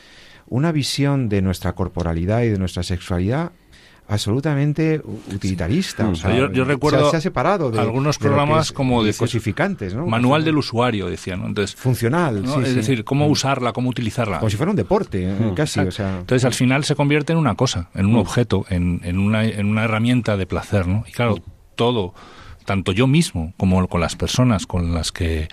una 0.47 0.71
visión 0.71 1.29
de 1.29 1.41
nuestra 1.43 1.73
corporalidad 1.73 2.41
y 2.41 2.49
de 2.49 2.57
nuestra 2.57 2.81
sexualidad 2.83 3.51
absolutamente 4.09 5.01
utilitarista. 5.33 6.03
Sí. 6.05 6.11
o 6.11 6.15
sea, 6.15 6.35
yo- 6.35 6.65
recuerdo 6.65 7.09
se 7.11 7.17
ha 7.17 7.21
separado 7.21 7.71
de 7.71 7.79
algunos 7.79 8.17
de 8.19 8.23
programas 8.23 8.67
es- 8.67 8.71
como 8.71 9.03
de 9.03 9.13
cosificantes, 9.13 9.93
¿no? 9.93 10.05
Manual 10.07 10.43
del 10.43 10.57
usuario, 10.57 11.07
decía, 11.07 11.37
¿no? 11.37 11.45
Entonces, 11.47 11.75
funcional, 11.75 12.43
¿no? 12.43 12.55
sí, 12.55 12.61
es 12.63 12.69
sí. 12.69 12.75
decir, 12.75 13.03
cómo 13.03 13.27
Mm. 13.27 13.31
usarla, 13.31 13.71
cómo 13.73 13.89
utilizarla. 13.89 14.39
como 14.39 14.49
si 14.49 14.57
fuera 14.57 14.71
un 14.71 14.75
deporte, 14.75 15.29
eh, 15.29 15.35
Mm. 15.51 15.53
casi, 15.53 15.79
o 15.79 15.91
sea. 15.91 16.19
Entonces, 16.19 16.43
al 16.45 16.53
final 16.53 16.83
se 16.83 16.95
convierte 16.95 17.33
en 17.33 17.39
una 17.39 17.55
cosa, 17.55 17.89
en 17.95 18.07
un 18.07 18.15
objeto, 18.17 18.65
en, 18.69 19.01
en, 19.03 19.19
una, 19.19 19.43
en 19.45 19.67
una 19.67 19.83
herramienta 19.85 20.37
de 20.37 20.45
placer, 20.45 20.87
¿no? 20.87 21.03
Y 21.07 21.11
claro, 21.11 21.37
todo, 21.75 22.13
tanto 22.65 22.91
yo 22.91 23.07
mismo 23.07 23.53
como 23.57 23.87
con 23.87 24.01
las 24.01 24.15
personas 24.15 24.65
con 24.67 24.93
las 24.93 25.11
que 25.11 25.47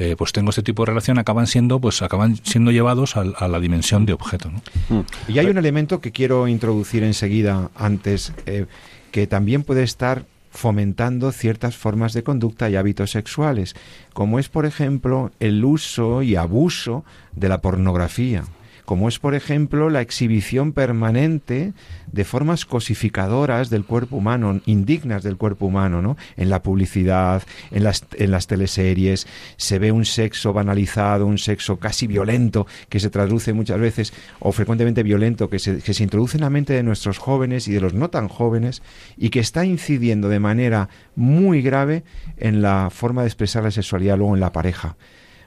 eh, 0.00 0.16
pues 0.16 0.32
tengo 0.32 0.48
este 0.48 0.62
tipo 0.62 0.82
de 0.82 0.86
relación, 0.92 1.18
acaban 1.18 1.46
siendo, 1.46 1.78
pues 1.78 2.00
acaban 2.00 2.38
siendo 2.42 2.70
llevados 2.70 3.18
a, 3.18 3.20
a 3.20 3.48
la 3.48 3.60
dimensión 3.60 4.06
de 4.06 4.14
objeto, 4.14 4.50
¿no? 4.50 4.62
Mm. 4.88 5.04
Y 5.28 5.38
hay 5.38 5.46
un 5.46 5.58
elemento 5.58 6.00
que 6.00 6.10
quiero 6.10 6.48
introducir 6.48 7.04
enseguida 7.04 7.70
antes, 7.76 8.32
eh, 8.46 8.64
que 9.10 9.26
también 9.26 9.62
puede 9.62 9.82
estar 9.82 10.24
fomentando 10.50 11.30
ciertas 11.32 11.76
formas 11.76 12.14
de 12.14 12.22
conducta 12.22 12.70
y 12.70 12.76
hábitos 12.76 13.10
sexuales, 13.10 13.76
como 14.14 14.38
es, 14.38 14.48
por 14.48 14.64
ejemplo, 14.64 15.32
el 15.38 15.62
uso 15.66 16.22
y 16.22 16.34
abuso 16.34 17.04
de 17.36 17.50
la 17.50 17.60
pornografía, 17.60 18.44
como 18.90 19.08
es, 19.08 19.20
por 19.20 19.36
ejemplo, 19.36 19.88
la 19.88 20.00
exhibición 20.00 20.72
permanente 20.72 21.74
de 22.10 22.24
formas 22.24 22.64
cosificadoras 22.64 23.70
del 23.70 23.84
cuerpo 23.84 24.16
humano, 24.16 24.60
indignas 24.66 25.22
del 25.22 25.36
cuerpo 25.36 25.66
humano, 25.66 26.02
¿no? 26.02 26.16
En 26.36 26.50
la 26.50 26.64
publicidad, 26.64 27.44
en 27.70 27.84
las, 27.84 28.04
en 28.16 28.32
las 28.32 28.48
teleseries, 28.48 29.28
se 29.56 29.78
ve 29.78 29.92
un 29.92 30.04
sexo 30.04 30.52
banalizado, 30.52 31.24
un 31.28 31.38
sexo 31.38 31.76
casi 31.76 32.08
violento, 32.08 32.66
que 32.88 32.98
se 32.98 33.10
traduce 33.10 33.52
muchas 33.52 33.78
veces, 33.78 34.12
o 34.40 34.50
frecuentemente 34.50 35.04
violento, 35.04 35.48
que 35.48 35.60
se, 35.60 35.78
que 35.78 35.94
se 35.94 36.02
introduce 36.02 36.36
en 36.36 36.40
la 36.40 36.50
mente 36.50 36.72
de 36.72 36.82
nuestros 36.82 37.18
jóvenes 37.18 37.68
y 37.68 37.72
de 37.72 37.80
los 37.80 37.94
no 37.94 38.10
tan 38.10 38.26
jóvenes, 38.26 38.82
y 39.16 39.30
que 39.30 39.38
está 39.38 39.64
incidiendo 39.64 40.28
de 40.28 40.40
manera 40.40 40.88
muy 41.14 41.62
grave 41.62 42.02
en 42.38 42.60
la 42.60 42.90
forma 42.90 43.22
de 43.22 43.28
expresar 43.28 43.62
la 43.62 43.70
sexualidad 43.70 44.18
luego 44.18 44.34
en 44.34 44.40
la 44.40 44.50
pareja. 44.50 44.96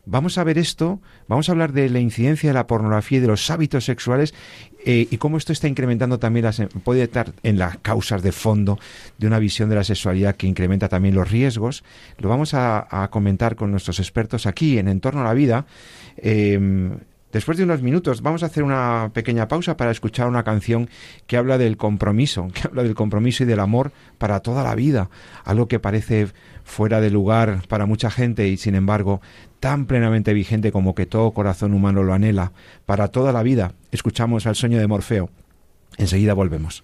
Vamos 0.05 0.37
a 0.37 0.43
ver 0.43 0.57
esto, 0.57 0.99
vamos 1.29 1.47
a 1.47 1.53
hablar 1.53 1.71
de 1.71 1.89
la 1.89 1.99
incidencia 1.99 2.49
de 2.49 2.53
la 2.53 2.67
pornografía 2.67 3.19
y 3.19 3.21
de 3.21 3.27
los 3.27 3.49
hábitos 3.49 3.85
sexuales 3.85 4.33
eh, 4.85 5.07
y 5.09 5.17
cómo 5.17 5.37
esto 5.37 5.53
está 5.53 5.69
incrementando 5.69 6.19
también, 6.19 6.43
las, 6.43 6.61
puede 6.83 7.03
estar 7.03 7.31
en 7.41 7.57
las 7.57 7.77
causas 7.77 8.21
de 8.21 8.33
fondo 8.33 8.77
de 9.17 9.27
una 9.27 9.39
visión 9.39 9.69
de 9.69 9.75
la 9.75 9.85
sexualidad 9.85 10.35
que 10.35 10.45
incrementa 10.45 10.89
también 10.89 11.15
los 11.15 11.31
riesgos. 11.31 11.85
Lo 12.17 12.27
vamos 12.27 12.53
a, 12.53 13.07
comentar 13.11 13.55
con 13.55 13.71
nuestros 13.71 13.99
expertos 13.99 14.45
aquí 14.45 14.77
en 14.77 14.89
Entorno 14.89 15.21
a 15.21 15.23
la 15.23 15.33
Vida. 15.33 15.65
Eh, 16.17 16.91
Después 17.33 17.57
de 17.57 17.63
unos 17.63 17.81
minutos 17.81 18.21
vamos 18.21 18.43
a 18.43 18.45
hacer 18.45 18.61
una 18.61 19.09
pequeña 19.11 19.47
pausa 19.47 19.75
para 19.75 19.89
escuchar 19.89 20.27
una 20.27 20.43
canción 20.43 20.87
que 21.25 21.35
habla 21.35 21.57
del 21.57 21.77
compromiso, 21.77 22.47
que 22.53 22.67
habla 22.67 22.83
del 22.83 22.93
compromiso 22.93 23.43
y 23.43 23.47
del 23.47 23.59
amor 23.59 23.91
para 24.19 24.39
toda 24.41 24.63
la 24.63 24.75
vida, 24.75 25.09
algo 25.43 25.67
que 25.67 25.79
parece 25.79 26.27
fuera 26.63 27.01
de 27.01 27.09
lugar 27.09 27.63
para 27.67 27.87
mucha 27.87 28.11
gente 28.11 28.47
y 28.47 28.57
sin 28.57 28.75
embargo 28.75 29.19
tan 29.63 29.85
plenamente 29.85 30.33
vigente 30.33 30.73
como 30.73 30.93
que 30.93 31.05
todo 31.05 31.31
corazón 31.31 31.73
humano 31.73 32.03
lo 32.03 32.13
anhela 32.13 32.51
para 32.85 33.07
toda 33.07 33.31
la 33.31 33.43
vida. 33.43 33.71
Escuchamos 33.93 34.45
al 34.45 34.57
sueño 34.57 34.77
de 34.77 34.87
Morfeo. 34.87 35.29
Enseguida 35.97 36.33
volvemos. 36.33 36.83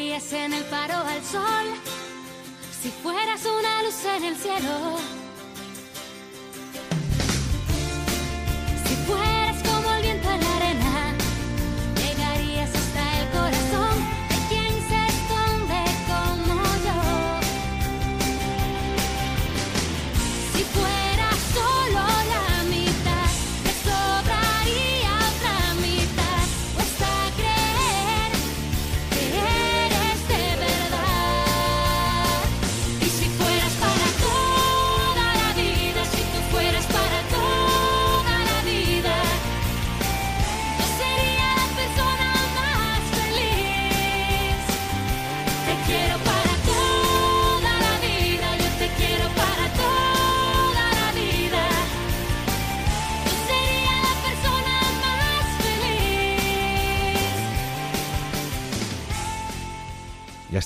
Dejarías 0.00 0.32
en 0.32 0.52
el 0.54 0.64
faro 0.64 0.94
al 0.94 1.22
sol. 1.24 1.66
Si 2.80 2.90
fueras 2.90 3.44
una 3.44 3.82
luz 3.82 4.04
en 4.16 4.24
el 4.24 4.36
cielo, 4.36 4.96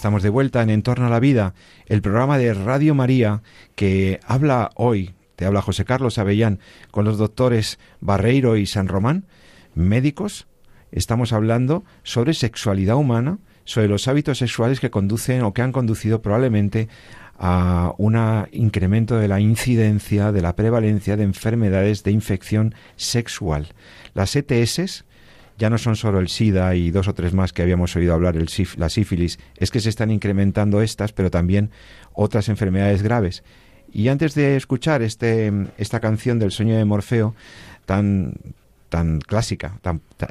estamos 0.04 0.22
de 0.22 0.28
vuelta 0.28 0.60
en 0.60 0.68
Entorno 0.68 1.06
a 1.06 1.08
la 1.08 1.18
Vida, 1.18 1.54
el 1.86 2.02
programa 2.02 2.36
de 2.36 2.52
Radio 2.52 2.94
María 2.94 3.40
que 3.74 4.20
habla 4.26 4.68
hoy, 4.74 5.14
te 5.34 5.46
habla 5.46 5.62
José 5.62 5.86
Carlos 5.86 6.18
Avellán, 6.18 6.58
con 6.90 7.06
los 7.06 7.16
doctores 7.16 7.78
Barreiro 8.02 8.58
y 8.58 8.66
San 8.66 8.86
Román, 8.86 9.24
médicos. 9.74 10.46
Estamos 10.92 11.32
hablando 11.32 11.84
sobre 12.02 12.34
sexualidad 12.34 12.96
humana, 12.96 13.38
sobre 13.64 13.88
los 13.88 14.06
hábitos 14.06 14.36
sexuales 14.36 14.78
que 14.78 14.90
conducen 14.90 15.40
o 15.40 15.54
que 15.54 15.62
han 15.62 15.72
conducido 15.72 16.20
probablemente 16.20 16.90
a 17.38 17.94
un 17.96 18.14
incremento 18.52 19.16
de 19.16 19.28
la 19.28 19.40
incidencia, 19.40 20.32
de 20.32 20.42
la 20.42 20.54
prevalencia 20.54 21.16
de 21.16 21.24
enfermedades 21.24 22.04
de 22.04 22.10
infección 22.10 22.74
sexual. 22.96 23.68
Las 24.12 24.36
ETS, 24.36 25.06
ya 25.58 25.70
no 25.70 25.78
son 25.78 25.96
solo 25.96 26.18
el 26.18 26.28
SIDA 26.28 26.74
y 26.74 26.90
dos 26.90 27.08
o 27.08 27.14
tres 27.14 27.32
más 27.32 27.52
que 27.52 27.62
habíamos 27.62 27.94
oído 27.96 28.14
hablar, 28.14 28.36
el 28.36 28.48
la 28.76 28.88
sífilis, 28.88 29.38
es 29.56 29.70
que 29.70 29.80
se 29.80 29.88
están 29.88 30.10
incrementando 30.10 30.82
estas, 30.82 31.12
pero 31.12 31.30
también 31.30 31.70
otras 32.12 32.48
enfermedades 32.48 33.02
graves. 33.02 33.42
Y 33.92 34.08
antes 34.08 34.34
de 34.34 34.56
escuchar 34.56 35.02
este, 35.02 35.52
esta 35.78 36.00
canción 36.00 36.38
del 36.38 36.50
sueño 36.50 36.76
de 36.76 36.84
Morfeo, 36.84 37.34
tan, 37.86 38.34
tan 38.88 39.20
clásica, 39.20 39.78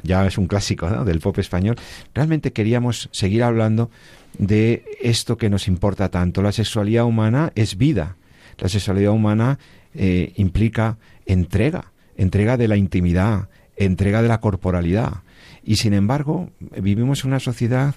ya 0.02 0.26
es 0.26 0.36
un 0.36 0.46
clásico 0.46 0.88
del 1.04 1.20
pop 1.20 1.38
español, 1.38 1.76
realmente 2.14 2.52
queríamos 2.52 3.08
seguir 3.10 3.42
hablando 3.42 3.90
de 4.38 4.84
esto 5.00 5.38
que 5.38 5.48
nos 5.48 5.68
importa 5.68 6.10
tanto. 6.10 6.42
La 6.42 6.52
sexualidad 6.52 7.04
humana 7.04 7.52
es 7.54 7.78
vida. 7.78 8.16
La 8.58 8.68
sexualidad 8.68 9.12
humana 9.12 9.58
eh, 9.94 10.32
implica 10.36 10.98
entrega, 11.24 11.92
entrega 12.16 12.56
de 12.56 12.68
la 12.68 12.76
intimidad, 12.76 13.48
entrega 13.76 14.22
de 14.22 14.28
la 14.28 14.40
corporalidad. 14.40 15.22
Y 15.62 15.76
sin 15.76 15.94
embargo, 15.94 16.50
vivimos 16.60 17.24
en 17.24 17.30
una 17.30 17.40
sociedad 17.40 17.94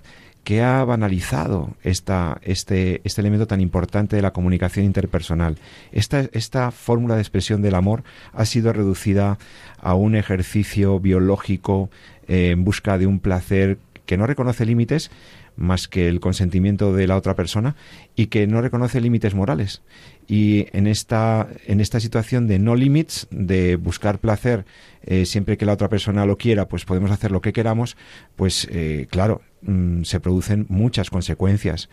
que 0.47 0.61
ha 0.61 0.81
banalizado 0.85 1.75
esta, 1.83 2.39
este, 2.41 3.01
este 3.03 3.19
elemento 3.19 3.47
tan 3.47 3.59
importante 3.59 4.15
de 4.15 4.21
la 4.21 4.31
comunicación 4.31 4.85
interpersonal. 4.85 5.57
Esta, 5.91 6.21
esta 6.31 6.71
fórmula 6.71 7.15
de 7.15 7.21
expresión 7.21 7.61
del 7.61 7.75
amor 7.75 8.05
ha 8.31 8.45
sido 8.45 8.71
reducida 8.71 9.37
a 9.77 9.93
un 9.93 10.15
ejercicio 10.15 11.01
biológico 11.01 11.89
eh, 12.29 12.51
en 12.51 12.63
busca 12.63 12.97
de 12.97 13.07
un 13.07 13.19
placer 13.19 13.77
que 14.05 14.15
no 14.15 14.25
reconoce 14.25 14.65
límites 14.65 15.11
más 15.57 15.87
que 15.87 16.07
el 16.07 16.19
consentimiento 16.19 16.93
de 16.93 17.07
la 17.07 17.17
otra 17.17 17.35
persona 17.35 17.75
y 18.15 18.27
que 18.27 18.47
no 18.47 18.61
reconoce 18.61 19.01
límites 19.01 19.35
morales. 19.35 19.81
Y 20.27 20.67
en 20.71 20.87
esta, 20.87 21.47
en 21.65 21.81
esta 21.81 21.99
situación 21.99 22.47
de 22.47 22.59
no 22.59 22.75
limits, 22.75 23.27
de 23.31 23.75
buscar 23.75 24.19
placer 24.19 24.65
eh, 25.03 25.25
siempre 25.25 25.57
que 25.57 25.65
la 25.65 25.73
otra 25.73 25.89
persona 25.89 26.25
lo 26.25 26.37
quiera, 26.37 26.67
pues 26.67 26.85
podemos 26.85 27.11
hacer 27.11 27.31
lo 27.31 27.41
que 27.41 27.53
queramos, 27.53 27.97
pues 28.35 28.67
eh, 28.71 29.07
claro, 29.09 29.41
mm, 29.61 30.03
se 30.03 30.19
producen 30.19 30.65
muchas 30.69 31.09
consecuencias. 31.09 31.89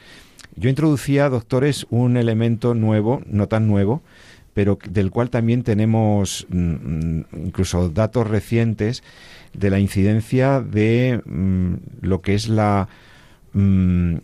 Yo 0.56 0.68
introducía, 0.68 1.28
doctores, 1.28 1.86
un 1.90 2.16
elemento 2.16 2.74
nuevo, 2.74 3.22
no 3.26 3.48
tan 3.48 3.66
nuevo, 3.66 4.02
pero 4.52 4.78
del 4.88 5.10
cual 5.10 5.30
también 5.30 5.62
tenemos 5.62 6.46
mm, 6.48 6.56
mm, 6.58 7.24
incluso 7.46 7.88
datos 7.88 8.26
recientes 8.26 9.02
de 9.52 9.70
la 9.70 9.78
incidencia 9.78 10.60
de 10.60 11.20
lo 12.00 12.20
que 12.20 12.34
es 12.34 12.48
la 12.48 12.88
Mm, 13.54 14.16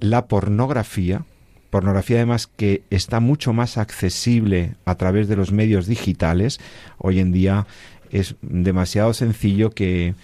la 0.00 0.26
pornografía, 0.26 1.24
pornografía 1.70 2.18
además 2.18 2.46
que 2.46 2.82
está 2.90 3.20
mucho 3.20 3.52
más 3.52 3.78
accesible 3.78 4.74
a 4.84 4.94
través 4.94 5.28
de 5.28 5.36
los 5.36 5.52
medios 5.52 5.86
digitales, 5.86 6.60
hoy 6.98 7.20
en 7.20 7.32
día 7.32 7.66
es 8.10 8.36
demasiado 8.40 9.12
sencillo 9.12 9.70
que 9.70 10.14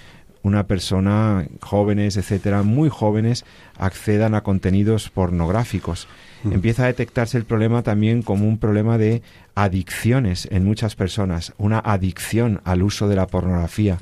una 0.42 0.66
persona, 0.66 1.46
jóvenes, 1.60 2.16
etcétera, 2.16 2.62
muy 2.62 2.88
jóvenes, 2.88 3.44
accedan 3.78 4.34
a 4.34 4.42
contenidos 4.42 5.08
pornográficos. 5.08 6.08
Mm. 6.42 6.52
Empieza 6.52 6.84
a 6.84 6.86
detectarse 6.86 7.38
el 7.38 7.44
problema 7.44 7.82
también 7.82 8.22
como 8.22 8.48
un 8.48 8.58
problema 8.58 8.98
de 8.98 9.22
adicciones 9.54 10.48
en 10.50 10.64
muchas 10.64 10.96
personas, 10.96 11.52
una 11.58 11.78
adicción 11.78 12.60
al 12.64 12.82
uso 12.82 13.08
de 13.08 13.16
la 13.16 13.28
pornografía. 13.28 13.98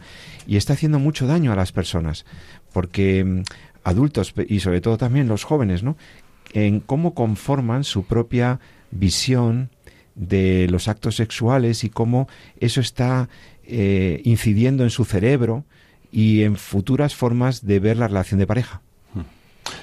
Y 0.46 0.56
está 0.56 0.72
haciendo 0.72 0.98
mucho 0.98 1.26
daño 1.26 1.52
a 1.52 1.56
las 1.56 1.72
personas, 1.72 2.24
porque 2.72 3.22
mm, 3.24 3.42
adultos 3.84 4.34
y 4.48 4.60
sobre 4.60 4.80
todo 4.80 4.98
también 4.98 5.28
los 5.28 5.44
jóvenes, 5.44 5.82
¿no? 5.82 5.96
En 6.52 6.80
cómo 6.80 7.14
conforman 7.14 7.84
su 7.84 8.04
propia 8.04 8.60
visión 8.90 9.70
de 10.14 10.66
los 10.68 10.88
actos 10.88 11.16
sexuales 11.16 11.84
y 11.84 11.90
cómo 11.90 12.28
eso 12.58 12.80
está 12.80 13.28
eh, 13.64 14.20
incidiendo 14.24 14.82
en 14.82 14.90
su 14.90 15.04
cerebro 15.04 15.64
y 16.10 16.42
en 16.42 16.56
futuras 16.56 17.14
formas 17.14 17.64
de 17.64 17.78
ver 17.78 17.96
la 17.96 18.08
relación 18.08 18.40
de 18.40 18.46
pareja. 18.46 18.82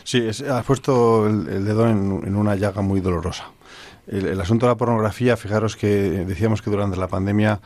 Sí, 0.04 0.28
has 0.28 0.66
puesto 0.66 1.28
el, 1.28 1.66
dedo 1.66 1.88
en, 1.90 2.36
una 2.36 2.56
llaga 2.56 2.82
muy 2.82 3.00
dolorosa. 3.00 3.52
el, 4.08 4.40
asunto 4.40 4.66
de 4.66 4.74
la 4.74 4.78
pornografía, 4.78 5.38
fijaros 5.38 5.76
que 5.76 5.88
decíamos 5.88 6.62
que 6.62 6.70
durante 6.70 6.98
la 6.98 7.08
pandemia 7.08 7.62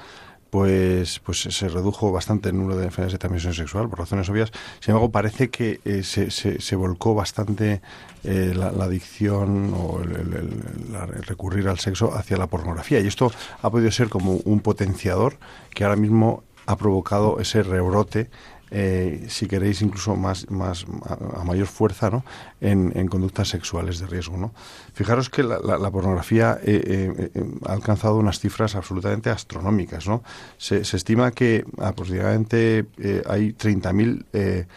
pues, 0.51 1.19
pues 1.19 1.39
se 1.39 1.69
redujo 1.69 2.11
bastante 2.11 2.49
el 2.49 2.57
número 2.57 2.77
de 2.77 2.83
enfermedades 2.83 3.13
de 3.13 3.19
transmisión 3.19 3.53
sexual, 3.53 3.89
por 3.89 3.99
razones 3.99 4.29
obvias. 4.29 4.51
Sin 4.81 4.91
embargo, 4.91 5.09
parece 5.09 5.49
que 5.49 5.79
eh, 5.85 6.03
se, 6.03 6.29
se, 6.29 6.75
volcó 6.75 7.15
bastante 7.15 7.81
eh, 8.25 8.53
la, 8.53 8.67
adicción 8.67 9.73
o 9.73 10.01
el, 10.01 11.23
recurrir 11.25 11.69
al 11.69 11.79
sexo 11.79 12.13
hacia 12.13 12.35
la 12.35 12.47
pornografía. 12.47 12.99
Y 12.99 13.07
esto 13.07 13.31
ha 13.61 13.69
podido 13.69 13.91
ser 13.91 14.09
como 14.09 14.33
un 14.43 14.59
potenciador 14.59 15.37
que 15.73 15.85
ahora 15.85 15.95
mismo 15.95 16.43
ha 16.65 16.75
provocado 16.75 17.39
ese 17.39 17.63
rebrote 17.63 18.29
eh, 18.73 19.25
si 19.27 19.47
queréis, 19.47 19.81
incluso 19.81 20.15
más, 20.15 20.49
más 20.49 20.85
a, 21.05 21.43
mayor 21.43 21.67
fuerza 21.67 22.09
¿no? 22.09 22.23
en, 22.61 22.93
en, 22.95 23.07
conductas 23.07 23.49
sexuales 23.49 23.99
de 23.99 24.07
riesgo. 24.07 24.37
¿no? 24.37 24.53
Fijaros 24.93 25.29
que 25.29 25.43
la, 25.43 25.59
la, 25.59 25.91
pornografía 25.91 26.57
eh, 26.63 27.29
eh, 27.35 27.43
ha 27.67 27.73
alcanzado 27.73 28.15
unas 28.15 28.39
cifras 28.39 28.75
absolutamente 28.75 29.29
astronómicas. 29.29 30.07
¿no? 30.07 30.23
Se, 30.57 30.85
se 30.85 30.95
estima 30.95 31.31
que 31.31 31.65
aproximadamente 31.79 32.85
hay 33.27 33.51
30.000 33.51 34.67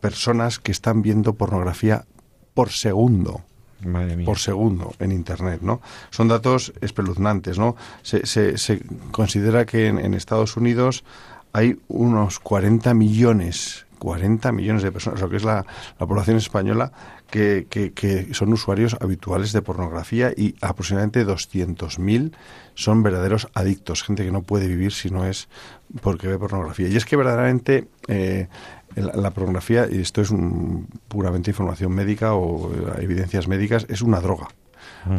personas 0.00 0.58
que 0.58 0.72
están 0.72 1.02
viendo 1.02 1.34
pornografía 1.34 2.06
por 2.54 2.70
segundo. 2.70 3.42
por 4.24 4.38
segundo 4.38 4.94
en 4.98 5.12
Internet, 5.12 5.60
¿no? 5.60 5.80
Son 6.10 6.26
datos 6.26 6.72
espeluznantes, 6.80 7.58
¿no? 7.58 7.76
Se, 8.02 8.26
se, 8.26 8.56
se 8.56 8.80
considera 9.12 9.66
que 9.66 9.88
en, 9.88 9.98
en 9.98 10.14
Estados 10.14 10.56
Unidos 10.56 11.04
hay 11.54 11.78
unos 11.86 12.40
40 12.40 12.92
millones, 12.94 13.86
40 14.00 14.50
millones 14.50 14.82
de 14.82 14.90
personas, 14.90 15.20
lo 15.20 15.30
que 15.30 15.36
es 15.36 15.44
la, 15.44 15.64
población 15.98 16.36
española, 16.36 16.92
que, 17.30 17.66
que, 17.70 18.28
son 18.34 18.52
usuarios 18.52 18.96
habituales 19.00 19.52
de 19.52 19.62
pornografía 19.62 20.32
y 20.36 20.56
aproximadamente 20.60 21.24
200.000 21.24 22.32
son 22.74 23.02
verdaderos 23.04 23.48
adictos, 23.54 24.02
gente 24.02 24.24
que 24.24 24.32
no 24.32 24.42
puede 24.42 24.66
vivir 24.66 24.92
si 24.92 25.10
no 25.10 25.24
es 25.24 25.48
porque 26.02 26.26
ve 26.26 26.38
pornografía. 26.38 26.88
Y 26.88 26.96
es 26.96 27.04
que 27.04 27.16
verdaderamente 27.16 27.86
eh, 28.08 28.48
la, 28.96 29.30
pornografía, 29.30 29.86
y 29.88 30.00
esto 30.00 30.22
es 30.22 30.30
puramente 31.06 31.52
información 31.52 31.92
médica 31.92 32.34
o 32.34 32.74
eh, 32.74 33.02
evidencias 33.02 33.46
médicas, 33.46 33.86
es 33.88 34.02
una 34.02 34.20
droga. 34.20 34.48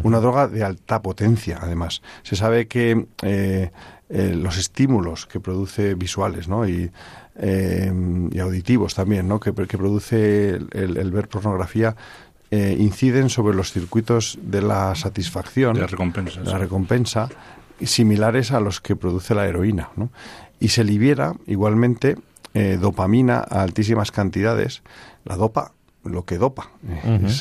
Una 0.02 0.18
droga 0.18 0.48
de 0.48 0.64
alta 0.64 1.00
potencia, 1.00 1.60
además. 1.62 2.02
Se 2.24 2.34
sabe 2.34 2.66
que 2.66 3.06
eh, 3.22 3.70
eh, 4.08 4.34
los 4.36 4.56
estímulos 4.56 5.26
que 5.26 5.40
produce 5.40 5.94
visuales 5.94 6.46
¿no? 6.46 6.68
y, 6.68 6.92
eh, 7.36 7.92
y 8.30 8.38
auditivos 8.38 8.94
también, 8.94 9.26
¿no? 9.26 9.40
que, 9.40 9.52
que 9.52 9.78
produce 9.78 10.50
el, 10.50 11.10
ver 11.10 11.26
pornografía, 11.26 11.96
eh, 12.52 12.76
inciden 12.78 13.28
sobre 13.30 13.56
los 13.56 13.72
circuitos 13.72 14.38
de 14.40 14.62
la 14.62 14.94
satisfacción, 14.94 15.74
de 15.74 15.80
la 15.80 15.86
recompensa, 15.88 16.40
la 16.40 16.56
recompensa 16.56 17.28
similares 17.82 18.52
a 18.52 18.60
los 18.60 18.80
que 18.80 18.94
produce 18.94 19.34
la 19.34 19.46
heroína. 19.48 19.90
¿no? 19.96 20.10
Y 20.60 20.68
se 20.68 20.84
libera 20.84 21.34
igualmente 21.46 22.16
dopamina 22.80 23.44
a 23.46 23.60
altísimas 23.60 24.10
cantidades. 24.10 24.82
La 25.26 25.36
dopa 25.36 25.72
lo 26.04 26.24
que 26.24 26.38
dopa. 26.38 26.70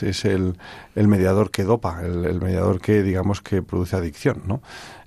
es, 0.02 0.26
el, 0.26 0.58
el, 0.96 1.08
mediador 1.08 1.52
que 1.52 1.64
dopa, 1.64 2.02
el, 2.04 2.26
el, 2.26 2.42
mediador 2.42 2.82
que, 2.82 3.04
digamos, 3.04 3.42
que 3.42 3.62
produce 3.62 3.96
adicción, 3.96 4.42
¿no? 4.46 4.62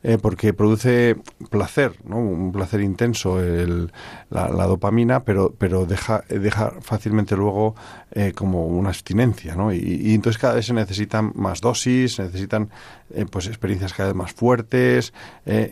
Eh, 0.04 0.16
porque 0.16 0.54
produce 0.54 1.16
placer, 1.50 1.92
¿no? 2.04 2.18
un 2.18 2.52
placer 2.52 2.80
intenso 2.82 3.40
el, 3.40 3.90
la, 4.30 4.46
dopamina, 4.48 5.24
pero, 5.24 5.52
pero 5.58 5.86
deja, 5.86 6.22
deja 6.28 6.72
fácilmente 6.82 7.34
luego 7.34 7.74
eh, 8.12 8.32
como 8.32 8.66
una 8.66 8.90
abstinencia. 8.90 9.56
¿no? 9.56 9.72
Y, 9.72 10.14
entonces 10.14 10.40
cada 10.40 10.54
vez 10.54 10.66
se 10.66 10.72
necesitan 10.72 11.32
más 11.34 11.60
dosis, 11.60 12.14
se 12.14 12.22
necesitan 12.22 12.70
eh, 13.12 13.26
pues 13.28 13.48
experiencias 13.48 13.92
cada 13.92 14.10
vez 14.10 14.16
más 14.16 14.32
fuertes 14.32 15.12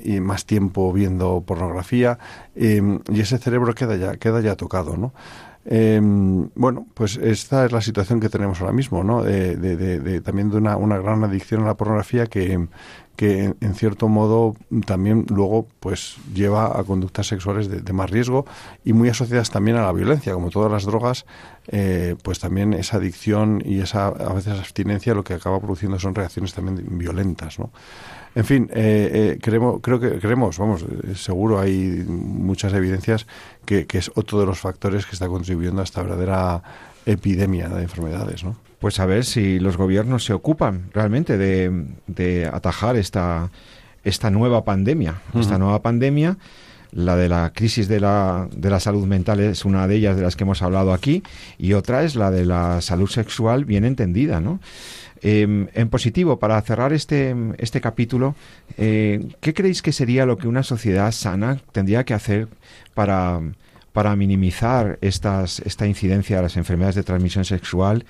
y 0.05 0.19
más 0.21 0.45
tiempo 0.45 0.93
viendo 0.93 1.43
pornografía 1.47 2.19
y 2.57 3.21
ese 3.21 3.39
cerebro 3.39 3.75
queda 3.75 3.95
ya, 3.97 4.17
queda 4.17 4.41
ya 4.41 4.57
tocado. 4.57 4.97
¿no? 4.97 5.13
Bueno, 5.69 6.87
pues 6.95 7.17
esta 7.17 7.65
es 7.65 7.73
la 7.73 7.81
situación 7.81 8.21
que 8.21 8.29
tenemos 8.29 8.61
ahora 8.61 8.73
mismo, 8.73 9.03
¿no? 9.03 9.23
De, 9.23 10.21
también 10.21 10.51
de 10.51 10.59
una, 10.59 10.77
una, 10.77 10.99
gran 10.99 11.25
adicción 11.25 11.63
a 11.63 11.67
la 11.67 11.77
pornografía 11.77 12.27
que, 12.27 12.69
que 13.17 13.55
en, 13.61 13.75
cierto 13.75 14.09
modo 14.09 14.55
también 14.85 15.25
luego 15.29 15.67
pues 15.81 16.17
lleva 16.35 16.79
a 16.79 16.85
conductas 16.85 17.27
sexuales 17.27 17.69
de, 17.69 17.93
más 17.93 18.11
riesgo 18.11 18.45
y 18.85 18.93
muy 18.93 19.09
asociadas 19.09 19.51
también 19.51 19.77
a 19.79 19.83
la 19.83 19.93
violencia, 19.93 20.35
como 20.35 20.51
todas 20.51 20.71
las 20.71 20.85
drogas, 20.85 21.25
eh, 21.69 22.15
pues 22.23 22.39
también 22.39 22.75
esa 22.75 22.99
adicción 22.99 23.63
y 23.65 23.81
esa 23.81 24.09
a 24.09 24.33
veces 24.35 24.59
abstinencia 24.59 25.15
lo 25.15 25.25
que 25.25 25.35
acaba 25.35 25.59
produciendo 25.59 25.99
son 25.99 26.15
reacciones 26.15 26.53
también 26.53 26.99
violentas, 26.99 27.59
¿no? 27.59 27.71
En 28.37 28.45
fin, 28.45 28.71
eh, 28.73 29.11
eh, 29.13 29.39
creemos, 29.43 29.81
creo 29.83 29.99
que 29.99 30.21
creemos, 30.21 30.59
vamos, 30.59 30.85
seguro 31.17 31.59
hay 31.59 32.05
muchas 32.07 32.73
evidencias 32.75 33.27
que, 33.65 33.87
que 33.87 33.99
es 33.99 34.13
otro 34.15 34.39
de 34.39 34.47
los 34.47 34.61
factores 34.61 35.07
que 35.07 35.13
está 35.13 35.27
contribuyendo 35.27 35.81
a 35.81 35.85
esta 35.85 36.03
verdadera 36.03 36.63
epidemia 37.07 37.69
de 37.69 37.83
enfermedades, 37.83 38.45
¿no? 38.45 38.57
pues 38.79 39.01
a 39.01 39.07
ver 39.07 39.25
si 39.25 39.59
los 39.59 39.77
gobiernos 39.77 40.25
se 40.25 40.33
ocupan 40.33 40.91
realmente 40.93 41.39
de, 41.39 42.51
atajar 42.53 42.97
esta, 42.97 43.51
esta 44.05 44.31
nueva 44.31 44.65
pandemia. 44.65 45.23
Esta 45.35 45.59
nueva 45.59 45.83
pandemia, 45.83 46.37
la 46.93 47.17
de 47.17 47.29
la 47.29 47.53
crisis 47.55 47.89
de 47.89 48.01
la, 48.01 48.49
de 48.55 48.71
la 48.71 48.81
salud 48.81 49.07
mental 49.07 49.41
es 49.41 49.65
una 49.65 49.89
de 49.89 49.97
ellas 49.97 50.17
de 50.17 50.23
las 50.23 50.37
que 50.37 50.45
hemos 50.45 50.63
hablado 50.63 50.93
aquí, 50.93 51.23
y 51.59 51.73
otra 51.73 52.05
es 52.05 52.17
la 52.17 52.31
de 52.31 52.45
la 52.45 52.81
salud 52.81 53.09
sexual 53.09 53.65
bien 53.65 53.85
entendida, 53.85 54.41
¿no? 54.41 54.61
Em, 55.23 55.69
en 55.73 55.89
positivo, 55.89 56.39
para 56.39 56.61
cerrar 56.63 56.93
este, 56.93 57.35
este 57.59 57.81
capítulo, 57.81 58.35
eh, 58.77 59.29
¿qué 59.41 59.55
creéis 59.55 59.83
que 59.83 59.93
sería 59.93 60.27
lo 60.27 60.37
que 60.37 60.49
una 60.49 60.63
sociedad 60.63 61.11
sana 61.13 61.61
tendría 61.73 62.05
que 62.05 62.15
hacer 62.15 62.49
para, 62.95 63.41
para 63.97 64.15
minimizar 64.15 64.99
estas, 65.01 65.61
esta 65.61 65.87
incidencia 65.87 66.37
de 66.37 66.43
las 66.43 66.59
enfermedades 66.59 66.97
de 66.97 67.03
transmisión 67.03 67.47
sexual 67.47 68.05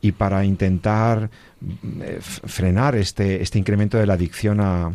y 0.00 0.12
para 0.12 0.44
intentar 0.44 1.30
eh, 2.00 2.18
frenar 2.20 2.94
este, 2.94 3.42
este 3.42 3.58
incremento 3.58 3.98
de 3.98 4.06
la 4.06 4.14
adicción 4.14 4.60
a, 4.60 4.92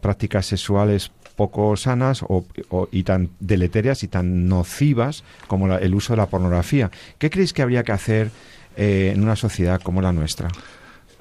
prácticas 0.00 0.46
sexuales 0.46 1.12
poco 1.36 1.76
sanas 1.76 2.22
o, 2.22 2.46
y 2.90 3.02
tan 3.02 3.28
deleterias 3.40 4.02
y 4.02 4.08
tan 4.08 4.48
nocivas 4.48 5.22
como 5.46 5.70
el 5.76 5.94
uso 5.94 6.14
de 6.14 6.16
la 6.16 6.26
pornografía. 6.26 6.90
¿Qué 7.18 7.28
creéis 7.28 7.52
que 7.52 7.60
habría 7.60 7.82
que 7.82 7.92
hacer 7.92 8.30
eh, 8.78 9.12
en 9.14 9.22
una 9.22 9.36
sociedad 9.36 9.82
como 9.82 10.00
la 10.00 10.12
nuestra? 10.14 10.48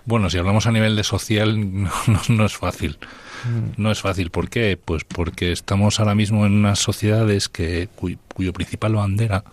Bueno, 0.06 0.30
si 0.30 0.38
hablamos 0.38 0.68
a 0.68 0.72
nivel 0.72 0.96
de 0.96 1.04
social, 1.04 1.90
no, 2.30 2.46
es 2.46 2.56
fácil. 2.56 2.98
Mm. 3.44 3.82
No 3.82 3.92
es 3.92 4.02
fácil. 4.02 4.30
¿Por 4.30 4.50
qué? 4.50 4.78
Pues 4.84 5.04
porque 5.04 5.52
estamos 5.52 6.00
ahora 6.00 6.16
mismo 6.16 6.46
en 6.46 6.54
unas 6.54 6.80
sociedades 6.80 7.50
que 7.50 7.90
cuyo, 7.96 8.54
principal 8.54 8.96
bandera 8.96 9.44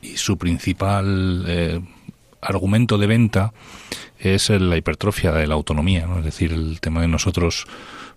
y 0.00 0.16
su 0.16 0.38
principal 0.38 1.44
eh, 1.46 1.80
argumento 2.40 2.96
de 2.96 3.06
venta 3.06 3.52
es 4.18 4.48
la 4.50 4.76
hipertrofia 4.76 5.32
de 5.32 5.46
la 5.46 5.54
autonomía, 5.54 6.08
es 6.18 6.24
decir, 6.24 6.52
el 6.52 6.80
tema 6.80 7.00
de 7.00 7.08
nosotros 7.08 7.66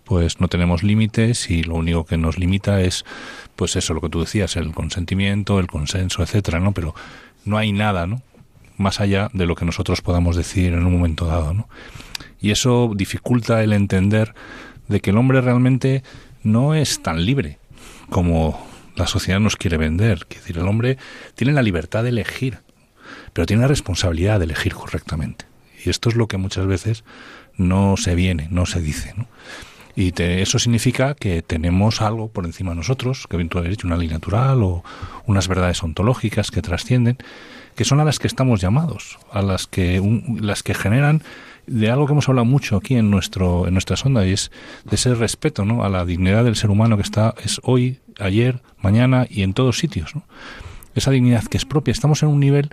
pues 0.03 0.41
no 0.41 0.49
tenemos 0.49 0.83
límites 0.83 1.49
y 1.49 1.63
lo 1.63 1.75
único 1.75 2.05
que 2.05 2.17
nos 2.17 2.37
limita 2.37 2.81
es 2.81 3.05
pues 3.55 3.75
eso 3.75 3.93
lo 3.93 4.01
que 4.01 4.09
tú 4.09 4.19
decías, 4.19 4.55
el 4.57 4.73
consentimiento, 4.73 5.59
el 5.59 5.67
consenso, 5.67 6.23
etcétera, 6.23 6.59
¿no? 6.59 6.73
Pero 6.73 6.93
no 7.45 7.57
hay 7.57 7.71
nada, 7.71 8.05
¿no? 8.05 8.21
Más 8.83 8.99
allá 9.01 9.29
de 9.33 9.45
lo 9.45 9.55
que 9.55 9.65
nosotros 9.65 10.01
podamos 10.01 10.35
decir 10.35 10.73
en 10.73 10.85
un 10.85 10.93
momento 10.93 11.25
dado, 11.25 11.53
¿no? 11.53 11.67
Y 12.39 12.51
eso 12.51 12.91
dificulta 12.95 13.63
el 13.63 13.73
entender 13.73 14.35
de 14.87 14.99
que 14.99 15.09
el 15.09 15.17
hombre 15.17 15.41
realmente 15.41 16.03
no 16.43 16.75
es 16.75 17.01
tan 17.01 17.25
libre 17.25 17.57
como 18.09 18.67
la 18.95 19.07
sociedad 19.07 19.39
nos 19.39 19.55
quiere 19.55 19.77
vender. 19.77 20.27
Es 20.29 20.37
decir, 20.37 20.57
el 20.57 20.67
hombre 20.67 20.97
tiene 21.35 21.53
la 21.53 21.61
libertad 21.61 22.03
de 22.03 22.09
elegir 22.09 22.59
pero 23.33 23.45
tiene 23.45 23.61
la 23.61 23.67
responsabilidad 23.67 24.39
de 24.39 24.45
elegir 24.45 24.73
correctamente. 24.73 25.45
Y 25.83 25.89
esto 25.89 26.09
es 26.09 26.15
lo 26.15 26.27
que 26.27 26.37
muchas 26.37 26.65
veces 26.65 27.03
no 27.57 27.97
se 27.97 28.15
viene, 28.15 28.47
no 28.51 28.65
se 28.65 28.81
dice. 28.81 29.13
¿no? 29.17 29.27
Y 29.95 30.13
eso 30.21 30.59
significa 30.59 31.13
que 31.15 31.41
tenemos 31.41 32.01
algo 32.01 32.29
por 32.29 32.45
encima 32.45 32.71
de 32.71 32.77
nosotros, 32.77 33.27
que 33.29 33.43
tú 33.45 33.57
habéis 33.57 33.77
dicho, 33.77 33.87
una 33.87 33.97
ley 33.97 34.07
natural 34.07 34.63
o 34.63 34.83
unas 35.25 35.47
verdades 35.47 35.83
ontológicas 35.83 36.51
que 36.51 36.61
trascienden, 36.61 37.17
que 37.75 37.85
son 37.85 37.99
a 37.99 38.05
las 38.05 38.19
que 38.19 38.27
estamos 38.27 38.61
llamados, 38.61 39.19
a 39.31 39.41
las 39.41 39.67
que, 39.67 40.01
las 40.39 40.63
que 40.63 40.73
generan 40.73 41.23
de 41.67 41.89
algo 41.89 42.05
que 42.05 42.11
hemos 42.11 42.27
hablado 42.27 42.45
mucho 42.45 42.75
aquí 42.75 42.95
en 42.95 43.09
nuestro 43.09 43.67
en 43.67 43.73
nuestra 43.73 43.95
sonda 43.95 44.25
y 44.27 44.33
es 44.33 44.51
de 44.83 44.95
ese 44.95 45.15
respeto 45.15 45.63
¿no? 45.63 45.83
a 45.85 45.89
la 45.89 46.03
dignidad 46.03 46.43
del 46.43 46.57
ser 46.57 46.69
humano 46.69 46.97
que 46.97 47.03
está 47.03 47.35
es 47.41 47.61
hoy 47.63 47.99
ayer 48.19 48.61
mañana 48.81 49.27
y 49.29 49.43
en 49.43 49.53
todos 49.53 49.77
sitios 49.77 50.11
esa 50.93 51.11
dignidad 51.11 51.45
que 51.45 51.55
es 51.55 51.63
propia 51.63 51.93
estamos 51.93 52.21
en 52.21 52.29
un 52.29 52.41
nivel 52.41 52.69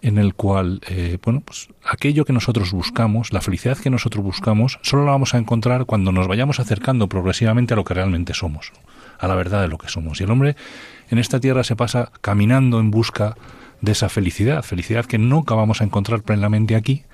en 0.00 0.18
el 0.18 0.34
cual, 0.34 0.80
eh, 0.88 1.18
bueno, 1.24 1.40
pues 1.40 1.68
aquello 1.84 2.24
que 2.24 2.32
nosotros 2.32 2.72
buscamos, 2.72 3.32
la 3.32 3.40
felicidad 3.40 3.78
que 3.78 3.90
nosotros 3.90 4.24
buscamos, 4.24 4.78
solo 4.82 5.04
la 5.04 5.10
vamos 5.10 5.34
a 5.34 5.38
encontrar 5.38 5.86
cuando 5.86 6.12
nos 6.12 6.28
vayamos 6.28 6.60
acercando 6.60 7.08
progresivamente 7.08 7.74
a 7.74 7.76
lo 7.76 7.84
que 7.84 7.94
realmente 7.94 8.34
somos, 8.34 8.72
a 9.18 9.26
la 9.26 9.34
verdad 9.34 9.62
de 9.62 9.68
lo 9.68 9.78
que 9.78 9.88
somos. 9.88 10.20
Y 10.20 10.24
el 10.24 10.30
hombre 10.30 10.56
en 11.10 11.18
esta 11.18 11.40
tierra 11.40 11.64
se 11.64 11.74
pasa 11.74 12.12
caminando 12.20 12.78
en 12.78 12.90
busca 12.90 13.36
de 13.80 13.92
esa 13.92 14.08
felicidad, 14.08 14.62
felicidad 14.62 15.06
que 15.06 15.18
nunca 15.18 15.54
vamos 15.54 15.80
a 15.80 15.84
encontrar 15.84 16.22
plenamente 16.22 16.74
aquí, 16.74 17.04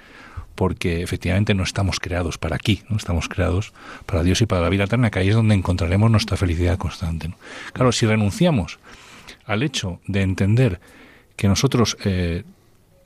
porque 0.54 1.02
efectivamente 1.02 1.54
no 1.54 1.62
estamos 1.62 2.00
creados 2.00 2.38
para 2.38 2.56
aquí, 2.56 2.82
no 2.88 2.96
estamos 2.96 3.28
creados 3.28 3.72
para 4.06 4.22
Dios 4.22 4.40
y 4.40 4.46
para 4.46 4.62
la 4.62 4.68
vida 4.68 4.84
eterna, 4.84 5.10
que 5.10 5.18
ahí 5.18 5.28
es 5.28 5.34
donde 5.34 5.54
encontraremos 5.54 6.10
nuestra 6.10 6.36
felicidad 6.36 6.78
constante. 6.78 7.34
Claro, 7.72 7.92
si 7.92 8.06
renunciamos 8.06 8.78
al 9.46 9.62
hecho 9.62 10.00
de 10.06 10.22
entender 10.22 10.80
que 11.36 11.48
nosotros 11.48 11.96
eh, 12.04 12.44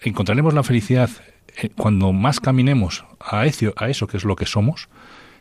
encontraremos 0.03 0.55
la 0.55 0.63
felicidad 0.63 1.11
eh, 1.57 1.71
cuando 1.71 2.13
más 2.13 2.41
caminemos 2.41 3.05
a 3.21 3.47
eso, 3.47 3.73
a 3.77 3.89
eso 3.89 4.07
que 4.07 4.19
es 4.19 4.25
lo 4.25 4.37
que 4.37 4.47
somos, 4.47 4.89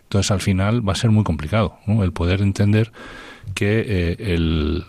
entonces 0.04 0.32
al 0.32 0.40
final 0.40 0.88
va 0.88 0.94
a 0.94 0.96
ser 0.96 1.12
muy 1.12 1.26
complicado 1.26 1.78
el 1.88 2.14
poder 2.14 2.42
entender 2.42 2.94
que 3.54 3.84
eh, 3.86 4.16
el, 4.20 4.86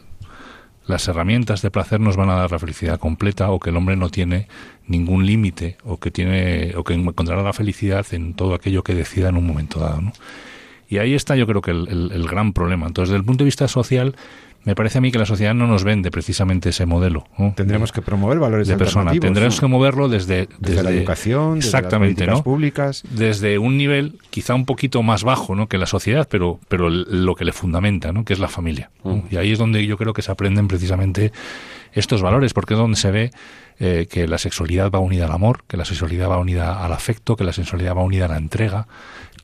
las 0.89 1.07
herramientas 1.07 1.61
de 1.63 1.71
placer 1.71 2.01
nos 2.01 2.17
van 2.17 2.31
a 2.31 2.35
dar 2.35 2.51
la 2.51 2.59
felicidad 2.59 2.99
completa 2.99 3.51
o 3.51 3.61
que 3.61 3.71
el 3.71 3.77
hombre 3.77 3.95
no 3.95 4.09
tiene 4.09 4.49
ningún 4.87 5.27
límite 5.27 5.77
o 5.85 5.99
que 5.99 6.11
tiene 6.11 6.75
o 6.77 6.83
que 6.83 6.95
encontrará 6.95 7.43
la 7.43 7.53
felicidad 7.53 8.07
en 8.13 8.33
todo 8.35 8.55
aquello 8.55 8.83
que 8.83 8.95
decida 8.95 9.29
en 9.29 9.37
un 9.37 9.47
momento 9.47 9.81
dado. 9.81 10.01
Y 10.89 10.97
ahí 10.97 11.15
está 11.15 11.37
yo 11.37 11.47
creo 11.47 11.61
que 11.61 11.73
el, 11.73 12.11
el 12.13 12.27
gran 12.27 12.55
problema. 12.55 12.87
Entonces, 12.87 13.11
desde 13.11 13.21
el 13.21 13.27
punto 13.27 13.45
de 13.45 13.49
vista 13.49 13.69
social, 13.69 14.17
me 14.69 14.75
parece 14.75 14.99
a 14.99 15.01
mí 15.01 15.11
que 15.11 15.19
la 15.19 15.25
sociedad 15.25 15.55
no 15.55 15.67
nos 15.67 15.83
vende 15.83 16.11
precisamente 16.11 16.69
ese 16.69 16.85
modelo. 16.85 17.25
Tendremos 17.55 17.91
que 17.91 18.03
promover 18.03 18.39
valores 18.39 18.69
de 18.69 18.77
persona. 18.77 19.13
Tendremos 19.13 19.59
que 19.59 19.67
moverlo 19.67 20.11
desde, 20.11 20.47
desde, 20.59 20.83
la 20.83 20.91
educación, 20.91 21.55
desde 21.55 21.69
exactamente, 21.69 22.27
las 22.27 22.43
públicas. 22.43 23.03
Desde 23.09 23.57
un 23.57 23.79
nivel 23.79 24.19
quizá 24.29 24.55
un 24.55 24.67
poquito 24.67 25.03
más 25.03 25.25
bajo 25.25 25.55
¿no? 25.55 25.69
que 25.69 25.79
la 25.79 25.87
sociedad, 25.87 26.29
pero, 26.31 26.61
pero 26.69 26.91
lo 26.91 27.35
que 27.35 27.47
le 27.47 27.53
fundamenta, 27.53 28.13
¿no? 28.13 28.27
que 28.27 28.35
es 28.35 28.41
la 28.41 28.49
familia. 28.49 28.91
Mm. 29.05 29.21
Y 29.31 29.37
ahí 29.37 29.53
es 29.53 29.59
donde 29.59 29.87
yo 29.87 29.97
creo 29.97 30.13
que 30.13 30.21
se 30.21 30.31
aprenden 30.31 30.69
precisamente 30.69 31.33
estos 31.95 32.21
valores, 32.21 32.53
porque 32.53 32.75
es 32.75 32.79
donde 32.79 32.99
se 32.99 33.11
ve 33.11 33.31
eh, 33.79 34.07
que 34.11 34.29
la 34.29 34.37
sexualidad 34.37 34.91
va 34.91 34.99
unida 34.99 35.25
al 35.25 35.33
amor, 35.33 35.63
que 35.67 35.79
la 35.79 35.87
sexualidad 35.87 36.29
va 36.29 36.37
unida 36.37 36.85
al 36.85 36.93
afecto, 36.93 37.37
que 37.37 37.45
la 37.45 37.55
sexualidad 37.55 37.97
va 37.97 38.03
unida 38.03 38.27
a 38.27 38.29
la 38.29 38.37
entrega, 38.37 38.87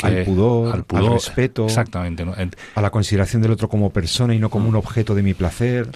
al, 0.03 0.25
pudor, 0.25 0.85
al, 0.93 1.13
respeto, 1.13 1.67
exactamente, 1.67 2.25
a 2.75 2.81
la 2.81 2.91
consideración 2.91 3.43
del 3.43 3.53
otro 3.53 3.69
como 3.69 3.91
persona 3.91 4.35
y 4.35 4.39
no 4.39 4.51
como 4.51 4.69
un 4.69 4.77
objeto 4.77 5.15
de 5.15 5.23
mi 5.23 5.35
placer. 5.35 5.89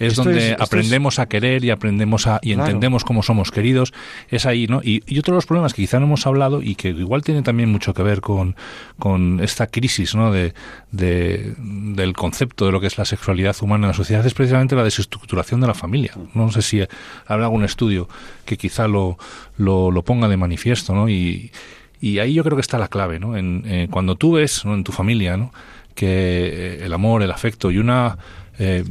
Es 0.00 0.16
donde 0.16 0.56
aprendemos 0.58 1.18
a 1.18 1.26
querer 1.26 1.62
y 1.62 1.68
aprendemos 1.68 2.26
a 2.26 2.40
y 2.42 2.52
entendemos 2.52 3.04
cómo 3.04 3.22
somos 3.22 3.50
queridos. 3.50 3.92
Es 4.30 4.46
ahí, 4.46 4.66
¿no? 4.66 4.80
Y, 4.82 5.02
y, 5.06 5.18
otro 5.18 5.34
de 5.34 5.36
los 5.36 5.44
problemas 5.44 5.74
que 5.74 5.82
quizá 5.82 6.00
no 6.00 6.06
hemos 6.06 6.26
hablado 6.26 6.62
y 6.62 6.74
que 6.74 6.88
igual 6.88 7.22
tiene 7.22 7.42
también 7.42 7.70
mucho 7.70 7.92
que 7.92 8.02
ver 8.02 8.22
con, 8.22 8.56
con 8.98 9.40
esta 9.40 9.66
crisis, 9.66 10.14
¿no? 10.14 10.32
De, 10.32 10.54
de, 10.90 11.54
del 11.58 12.14
concepto 12.14 12.64
de 12.64 12.72
lo 12.72 12.80
que 12.80 12.86
es 12.86 12.96
la 12.96 13.04
sexualidad 13.04 13.54
humana 13.60 13.84
en 13.84 13.88
la 13.88 13.94
sociedad 13.94 14.24
es 14.24 14.32
precisamente 14.32 14.74
la 14.74 14.84
desestructuración 14.84 15.60
de 15.60 15.66
la 15.66 15.74
familia. 15.74 16.14
No 16.32 16.50
sé 16.50 16.62
si 16.62 16.82
habrá 17.26 17.44
algún 17.44 17.64
estudio 17.64 18.08
que 18.46 18.56
quizá 18.56 18.88
lo, 18.88 19.18
lo, 19.58 19.90
lo 19.90 20.02
ponga 20.02 20.28
de 20.28 20.38
manifiesto, 20.38 20.94
¿no? 20.94 21.10
Y, 21.10 21.52
y 22.00 22.18
ahí 22.18 22.34
yo 22.34 22.42
creo 22.42 22.56
que 22.56 22.62
está 22.62 22.78
la 22.78 22.88
clave, 22.88 23.18
¿no? 23.18 23.36
En, 23.36 23.62
eh, 23.66 23.88
cuando 23.90 24.16
tú 24.16 24.32
ves 24.32 24.64
en 24.64 24.84
tu 24.84 24.92
familia, 24.92 25.36
¿no? 25.36 25.52
Que 25.94 26.06
eh, 26.08 26.84
el 26.84 26.92
amor, 26.92 27.22
el 27.22 27.30
afecto 27.30 27.70
y 27.70 27.78
una 27.78 28.16
eh, 28.58 28.84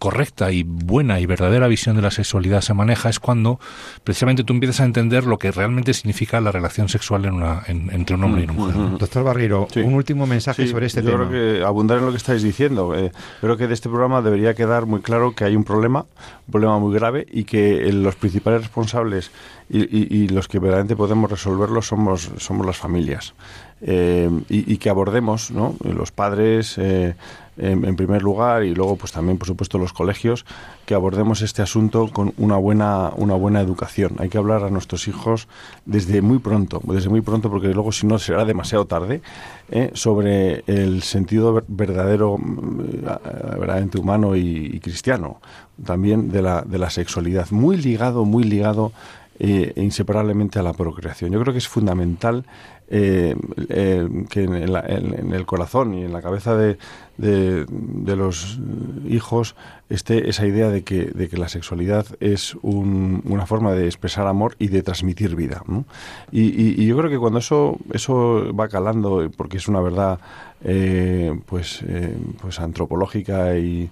correcta 0.00 0.50
y 0.50 0.62
buena 0.64 1.20
y 1.20 1.26
verdadera 1.26 1.68
visión 1.68 1.94
de 1.94 2.00
la 2.02 2.10
sexualidad 2.10 2.62
se 2.62 2.72
maneja 2.72 3.10
es 3.10 3.20
cuando 3.20 3.60
precisamente 4.02 4.44
tú 4.44 4.54
empiezas 4.54 4.80
a 4.80 4.84
entender 4.84 5.26
lo 5.26 5.38
que 5.38 5.52
realmente 5.52 5.92
significa 5.92 6.40
la 6.40 6.50
relación 6.50 6.88
sexual 6.88 7.26
en 7.26 7.34
una, 7.34 7.62
entre 7.68 8.16
un 8.16 8.24
hombre 8.24 8.40
y 8.40 8.44
una 8.44 8.52
mujer. 8.54 8.98
Doctor 8.98 9.24
Barriro, 9.24 9.68
un 9.76 9.92
último 9.92 10.26
mensaje 10.26 10.66
sobre 10.66 10.86
este 10.86 11.02
tema. 11.02 11.24
Yo 11.24 11.28
creo 11.28 11.58
que 11.58 11.64
abundar 11.64 11.98
en 11.98 12.06
lo 12.06 12.12
que 12.12 12.16
estáis 12.16 12.42
diciendo. 12.42 12.96
Eh, 12.96 13.12
creo 13.42 13.58
que 13.58 13.68
de 13.68 13.74
este 13.74 13.90
programa 13.90 14.22
debería 14.22 14.54
quedar 14.54 14.86
muy 14.86 15.02
claro 15.02 15.34
que 15.34 15.44
hay 15.44 15.54
un 15.54 15.64
problema, 15.64 16.06
un 16.46 16.52
problema 16.52 16.78
muy 16.78 16.94
grave 16.94 17.26
y 17.30 17.44
que 17.44 17.86
eh, 17.86 17.92
los 17.92 18.16
principales 18.16 18.62
responsables 18.62 19.30
y, 19.68 19.84
y, 20.16 20.28
los 20.28 20.48
que 20.48 20.58
verdaderamente 20.58 20.96
podemos 20.96 21.30
resolverlo 21.30 21.80
somos, 21.80 22.30
somos 22.38 22.66
las 22.66 22.76
familias. 22.76 23.34
Y, 23.82 24.76
que 24.76 24.90
abordemos, 24.90 25.50
¿no? 25.50 25.74
Los 25.82 26.12
padres, 26.12 26.78
en, 27.60 27.96
primer 27.96 28.22
lugar 28.22 28.64
y 28.64 28.74
luego 28.74 28.96
pues 28.96 29.12
también 29.12 29.38
por 29.38 29.46
supuesto 29.46 29.78
los 29.78 29.92
colegios 29.92 30.46
que 30.86 30.94
abordemos 30.94 31.42
este 31.42 31.62
asunto 31.62 32.08
con 32.12 32.32
una 32.38 32.56
buena 32.56 33.10
una 33.16 33.34
buena 33.34 33.60
educación 33.60 34.16
hay 34.18 34.28
que 34.28 34.38
hablar 34.38 34.64
a 34.64 34.70
nuestros 34.70 35.08
hijos 35.08 35.46
desde 35.84 36.22
muy 36.22 36.38
pronto 36.38 36.80
desde 36.84 37.08
muy 37.08 37.20
pronto 37.20 37.50
porque 37.50 37.68
luego 37.68 37.92
si 37.92 38.06
no 38.06 38.18
será 38.18 38.44
demasiado 38.44 38.86
tarde 38.86 39.20
¿eh? 39.70 39.90
sobre 39.94 40.64
el 40.66 41.02
sentido 41.02 41.62
verdadero 41.68 42.38
mm, 42.38 42.78
verdaderamente 43.58 43.98
humano 43.98 44.36
y, 44.36 44.80
cristiano 44.80 45.40
también 45.84 46.30
de 46.30 46.42
la 46.42 46.62
de 46.62 46.78
la 46.78 46.88
sexualidad 46.88 47.50
muy 47.50 47.76
ligado 47.76 48.24
muy 48.24 48.44
ligado 48.44 48.92
eh, 49.42 49.72
inseparablemente 49.76 50.58
a 50.58 50.62
la 50.62 50.74
procreación. 50.74 51.32
Yo 51.32 51.40
creo 51.40 51.54
que 51.54 51.58
es 51.58 51.68
fundamental 51.68 52.44
eh, 52.92 53.36
eh, 53.68 54.08
que 54.28 54.42
en, 54.42 55.32
el 55.32 55.46
corazón 55.46 55.94
y 55.94 56.02
en 56.02 56.12
la 56.12 56.20
cabeza 56.20 56.56
de, 56.56 56.76
de, 57.16 58.16
los 58.16 58.58
hijos 59.08 59.54
esté 59.88 60.28
esa 60.28 60.44
idea 60.44 60.68
de 60.68 60.82
que, 60.82 61.04
de 61.04 61.28
que 61.28 61.36
la 61.36 61.48
sexualidad 61.48 62.04
es 62.18 62.56
una 62.62 63.46
forma 63.46 63.72
de 63.72 63.86
expresar 63.86 64.26
amor 64.26 64.56
y 64.58 64.68
de 64.68 64.82
transmitir 64.82 65.36
vida. 65.36 65.62
Y, 66.32 66.84
yo 66.84 66.98
creo 66.98 67.08
que 67.08 67.18
cuando 67.18 67.38
eso, 67.38 67.78
eso 67.92 68.52
va 68.54 68.68
calando, 68.68 69.30
porque 69.36 69.58
es 69.58 69.68
una 69.68 69.80
verdad 69.80 70.18
eh, 70.64 71.32
pues, 71.46 71.84
pues 72.42 72.58
antropológica 72.58 73.56
y 73.56 73.88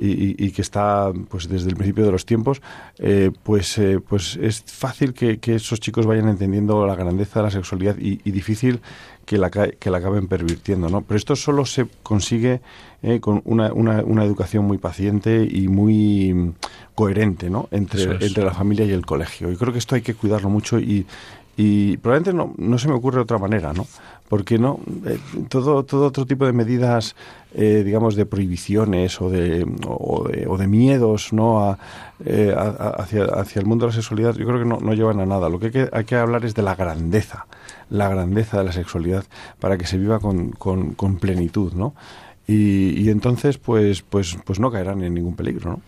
y, 0.00 0.50
que 0.52 0.62
está 0.62 1.12
pues 1.28 1.48
desde 1.48 1.70
el 1.70 1.76
principio 1.76 2.04
de 2.04 2.12
los 2.12 2.24
tiempos, 2.24 2.62
eh, 2.98 3.30
pues, 3.42 3.78
eh, 3.78 4.00
pues 4.06 4.36
es 4.40 4.62
fácil 4.62 5.12
que, 5.12 5.38
esos 5.46 5.80
chicos 5.80 6.06
vayan 6.06 6.28
entendiendo 6.28 6.86
la 6.86 6.94
grandeza 6.94 7.40
de 7.40 7.44
la 7.44 7.50
sexualidad 7.50 7.96
y, 7.98 8.30
difícil 8.30 8.80
que 9.24 9.38
la, 9.38 9.50
que 9.50 9.90
la 9.90 9.98
acaben 9.98 10.28
pervirtiendo, 10.28 10.88
¿no? 10.88 11.02
Pero 11.02 11.16
esto 11.16 11.36
solo 11.36 11.66
se 11.66 11.86
consigue 12.02 12.60
eh, 13.02 13.20
con 13.20 13.42
una, 13.44 13.72
una, 13.72 14.02
una, 14.02 14.24
educación 14.24 14.64
muy 14.64 14.78
paciente 14.78 15.46
y 15.50 15.68
muy 15.68 16.54
coherente, 16.94 17.50
¿no? 17.50 17.68
Entre, 17.70 18.04
entre 18.04 18.44
la 18.44 18.52
familia 18.52 18.86
y 18.86 18.92
el 18.92 19.04
colegio. 19.04 19.50
Y 19.50 19.56
creo 19.56 19.72
que 19.72 19.78
esto 19.78 19.96
hay 19.96 20.02
que 20.02 20.14
cuidarlo 20.14 20.48
mucho 20.48 20.78
y, 20.78 21.06
y 21.56 21.96
probablemente 21.96 22.32
no, 22.32 22.54
no 22.56 22.78
se 22.78 22.88
me 22.88 22.94
ocurre 22.94 23.20
otra 23.20 23.36
manera, 23.36 23.72
¿no? 23.72 23.86
Porque 24.28 24.58
no, 24.58 24.80
eh, 25.06 25.18
todo, 25.48 25.84
todo 25.84 26.06
otro 26.06 26.26
tipo 26.26 26.44
de 26.44 26.52
medidas, 26.52 27.16
eh, 27.54 27.82
digamos, 27.84 28.14
de 28.14 28.26
prohibiciones 28.26 29.20
o 29.20 29.30
de, 29.30 29.66
o 29.86 30.58
de, 30.58 30.66
miedos, 30.66 31.32
¿no? 31.32 31.78
Eh, 32.24 32.54
hacia, 32.54 33.24
hacia 33.24 33.60
el 33.60 33.66
mundo 33.66 33.86
de 33.86 33.92
la 33.92 33.96
sexualidad, 33.96 34.34
yo 34.34 34.46
creo 34.46 34.58
que 34.58 34.66
no, 34.66 34.78
no 34.80 34.92
llevan 34.92 35.20
a 35.20 35.26
nada. 35.26 35.48
Lo 35.48 35.58
que 35.58 35.66
hay, 35.66 35.72
que 35.72 35.88
hay 35.90 36.04
que 36.04 36.16
hablar 36.16 36.44
es 36.44 36.54
de 36.54 36.62
la 36.62 36.74
grandeza, 36.74 37.46
la 37.88 38.08
grandeza 38.08 38.58
de 38.58 38.64
la 38.64 38.72
sexualidad 38.72 39.24
para 39.58 39.78
que 39.78 39.86
se 39.86 39.96
viva 39.96 40.20
con, 40.20 40.50
con, 40.50 40.94
con 40.94 41.16
plenitud, 41.16 41.72
¿no? 41.72 41.94
Y, 42.46 43.00
y 43.00 43.10
entonces, 43.10 43.58
pues, 43.58 44.02
pues, 44.02 44.36
pues 44.44 44.60
no 44.60 44.70
caerán 44.70 45.02
en 45.02 45.14
ningún 45.14 45.36
peligro, 45.36 45.70
¿no? 45.70 45.80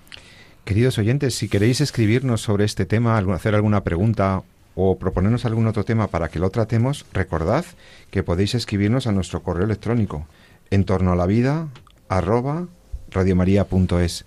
Queridos 0.64 0.98
oyentes, 0.98 1.34
si 1.34 1.48
queréis 1.48 1.80
escribirnos 1.80 2.42
sobre 2.42 2.64
este 2.64 2.86
tema, 2.86 3.18
hacer 3.18 3.54
alguna 3.54 3.82
pregunta 3.82 4.42
o 4.82 4.98
proponernos 4.98 5.44
algún 5.44 5.66
otro 5.66 5.84
tema 5.84 6.06
para 6.06 6.28
que 6.28 6.38
lo 6.38 6.50
tratemos, 6.50 7.04
recordad 7.12 7.64
que 8.10 8.22
podéis 8.22 8.54
escribirnos 8.54 9.06
a 9.06 9.12
nuestro 9.12 9.42
correo 9.42 9.64
electrónico 9.64 10.26
en 10.70 10.84
torno 10.84 11.12
a 11.12 11.16
la 11.16 11.26
vida 11.26 11.68
arroba 12.08 12.66
radiomaria.es 13.10 14.24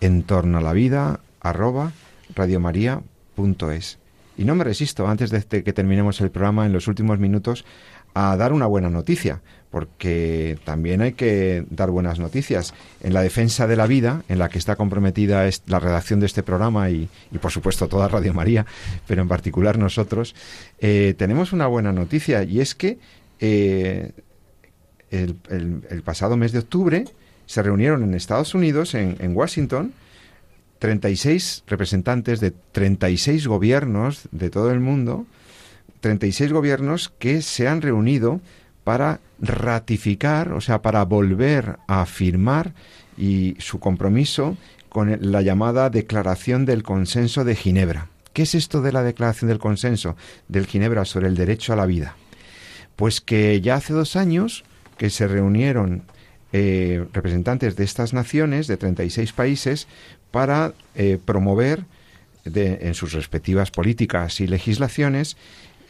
en 0.00 0.22
torno 0.22 0.58
a 0.58 0.60
la 0.60 0.72
vida 0.72 1.20
arroba 1.40 1.92
radiomaria.es 2.34 3.98
y 4.36 4.44
no 4.44 4.54
me 4.54 4.64
resisto 4.64 5.08
antes 5.08 5.30
de 5.30 5.64
que 5.64 5.72
terminemos 5.72 6.20
el 6.20 6.30
programa 6.30 6.64
en 6.64 6.72
los 6.72 6.86
últimos 6.86 7.18
minutos 7.18 7.64
a 8.18 8.36
dar 8.36 8.52
una 8.52 8.66
buena 8.66 8.90
noticia 8.90 9.40
porque 9.70 10.58
también 10.64 11.02
hay 11.02 11.12
que 11.12 11.64
dar 11.70 11.90
buenas 11.90 12.18
noticias. 12.18 12.74
En 13.02 13.12
la 13.12 13.22
defensa 13.22 13.66
de 13.66 13.76
la 13.76 13.86
vida, 13.86 14.22
en 14.28 14.38
la 14.38 14.48
que 14.48 14.58
está 14.58 14.76
comprometida 14.76 15.48
la 15.66 15.78
redacción 15.78 16.20
de 16.20 16.26
este 16.26 16.42
programa 16.42 16.90
y, 16.90 17.08
por 17.40 17.52
supuesto 17.52 17.86
toda 17.86 18.08
Radio 18.08 18.32
María, 18.32 18.66
pero 19.06 19.22
en 19.22 19.28
particular 19.28 19.78
nosotros, 19.78 20.34
eh, 20.80 21.14
tenemos 21.18 21.52
una 21.52 21.66
buena 21.66 21.92
noticia 21.92 22.42
y 22.42 22.60
es 22.60 22.74
que 22.74 22.98
eh, 23.40 24.12
el, 25.10 25.34
pasado 26.04 26.36
mes 26.36 26.52
de 26.52 26.60
octubre 26.60 27.04
se 27.46 27.62
reunieron 27.62 28.02
en 28.02 28.14
Estados 28.14 28.54
Unidos, 28.54 28.94
en, 28.94 29.16
en 29.20 29.36
Washington, 29.36 29.92
36 30.78 31.64
representantes 31.66 32.40
de 32.40 32.52
36 32.72 33.46
gobiernos 33.46 34.28
de 34.32 34.48
todo 34.50 34.70
el 34.70 34.80
mundo, 34.80 35.26
36 36.00 36.52
gobiernos 36.52 37.12
que 37.18 37.42
se 37.42 37.68
han 37.68 37.82
reunido 37.82 38.40
para 38.84 39.20
ratificar, 39.40 40.52
o 40.52 40.60
sea, 40.60 40.82
para 40.82 41.04
volver 41.04 41.78
a 41.86 42.06
firmar 42.06 42.72
y 43.16 43.56
su 43.58 43.78
compromiso 43.78 44.56
con 44.88 45.16
la 45.20 45.42
llamada 45.42 45.90
Declaración 45.90 46.64
del 46.64 46.82
Consenso 46.82 47.44
de 47.44 47.54
Ginebra. 47.54 48.08
¿Qué 48.32 48.42
es 48.42 48.54
esto 48.54 48.80
de 48.80 48.92
la 48.92 49.02
Declaración 49.02 49.48
del 49.48 49.58
Consenso 49.58 50.16
del 50.48 50.66
Ginebra 50.66 51.04
sobre 51.04 51.28
el 51.28 51.36
derecho 51.36 51.72
a 51.72 51.76
la 51.76 51.86
vida? 51.86 52.16
Pues 52.96 53.20
que 53.20 53.60
ya 53.60 53.76
hace 53.76 53.92
dos 53.92 54.16
años 54.16 54.64
que 54.96 55.10
se 55.10 55.28
reunieron 55.28 56.04
eh, 56.52 57.04
representantes 57.12 57.76
de 57.76 57.84
estas 57.84 58.12
naciones, 58.12 58.66
de 58.66 58.76
36 58.76 59.32
países, 59.32 59.86
para 60.30 60.72
eh, 60.94 61.18
promover 61.22 61.84
en 62.54 62.94
sus 62.94 63.12
respectivas 63.12 63.70
políticas 63.70 64.40
y 64.40 64.46
legislaciones 64.46 65.36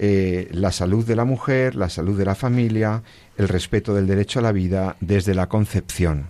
eh, 0.00 0.48
la 0.52 0.70
salud 0.70 1.04
de 1.04 1.16
la 1.16 1.24
mujer, 1.24 1.74
la 1.74 1.88
salud 1.88 2.16
de 2.16 2.24
la 2.24 2.36
familia, 2.36 3.02
el 3.36 3.48
respeto 3.48 3.94
del 3.94 4.06
derecho 4.06 4.38
a 4.38 4.42
la 4.42 4.52
vida 4.52 4.96
desde 5.00 5.34
la 5.34 5.48
concepción. 5.48 6.26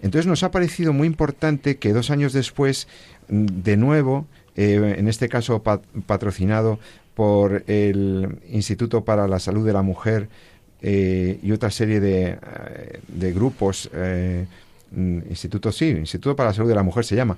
Entonces 0.00 0.26
nos 0.26 0.42
ha 0.42 0.50
parecido 0.50 0.94
muy 0.94 1.06
importante 1.06 1.76
que 1.76 1.92
dos 1.92 2.10
años 2.10 2.32
después, 2.32 2.88
mm, 3.28 3.44
de 3.62 3.76
nuevo, 3.76 4.26
eh, 4.56 4.94
en 4.96 5.06
este 5.08 5.28
caso 5.28 5.62
patrocinado 5.62 6.78
por 7.14 7.64
el 7.66 8.38
Instituto 8.50 9.04
para 9.04 9.28
la 9.28 9.38
Salud 9.38 9.66
de 9.66 9.74
la 9.74 9.82
Mujer 9.82 10.28
eh, 10.80 11.38
y 11.42 11.52
otra 11.52 11.70
serie 11.70 12.00
de, 12.00 12.38
de 13.08 13.32
grupos, 13.34 13.90
mm, 13.92 15.18
Instituto, 15.28 15.72
sí, 15.72 15.90
Instituto 15.90 16.36
para 16.36 16.50
la 16.50 16.54
Salud 16.54 16.70
de 16.70 16.74
la 16.74 16.82
Mujer 16.82 17.04
se 17.04 17.16
llama, 17.16 17.36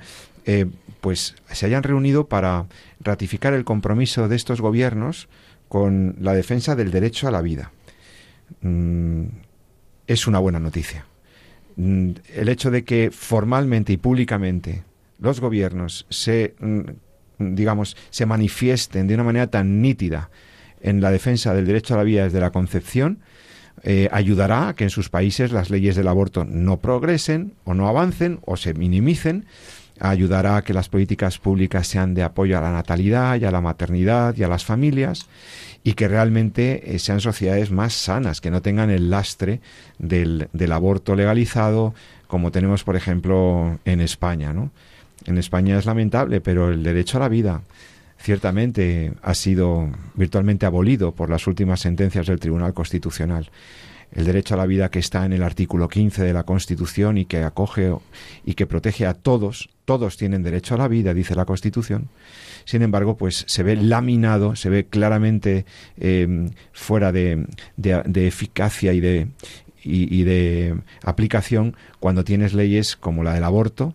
pues 1.01 1.35
se 1.51 1.67
hayan 1.67 1.83
reunido 1.83 2.27
para 2.27 2.67
ratificar 3.01 3.53
el 3.53 3.65
compromiso 3.65 4.29
de 4.29 4.37
estos 4.37 4.61
gobiernos 4.61 5.29
con 5.69 6.17
la 6.21 6.35
defensa 6.35 6.77
del 6.77 6.91
derecho 6.91 7.29
a 7.29 7.31
la 7.31 7.43
vida. 7.43 7.73
Mm, 8.61 9.25
es 10.07 10.27
una 10.27 10.39
buena 10.39 10.61
noticia. 10.61 11.07
Mm, 11.77 12.11
el 12.35 12.49
hecho 12.49 12.71
de 12.71 12.85
que 12.85 13.11
formalmente 13.11 13.93
y 13.93 13.97
públicamente 13.97 14.85
los 15.19 15.41
gobiernos 15.41 16.07
se, 16.11 16.55
mm, 16.59 17.55
digamos, 17.55 17.97
se 18.11 18.27
manifiesten 18.27 19.07
de 19.07 19.15
una 19.15 19.25
manera 19.25 19.49
tan 19.49 19.83
nítida 19.83 20.31
en 20.81 21.01
la 21.01 21.11
defensa 21.11 21.55
del 21.55 21.67
derecho 21.67 21.95
a 21.95 21.99
la 21.99 22.05
vida 22.05 22.25
desde 22.25 22.41
la 22.41 22.51
concepción, 22.51 23.21
eh, 23.83 24.09
ayudará 24.11 24.69
a 24.69 24.75
que 24.75 24.85
en 24.85 24.91
sus 24.91 25.11
países 25.11 25.53
las 25.53 25.69
leyes 25.71 25.97
del 25.97 26.09
aborto 26.09 26.45
no 26.45 26.79
progresen 26.79 27.55
o 27.65 27.75
no 27.75 27.89
avancen 27.89 28.41
o 28.47 28.57
se 28.57 28.73
minimicen 28.73 29.47
ayudará 30.01 30.59
a 30.59 30.63
que 30.63 30.75
las 30.75 30.89
políticas 30.89 31.39
públicas 31.39 31.87
sean 31.87 32.15
de 32.15 32.23
apoyo 32.23 32.59
a 32.59 32.61
la 32.61 32.73
natalidad 32.73 33.41
y 33.41 33.45
a 33.45 33.51
la 33.51 33.61
maternidad 33.61 34.37
y 34.37 34.43
a 34.43 34.49
las 34.49 34.65
familias 34.65 35.27
y 35.85 35.95
que 35.95 36.09
realmente 36.09 36.95
eh, 36.95 36.99
sean 36.99 37.21
sociedades 37.21 37.71
más 37.71 37.95
sanas, 37.95 38.41
que 38.41 38.51
no 38.51 38.63
tengan 38.63 38.91
el 38.91 39.11
lastre 39.11 39.61
del, 39.99 40.49
del 40.53 40.73
aborto 40.73 41.15
legalizado 41.15 41.95
como 42.27 42.51
tenemos, 42.51 42.85
por 42.85 42.97
ejemplo, 42.97 43.79
en 43.85 44.01
España. 44.01 44.53
¿no? 44.53 44.71
En 45.27 45.39
España 45.39 45.79
es 45.79 45.87
lamentable, 45.87 46.41
pero 46.41 46.71
el 46.71 46.83
derecho 46.83 47.19
a 47.19 47.21
la 47.21 47.29
vida 47.29 47.63
ciertamente 48.19 49.13
ha 49.23 49.35
sido 49.35 49.91
virtualmente 50.15 50.67
abolido 50.67 51.13
por 51.13 51.31
las 51.31 51.47
últimas 51.47 51.81
sentencias 51.81 52.27
del 52.27 52.41
Tribunal 52.41 52.75
Constitucional 52.75 53.51
el 54.17 54.25
derecho 54.25 54.55
a 54.55 54.57
la 54.57 54.67
vida 54.67 54.91
que 54.91 54.99
está 54.99 55.27
en 55.27 55.35
el 55.35 55.43
artículo 55.43 55.89
15 55.89 56.25
de 56.25 56.33
la 56.33 56.45
Constitución 56.45 57.19
y 57.19 57.27
que 57.27 57.45
acoge 57.45 57.93
y 58.47 58.55
que 58.55 58.67
protege 58.67 59.07
a 59.07 59.13
todos, 59.13 59.69
todos 59.85 60.17
tienen 60.17 60.43
derecho 60.43 60.75
a 60.75 60.79
la 60.79 60.89
vida, 60.89 61.13
dice 61.13 61.35
la 61.35 61.45
Constitución. 61.45 62.09
Sin 62.65 62.81
embargo, 62.81 63.19
pues 63.19 63.45
se 63.47 63.63
ve 63.63 63.77
laminado, 63.77 64.57
se 64.57 64.71
ve 64.71 64.87
claramente 64.87 65.67
em, 65.99 66.51
fuera 66.73 67.13
de, 67.13 67.47
eficacia 68.15 68.95
y 68.95 69.01
de, 69.01 69.29
y 69.85 70.23
de 70.23 70.81
aplicación 71.05 71.77
cuando 72.01 72.25
tienes 72.25 72.55
leyes 72.55 72.97
como 72.97 73.23
la 73.23 73.35
del 73.35 73.45
aborto 73.45 73.95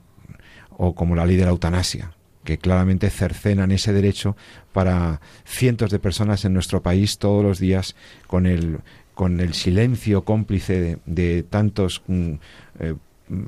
o 0.69 0.93
como 0.93 1.15
la 1.15 1.25
ley 1.25 1.35
de 1.35 1.45
la 1.45 1.51
eutanasia 1.51 2.13
que 2.43 2.57
claramente 2.57 3.09
cercenan 3.09 3.71
ese 3.71 3.93
derecho 3.93 4.35
para 4.73 5.21
cientos 5.45 5.91
de 5.91 5.99
personas 5.99 6.43
en 6.45 6.53
nuestro 6.53 6.81
país 6.81 7.17
todos 7.17 7.43
los 7.43 7.59
días 7.59 7.95
con 8.27 8.45
el 8.45 8.79
con 9.13 9.39
el 9.39 9.53
silencio 9.53 10.23
cómplice 10.23 10.99
de, 11.05 11.43
tantos 11.43 12.01
mm, 12.07 12.33
eh, 12.79 12.95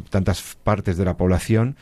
tantas 0.10 0.58
partes 0.64 0.98
de 0.98 1.06
la 1.06 1.18
población 1.18 1.76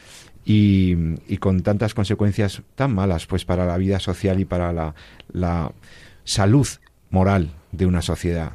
y, 0.44 0.96
con 1.38 1.62
tantas 1.62 1.94
consecuencias 1.94 2.62
tan 2.76 2.94
malas 2.96 3.28
pues 3.28 3.46
para 3.46 3.66
la 3.66 3.78
vida 3.78 4.00
social 4.00 4.40
y 4.40 4.46
para 4.46 4.94
la, 5.32 5.72
salud 6.24 6.68
moral 7.10 7.50
de 7.72 7.86
una 7.86 8.02
sociedad. 8.02 8.54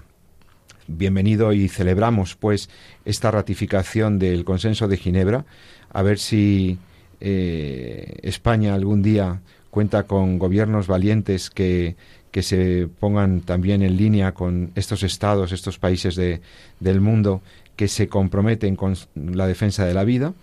bienvenido 0.88 1.52
y 1.52 1.68
celebramos 1.68 2.36
pues 2.36 2.70
esta 3.04 3.30
ratificación 3.30 4.18
del 4.18 4.44
consenso 4.44 4.86
de 4.88 4.96
Ginebra, 4.96 5.44
a 5.92 6.02
ver 6.02 6.18
si 6.18 6.78
eh, 7.20 8.18
España 8.22 8.74
algún 8.74 9.02
día 9.02 9.40
cuenta 9.70 10.04
con 10.04 10.38
gobiernos 10.38 10.86
valientes 10.86 11.50
que, 11.50 11.96
que 12.36 12.42
se 12.42 12.86
pongan 13.00 13.40
también 13.40 13.80
en 13.80 13.96
línea 13.96 14.32
con 14.32 14.70
estos 14.74 15.02
estados, 15.02 15.52
estos 15.52 15.78
países 15.78 16.16
de, 16.16 16.42
del 16.80 17.00
mundo 17.00 17.40
que 17.76 17.88
se 17.88 18.08
comprometen 18.08 18.76
con 18.76 18.94
la 19.14 19.46
defensa 19.46 19.86
de 19.86 19.94
la 19.94 20.04
vida, 20.04 20.34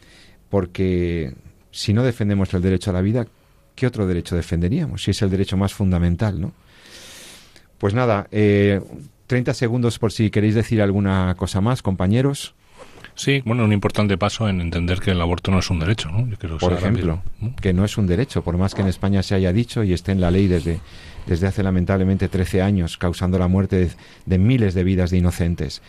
porque 0.50 1.36
si 1.70 1.94
no 1.94 2.02
defendemos 2.02 2.52
el 2.56 2.64
derecho 2.64 2.89
a 2.89 2.94
la 2.94 3.02
vida, 3.02 3.28
¿qué 3.76 3.86
otro 3.86 4.08
derecho 4.08 4.36
defenderíamos? 4.36 5.04
Si 5.04 5.12
es 5.12 5.22
el 5.22 5.30
derecho 5.30 5.56
más 5.56 5.72
fundamental, 5.76 6.41
¿no? 6.41 6.54
Pues 7.78 7.94
nada, 7.94 8.26
eh, 8.32 8.82
30 9.28 9.54
segundos 9.54 10.00
por 10.00 10.12
si 10.12 10.32
queréis 10.32 10.56
decir 10.56 10.82
alguna 10.82 11.36
cosa 11.38 11.62
más, 11.62 11.84
compañeros. 11.84 12.56
Sí, 13.16 13.41
bueno, 13.45 13.64
un 13.64 13.74
importante 13.74 14.18
paso 14.18 14.49
en 14.49 14.59
entender 14.61 14.99
que 14.99 15.11
el 15.11 15.22
aborto 15.22 15.51
no 15.51 15.59
es 15.59 15.70
un 15.70 15.80
derecho, 15.80 16.09
¿no? 16.09 16.28
Yo 16.28 16.57
por 16.57 16.74
ejemplo, 16.74 17.22
que 17.61 17.74
no 17.74 17.86
es 17.86 17.97
un 17.97 18.07
derecho, 18.07 18.43
por 18.43 18.57
más 18.57 18.74
que 18.74 18.82
en 18.82 18.88
España 18.88 19.22
se 19.24 19.36
haya 19.36 19.53
dicho 19.53 19.84
y 19.84 19.93
esté 19.93 20.11
en 20.11 20.22
la 20.22 20.32
ley 20.32 20.47
desde, 20.47 20.80
desde 21.28 21.47
hace 21.47 21.64
lamentablemente 21.64 22.28
13 22.28 22.61
años, 22.61 22.97
causando 22.97 23.38
la 23.38 23.47
muerte 23.47 23.91
de, 24.26 24.38
miles 24.38 24.74
de 24.74 24.84
vidas 24.84 25.11
de 25.11 25.18
inocentes. 25.18 25.82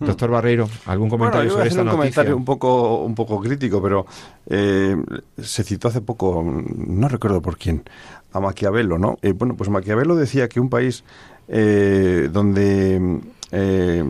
Hmm. 0.00 0.06
Doctor 0.06 0.30
Barreiro, 0.30 0.68
¿algún 0.86 1.08
comentario 1.08 1.50
sobre 1.50 1.68
esta 1.68 1.82
un 1.82 1.86
noticia? 1.86 2.00
comentario 2.00 2.36
un 2.36 2.44
poco, 2.44 3.04
un 3.04 3.14
poco 3.14 3.40
crítico, 3.40 3.80
pero 3.80 4.06
eh, 4.50 4.96
se 5.40 5.62
citó 5.62 5.88
hace 5.88 6.00
poco, 6.00 6.44
no 6.44 7.08
recuerdo 7.08 7.40
por 7.40 7.56
quién, 7.56 7.84
a 8.32 8.40
Maquiavelo, 8.40 8.98
¿no? 8.98 9.16
Eh, 9.22 9.32
bueno, 9.32 9.56
pues 9.56 9.70
Maquiavelo 9.70 10.16
decía 10.16 10.48
que 10.48 10.58
un 10.58 10.68
país 10.68 11.04
eh, 11.46 12.28
donde 12.32 13.20
eh, 13.52 14.04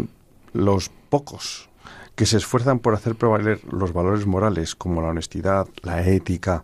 los 0.52 0.90
pocos 1.08 1.68
que 2.14 2.26
se 2.26 2.36
esfuerzan 2.36 2.78
por 2.78 2.94
hacer 2.94 3.14
prevaler 3.14 3.60
los 3.70 3.92
valores 3.92 4.26
morales 4.26 4.74
como 4.74 5.02
la 5.02 5.08
honestidad, 5.08 5.66
la 5.82 6.06
ética 6.06 6.62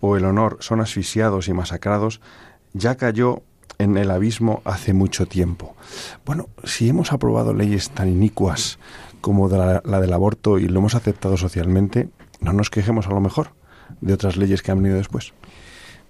o 0.00 0.16
el 0.16 0.24
honor 0.24 0.58
son 0.60 0.80
asfixiados 0.80 1.48
y 1.48 1.52
masacrados, 1.52 2.20
ya 2.72 2.96
cayó 2.96 3.42
en 3.78 3.96
el 3.96 4.10
abismo 4.10 4.62
hace 4.64 4.92
mucho 4.92 5.26
tiempo. 5.26 5.74
Bueno, 6.26 6.48
si 6.64 6.88
hemos 6.88 7.12
aprobado 7.12 7.54
leyes 7.54 7.90
tan 7.90 8.08
inicuas 8.08 8.78
como 9.20 9.48
la, 9.48 9.82
la 9.84 10.00
del 10.00 10.12
aborto 10.12 10.58
y 10.58 10.68
lo 10.68 10.80
hemos 10.80 10.94
aceptado 10.94 11.36
socialmente, 11.36 12.08
no 12.40 12.52
nos 12.52 12.70
quejemos 12.70 13.06
a 13.06 13.10
lo 13.10 13.20
mejor 13.20 13.52
de 14.00 14.12
otras 14.12 14.36
leyes 14.36 14.62
que 14.62 14.70
han 14.70 14.78
venido 14.78 14.96
después. 14.96 15.32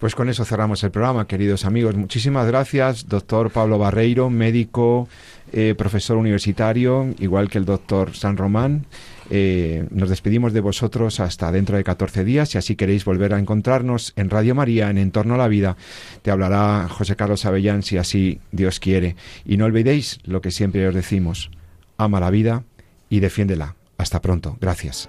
Pues 0.00 0.14
con 0.14 0.30
eso 0.30 0.46
cerramos 0.46 0.82
el 0.82 0.90
programa, 0.90 1.26
queridos 1.26 1.66
amigos. 1.66 1.94
Muchísimas 1.94 2.46
gracias, 2.46 3.06
doctor 3.06 3.50
Pablo 3.50 3.78
Barreiro, 3.78 4.30
médico, 4.30 5.08
eh, 5.52 5.74
profesor 5.76 6.16
universitario, 6.16 7.14
igual 7.18 7.48
que 7.48 7.58
el 7.58 7.64
doctor 7.64 8.14
San 8.14 8.36
Román. 8.36 8.86
Eh, 9.32 9.86
nos 9.90 10.08
despedimos 10.08 10.52
de 10.52 10.60
vosotros 10.60 11.20
hasta 11.20 11.52
dentro 11.52 11.76
de 11.76 11.84
14 11.84 12.24
días. 12.24 12.48
Si 12.48 12.58
así 12.58 12.74
queréis 12.74 13.04
volver 13.04 13.32
a 13.32 13.38
encontrarnos 13.38 14.12
en 14.16 14.28
Radio 14.28 14.54
María, 14.54 14.90
en 14.90 14.98
Entorno 14.98 15.34
a 15.34 15.38
la 15.38 15.48
Vida, 15.48 15.76
te 16.22 16.30
hablará 16.30 16.88
José 16.88 17.14
Carlos 17.14 17.44
Avellán, 17.44 17.82
si 17.82 17.96
así 17.96 18.40
Dios 18.50 18.80
quiere. 18.80 19.16
Y 19.44 19.56
no 19.56 19.66
olvidéis 19.66 20.18
lo 20.24 20.40
que 20.40 20.50
siempre 20.50 20.86
os 20.88 20.94
decimos: 20.94 21.50
ama 21.96 22.20
la 22.20 22.30
vida 22.30 22.64
y 23.08 23.20
defiéndela. 23.20 23.76
Hasta 23.98 24.20
pronto. 24.20 24.56
Gracias. 24.60 25.08